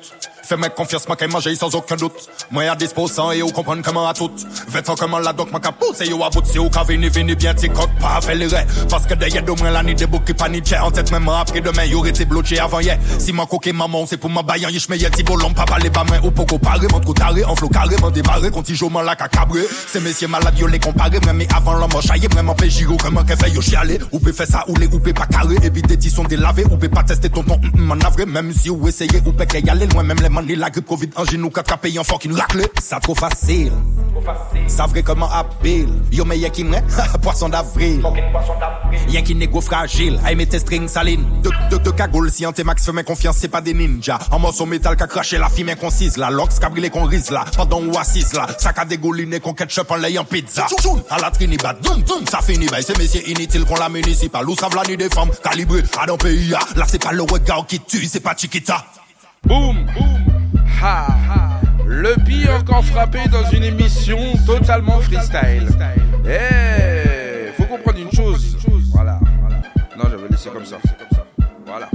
Fais-moi 0.49 0.71
confiance, 0.71 1.07
moi 1.07 1.15
qu'elle 1.15 1.31
manger 1.31 1.55
sans 1.57 1.75
aucun 1.75 1.97
doute. 1.97 2.31
Moi 2.51 2.63
à 2.63 2.75
disposant 2.75 3.33
et 3.33 3.43
vous 3.43 3.53
comprendre 3.53 3.83
comment 3.85 4.09
à 4.09 4.15
tout. 4.15 4.31
Vêtements 4.69 4.95
comment 4.95 5.19
la 5.19 5.35
doc, 5.35 5.51
moi 5.51 5.61
qu'à 5.61 5.73
pousser, 5.73 6.07
yo 6.07 6.25
à 6.25 6.31
bout, 6.31 6.43
si 6.47 6.57
vous 6.57 6.71
qu'à 6.71 6.85
venir, 6.85 7.13
venir 7.13 7.37
bien, 7.37 7.53
t'y 7.53 7.69
coque 7.69 7.95
pas, 8.01 8.19
fait 8.23 8.35
les 8.35 8.49
Parce 8.89 9.05
que 9.05 9.13
derrière 9.13 9.43
de 9.43 9.53
moi, 9.53 9.71
la 9.71 9.83
nuit 9.83 9.95
des 9.95 10.07
boucs 10.07 10.25
qui 10.25 10.33
paniquent, 10.33 10.75
en 10.83 10.91
tête 10.91 11.13
même 11.13 11.29
après 11.29 11.61
demain, 11.61 11.85
y'aurait 11.85 12.09
été 12.09 12.25
bloqué 12.25 12.59
avant 12.59 12.81
hier. 12.81 12.99
Si 13.19 13.31
moi 13.35 13.45
coqué 13.45 13.75
maman, 13.75 14.07
c'est 14.07 14.17
pour 14.17 14.31
ma 14.31 14.43
baillant, 14.43 14.71
y'a 14.71 15.11
ti 15.11 15.23
bolon, 15.23 15.53
papa 15.53 15.79
les 15.81 15.91
bas 15.91 16.05
mains, 16.05 16.21
ou 16.25 16.31
poco 16.31 16.57
paré, 16.57 16.87
mon 16.91 17.01
trou 17.01 17.13
taré, 17.13 17.45
en 17.45 17.55
flot 17.55 17.69
carrément 17.69 18.11
démarré, 18.11 18.51
contigeoment 18.51 19.03
la 19.03 19.17
cacabré. 19.17 19.61
Ces 19.87 20.01
messieurs 20.01 20.29
malades, 20.29 20.59
yo 20.59 20.67
les 20.67 20.79
comparé, 20.79 21.21
même 21.27 21.43
avant 21.55 21.75
l'homme, 21.75 21.91
chaillé, 22.01 22.27
vraiment 22.27 22.57
fait 22.59 22.71
giro, 22.71 22.97
comment 22.97 23.23
qu'elle 23.23 23.37
fait 23.37 23.51
yo 23.51 23.61
chialer. 23.61 23.99
Ou 24.13 24.19
peut 24.19 24.33
faire 24.33 24.47
ça, 24.47 24.65
ou 24.69 24.77
les, 24.77 24.87
ou 24.87 24.99
peut 24.99 25.13
pas 25.13 25.27
carré, 25.27 25.57
éviter 25.63 25.99
des 25.99 26.09
sont 26.09 26.25
délavés, 26.25 26.65
ou 26.71 26.79
peut 26.79 26.89
pas 26.89 27.03
tester 27.03 27.29
tonton, 27.29 27.61
hum, 27.75 27.91
hum, 27.91 27.91
en 27.91 28.07
avril, 28.07 28.29
même 28.29 28.51
si 28.55 28.71
vous 28.71 28.89
essayez, 28.89 29.21
ou 29.27 29.33
peut 29.33 29.45
qu'elle 29.45 29.67
y 29.67 29.69
aller 29.69 29.87
loin, 29.87 30.03
même 30.03 30.17
les 30.23 30.38
mani, 30.41 30.57
la 30.57 30.71
grippe, 30.71 30.87
covid, 30.87 31.11
en 31.17 31.25
genou, 31.25 31.51
caca, 31.51 31.77
payé 31.77 31.99
en 31.99 32.05
fucking 32.05 32.33
raclé. 32.33 32.65
Ça 32.81 33.01
trop 33.01 33.15
facile. 33.15 33.73
Ça 34.67 34.87
vrai 34.87 35.03
comment 35.03 35.31
appelle. 35.31 35.89
Yo, 36.13 36.25
mais 36.25 36.39
y'a 36.39 36.51
qui 36.51 36.65
m'est, 36.65 36.83
poisson 37.23 37.49
d'avril. 37.49 38.03
Y'a 39.09 39.23
qui 39.23 39.35
négo 39.35 39.61
fragile, 39.61 40.21
aïe, 40.25 40.37
mettez 40.37 40.59
string 40.59 40.89
saline. 40.89 41.25
De, 41.43 41.51
de, 41.71 41.83
de 41.83 41.91
cagoule, 41.91 42.31
si 42.31 42.45
un 42.45 42.53
max 42.65 42.85
fait 42.85 42.93
mes 42.93 43.05
confiance, 43.05 43.37
c'est 43.39 43.49
pas 43.49 43.61
des 43.61 43.75
ninjas. 43.75 44.19
En 44.31 44.39
morceau 44.39 44.67
métal 44.67 44.97
qu'a 44.97 45.07
craché 45.07 45.39
la 45.39 45.49
fille 45.49 45.67
concise, 45.81 46.17
la 46.17 46.31
lox 46.31 46.59
qu'a 46.59 46.69
brûlé 46.69 46.91
qu'on 46.91 47.05
rise 47.05 47.31
là. 47.31 47.45
Pendant 47.57 47.83
ou 47.83 47.97
assise 47.97 48.33
là, 48.35 48.47
ça 48.59 48.73
qu'a 48.73 48.85
dégouliné 48.85 49.41
qu'on 49.41 49.55
ketchup 49.55 49.91
en 49.91 49.97
l'ayant 49.97 50.25
pizza. 50.25 50.67
Tchoum, 50.67 51.03
à 51.11 51.19
la 51.19 51.31
trinibad, 51.31 51.81
doum, 51.81 52.03
doum, 52.03 52.27
ça 52.27 52.41
finit, 52.41 52.67
bah, 52.67 52.79
c'est 52.81 52.99
messieurs 52.99 53.29
inutiles 53.29 53.65
qu'on 53.65 53.77
la 53.77 53.89
municipale. 53.89 54.49
Où 54.49 54.57
savent 54.57 54.75
la 54.75 54.83
nuit 54.83 54.97
des 54.97 55.09
femmes, 55.09 55.31
calibré, 55.43 55.83
à 55.99 56.07
dans 56.07 56.17
pays, 56.17 56.53
ah. 56.55 56.61
là 56.77 56.85
c'est 56.89 57.03
pas 57.03 57.13
le 57.13 57.23
regard 57.23 57.67
qui 57.67 57.81
tue, 57.81 58.05
c'est 58.05 58.21
pas 58.21 58.35
Chiquita. 58.37 58.85
Boum, 59.45 59.85
boum, 59.95 60.25
ha, 60.83 61.07
ha. 61.07 61.61
Le 61.87 62.15
pire 62.25 62.55
encore 62.55 62.85
frappé 62.85 63.21
dans 63.29 63.49
une 63.51 63.65
émission 63.65 64.19
totalement 64.47 65.01
freestyle. 65.01 65.69
Eh, 66.27 67.53
faut 67.57 67.65
comprendre 67.65 67.99
une 67.99 68.13
chose. 68.13 68.57
Voilà, 68.93 69.19
voilà. 69.41 69.57
Non, 69.97 70.05
j'avais 70.11 70.29
laissé 70.29 70.51
comme 70.51 70.67
ça. 70.67 70.77
Voilà. 71.67 71.89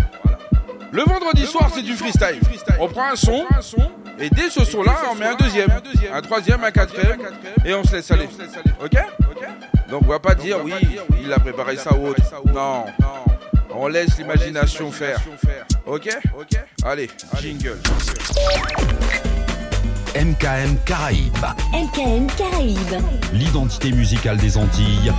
Le 0.92 1.04
vendredi 1.04 1.46
soir, 1.46 1.70
c'est 1.74 1.84
du 1.84 1.94
freestyle. 1.94 2.40
On 2.80 2.88
prend 2.88 3.12
un 3.12 3.16
son, 3.16 3.46
et 4.20 4.30
dès 4.30 4.50
ce 4.50 4.64
son-là, 4.64 4.96
on 5.12 5.16
met 5.16 5.26
un 5.26 5.36
deuxième, 5.36 5.70
un 6.14 6.22
troisième, 6.22 6.64
un 6.64 6.72
quatrième, 6.72 7.20
et 7.66 7.74
on 7.74 7.84
se 7.84 7.96
laisse 7.96 8.12
aller. 8.12 8.30
Ok? 8.84 8.98
Donc 9.90 10.04
on 10.06 10.10
va 10.10 10.20
pas 10.20 10.34
dire 10.34 10.58
oui, 10.64 10.74
il 11.24 11.32
a 11.32 11.40
préparé 11.40 11.78
ça 11.78 11.96
ou 11.96 12.08
autre. 12.08 12.22
Non, 12.54 12.86
on 13.76 13.88
laisse 13.88 14.18
l'imagination 14.18 14.92
faire. 14.92 15.20
Ok 15.86 16.10
Allez, 16.86 17.10
jingle. 17.42 17.78
MKM 20.16 20.78
Caraïbes. 20.86 21.46
MKM 21.74 22.28
Caraïbes. 22.38 23.02
L'identité 23.34 23.92
musicale 23.92 24.38
des 24.38 24.58
Antilles. 24.58 25.12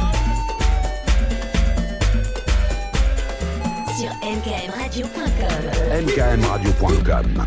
Sur 3.98 4.10
mkmradio.com. 4.22 6.02
mkmradio.com. 6.05 7.44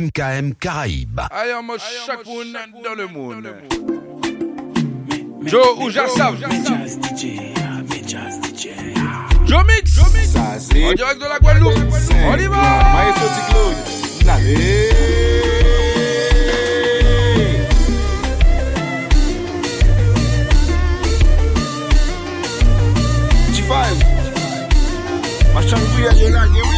MKM 0.00 0.54
Caraïbes. 0.54 1.20
Allez, 1.30 1.54
on 1.54 1.62
moon 1.62 1.74
dans 2.82 2.94
le 2.94 3.06
monde. 3.06 3.46
Joe 5.44 5.78
ou 5.78 5.90
Jassav. 5.90 6.36
Joe 9.46 9.64
Mix. 9.66 9.98
En 10.00 10.94
direct 10.94 11.20
de 11.20 11.28
la 11.28 11.38
Guadeloupe. 11.38 11.78
On 12.26 12.36
y 12.36 12.46
va. 12.48 12.94
G5 23.52 23.72
Machanguya 25.54 26.12
Yona 26.14 26.46
Gewila 26.48 26.73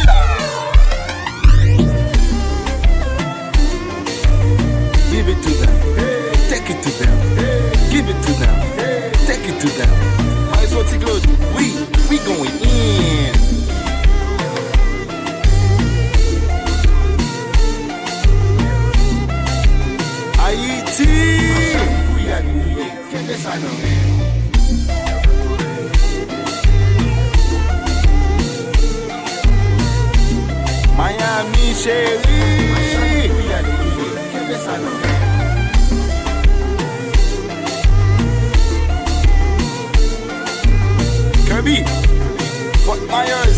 Give 5.27 5.37
it 5.37 5.43
to 5.43 5.49
them. 5.55 5.75
Take 6.47 6.69
it 6.69 6.81
to 6.83 6.89
them. 7.03 7.15
Give 7.91 8.07
it 8.07 8.15
to 8.23 8.31
them. 8.39 8.55
Take 9.27 9.43
it 9.43 9.59
to 9.59 9.67
them. 9.75 9.89
Well 10.71 10.85
take 10.85 11.01
a 11.01 11.05
look 11.05 11.25
We, 11.53 11.65
we 12.07 12.17
going 12.23 12.55
in. 12.61 13.35
Gewila 23.11 23.51
Miami 30.95 31.73
chérie 31.75 32.27
Kirby. 41.57 41.81
But 42.85 43.01
my 43.09 43.25
ears. 43.25 43.57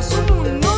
dans 0.00 0.08
ce 0.08 0.16
monde. 0.32 0.69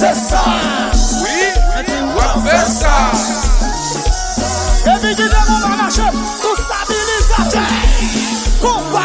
C'est 0.00 0.14
ça 0.14 0.40
Oui 1.20 1.28
On 2.34 2.40
fait 2.40 2.66
ça 2.66 3.12
dis 5.14 5.22
on 5.22 5.68
va 5.68 5.76
marcher. 5.76 6.02
Sous 6.40 6.56
stabilisateur. 6.56 7.62
Combat. 8.62 9.00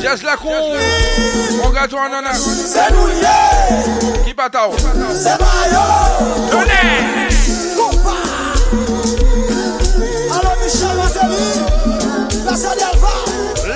Yes 0.00 0.22
la 0.22 0.36
con 0.36 0.50
On 1.64 1.70
gâteau 1.70 1.96
en 1.96 2.08
nana 2.08 2.32
C'est 2.34 2.92
nous 2.92 3.08
yeah 3.20 4.24
Qui 4.24 4.34
patao 4.34 4.72
C'est 5.10 5.41
Alo 10.30 10.50
Michel 10.62 10.96
Matéli 10.96 11.46
La 12.44 12.56
Sade 12.56 12.82
Alva 12.82 13.14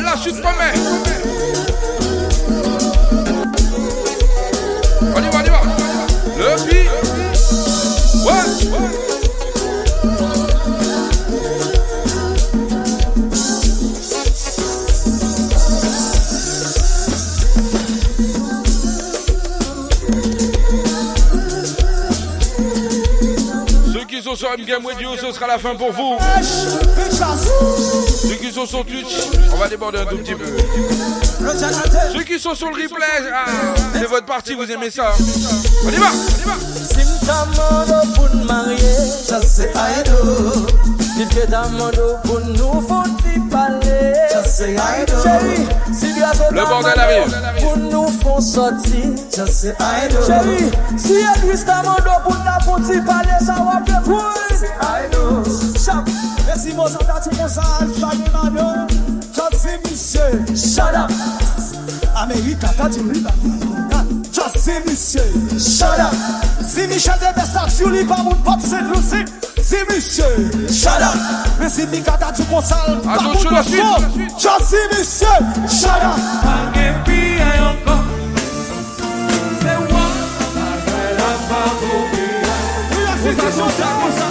La 0.02 0.16
Chute 0.16 0.40
Pomè 0.40 1.55
sur 24.36 24.52
M-Game 24.52 24.84
Radio, 24.86 25.16
ce 25.16 25.32
sera 25.32 25.46
la 25.46 25.58
fin 25.58 25.74
pour 25.74 25.92
vous. 25.92 26.16
Ceux 28.28 28.34
qui 28.36 28.52
sont 28.52 28.66
sur 28.66 28.84
Twitch, 28.84 29.14
on 29.52 29.56
va 29.56 29.68
déborder 29.68 29.98
un 30.00 30.04
tout 30.06 30.18
petit 30.18 30.34
peu. 30.34 30.44
Ceux 32.12 32.22
qui 32.22 32.38
sont 32.38 32.54
sur 32.54 32.68
le 32.68 32.74
replay, 32.74 33.30
ah, 33.32 33.46
c'est 33.94 34.04
votre 34.06 34.26
partie, 34.26 34.54
vous 34.54 34.70
aimez 34.70 34.90
ça. 34.90 35.12
On 35.84 35.90
y 35.90 35.96
va, 35.96 36.06
on 36.08 36.40
y 36.40 36.44
va. 36.44 36.54
Le 46.50 46.68
bordel 46.68 46.98
arrive. 46.98 47.36
Pour 47.60 47.76
nous 47.76 48.08
font 48.22 48.40
sortir. 48.40 49.10
Just 49.34 49.52
say 49.52 49.74
I 49.78 50.08
know 50.08 50.26
Chéri, 50.26 50.70
si 50.96 51.12
y'a 51.20 51.34
Louis 51.42 51.62
Tamando 51.62 52.10
Pour 52.24 52.36
n'a 52.42 52.58
fouti 52.60 53.00
palais 53.02 53.44
Sa 53.44 53.62
wap 53.62 53.84
de 53.84 54.02
pouy 54.02 54.22
Say 54.50 54.68
I 54.80 55.08
know 55.12 55.42
Chap, 55.74 56.08
lesi 56.46 56.72
mo 56.74 56.88
sa 56.88 56.98
dati 57.00 57.28
mo 57.36 57.46
sa 57.46 57.60
Alfani 57.80 58.24
mano 58.32 58.86
Just 59.34 59.62
say 59.62 59.78
mi 59.84 59.94
se 59.94 60.56
Shut 60.56 60.94
up. 60.94 61.10
Amerika 62.16 62.68
ta 62.78 62.88
di 62.88 63.00
riba 63.00 63.30
Gat 63.90 64.06
Just 64.36 64.58
see 64.58 64.78
Michel 64.80 65.58
Shut 65.58 65.98
up. 65.98 66.12
Si 66.62 66.86
Michel 66.86 67.16
de 67.20 67.32
Bestasyon 67.40 67.90
li 67.94 68.02
pa 68.04 68.18
moun 68.20 68.36
pop 68.44 68.60
se 68.60 68.76
lousi 68.84 69.24
Si 69.64 69.80
Michel 69.88 70.68
Shut 70.68 71.00
up. 71.00 71.16
Men 71.58 71.70
si 71.70 71.86
mi 71.86 72.02
kata 72.04 72.32
di 72.36 72.44
konsal 72.50 73.00
Pa 73.00 73.16
moun 73.22 73.40
pop 73.40 73.64
so 73.64 73.96
Just 74.36 74.68
see 74.68 74.84
Michel 74.92 75.40
Shut 75.64 76.04
up. 76.04 76.20
Ange 76.52 76.84
piye 77.08 77.48
yonko 77.62 77.96
Se 79.62 79.72
wak 79.88 80.12
Agara 80.66 81.32
pa 81.48 81.62
boubina 81.80 82.54
Mousa 83.24 83.48
mousa 83.56 83.88
mousa 84.04 84.28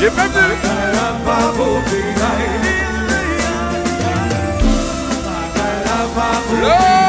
J'ai 0.00 0.08
perdu 0.08 0.40
Agara 0.40 1.06
pa 1.20 1.38
boubina 1.52 2.30
Agara 5.36 6.00
pa 6.16 6.28
boubina 6.48 7.01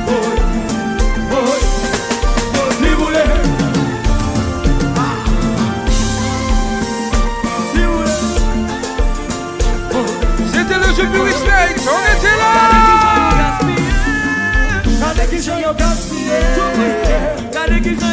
boy 0.07 0.29
Boy, 2.53 2.79
li 2.81 2.91
boule 2.95 3.23
Li 7.73 7.83
boule 7.83 8.15
C'était 10.53 10.79
le 10.79 10.89
Snakes, 11.31 11.85
on 11.85 12.01
était 12.15 12.37
là. 12.37 12.51
Kade 15.01 15.23
ki 15.29 15.39
jan 15.41 15.59
yo 15.59 15.71
gaspillé. 15.73 16.39
Kade 17.51 17.77
ki 17.83 17.93
jan 17.99 18.11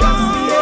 yo 0.00 0.61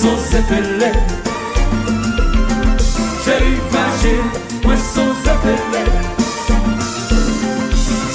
son 0.00 0.16
zepele 0.30 0.92
Che 3.24 3.36
fache, 3.70 4.14
mwen 4.64 4.78
son 4.94 5.14
zepele 5.24 5.82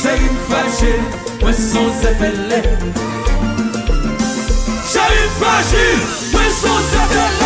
Che 0.02 0.14
fache, 0.50 0.94
mwen 1.42 1.54
son 1.54 1.92
zepele 2.02 2.62
Che 4.92 5.08
fache, 5.40 5.86
mwen 6.32 6.52
son 6.62 6.82
zepele 6.92 7.46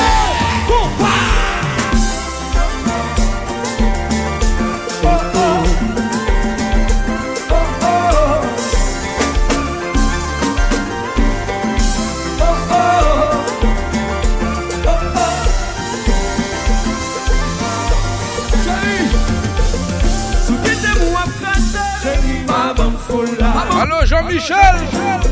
Michel. 24.40 24.56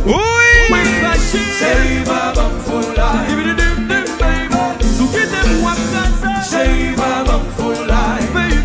Oui. 0.06 0.14
Chérie, 1.60 2.04
ma 2.06 2.34
bonne 2.34 2.60
foule 2.66 2.94
là. 2.98 3.12
Sous 4.98 5.08
qui 5.08 5.20
t'es 5.20 5.48
moi, 5.62 5.72
Chérie, 6.50 6.94
ma 6.98 7.24
bonne 7.24 7.50
foule 7.58 7.88
là. 7.88 8.18
Baby, 8.34 8.58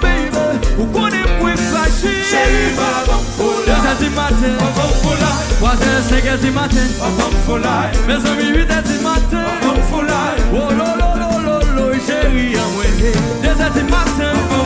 baby. 0.00 0.38
Ou 0.78 0.84
qu'on 0.84 1.08
est 1.08 1.40
moins 1.40 1.56
fâché. 1.56 2.14
Chérie, 2.30 2.74
ma 2.76 2.90
bonne 3.06 3.26
foule 3.36 3.66
là. 3.66 3.74
C'est 3.98 4.04
du 4.04 4.10
matin. 4.10 4.52
Ma 4.60 4.70
bonne 4.80 4.96
foule 5.02 5.18
là. 5.18 5.32
3 5.58 5.70
heures, 5.70 6.04
5 6.08 6.26
heures 6.26 6.38
du 6.38 6.50
matin. 6.52 6.86
Ma 7.00 7.08
bonne 7.20 7.38
foule 7.44 7.62
là. 7.62 7.90
Mes 8.06 8.14
amis, 8.14 8.50
8 8.56 8.70
heures 8.70 8.82
du 8.84 8.98
matin. 9.02 9.42
Ma 9.42 9.66
bonne 9.66 9.82
foule 9.90 10.06
là. 10.06 10.36
Oh, 10.52 10.70
lo, 10.70 10.88
lo, 10.94 11.10
lo, 11.18 11.30
lo, 11.42 11.56
lo. 11.74 11.94
Chérie, 12.06 12.54
en 12.56 12.70
moitié. 12.70 13.10
2 13.42 13.48
heures 13.48 13.72
du 13.72 13.82
matin. 13.82 14.30
Ma 14.30 14.30
bonne 14.30 14.46
foule 14.48 14.56
là. 14.56 14.57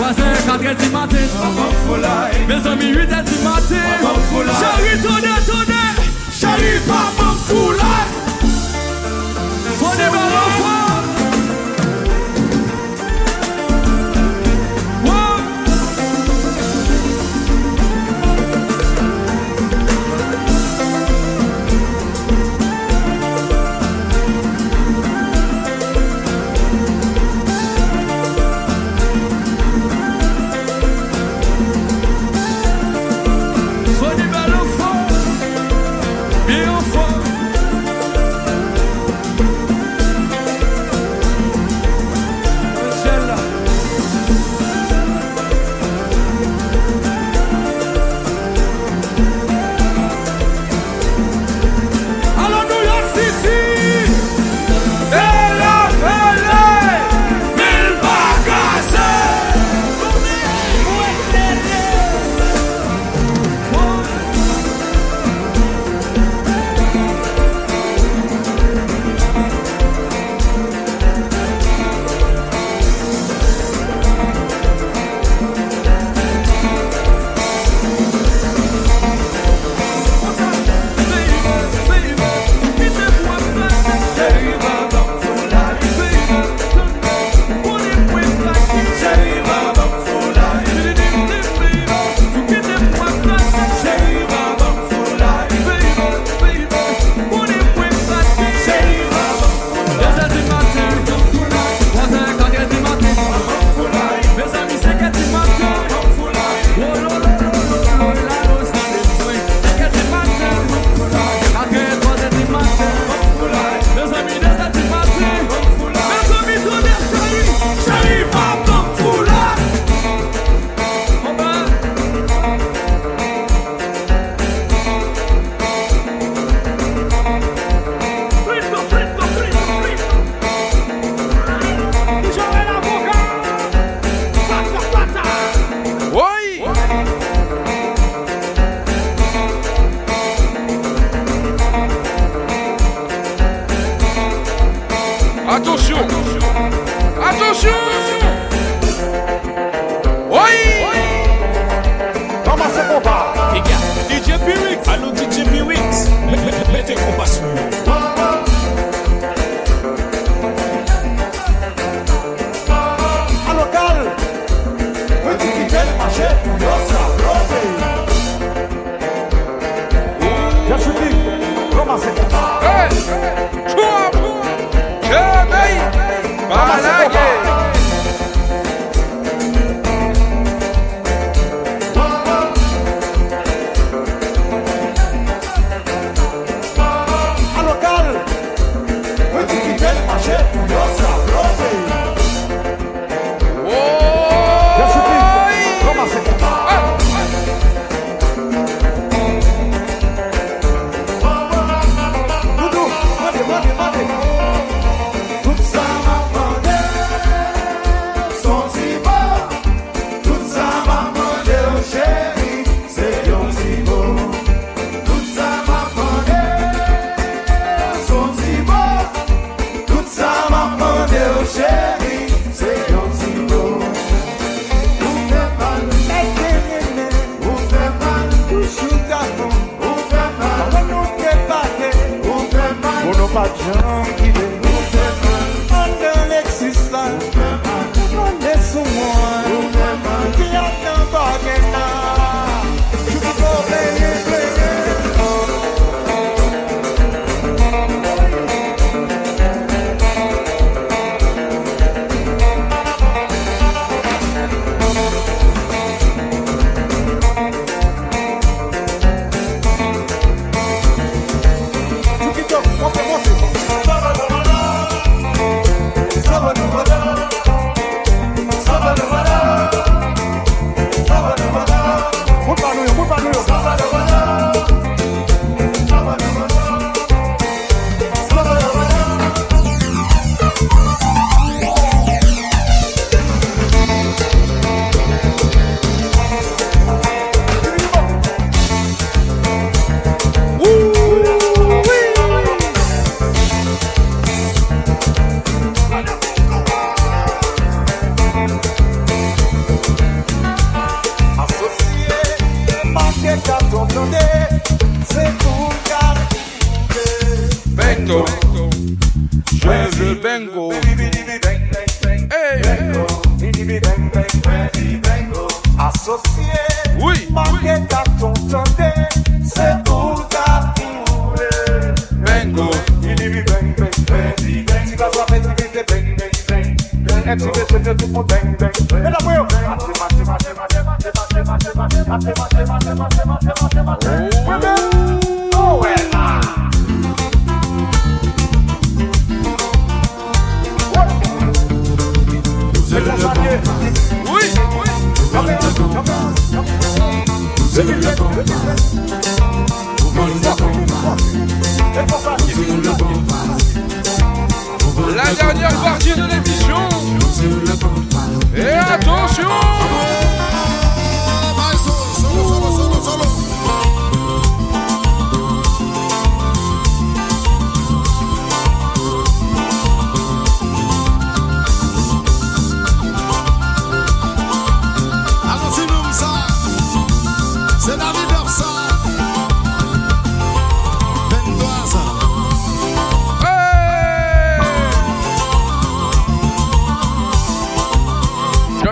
Wazè, 0.00 0.44
katre 0.46 0.74
di 0.76 0.88
maten 0.88 1.28
Mè 2.46 2.60
zami, 2.62 2.92
wite 2.96 3.22
di 3.22 3.36
maten 3.42 4.00
Chari 4.60 5.00
tonè, 5.02 5.34
tonè 5.44 5.84
Chari 6.40 6.80
pa 6.86 7.02
mè 7.16 7.28
foulè 7.44 7.94
Fonè 9.76 10.08
mè 10.08 10.22
wè 10.32 10.39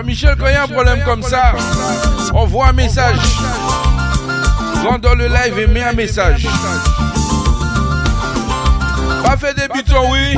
Michel, 0.03 0.35
quand 0.37 0.47
il 0.47 0.53
y 0.53 0.55
a 0.55 0.63
un 0.63 0.67
problème 0.67 1.03
comme 1.03 1.23
ça, 1.23 1.53
envoie 2.33 2.67
un 2.67 2.73
message. 2.73 3.17
Rentre 4.83 5.01
dans 5.01 5.15
le 5.15 5.27
live 5.27 5.59
et 5.59 5.67
mets 5.67 5.83
un 5.83 5.93
message. 5.93 6.47
Pas 9.23 9.37
fait 9.37 9.53
des 9.53 9.67
bitons, 9.67 10.11
oui. 10.11 10.37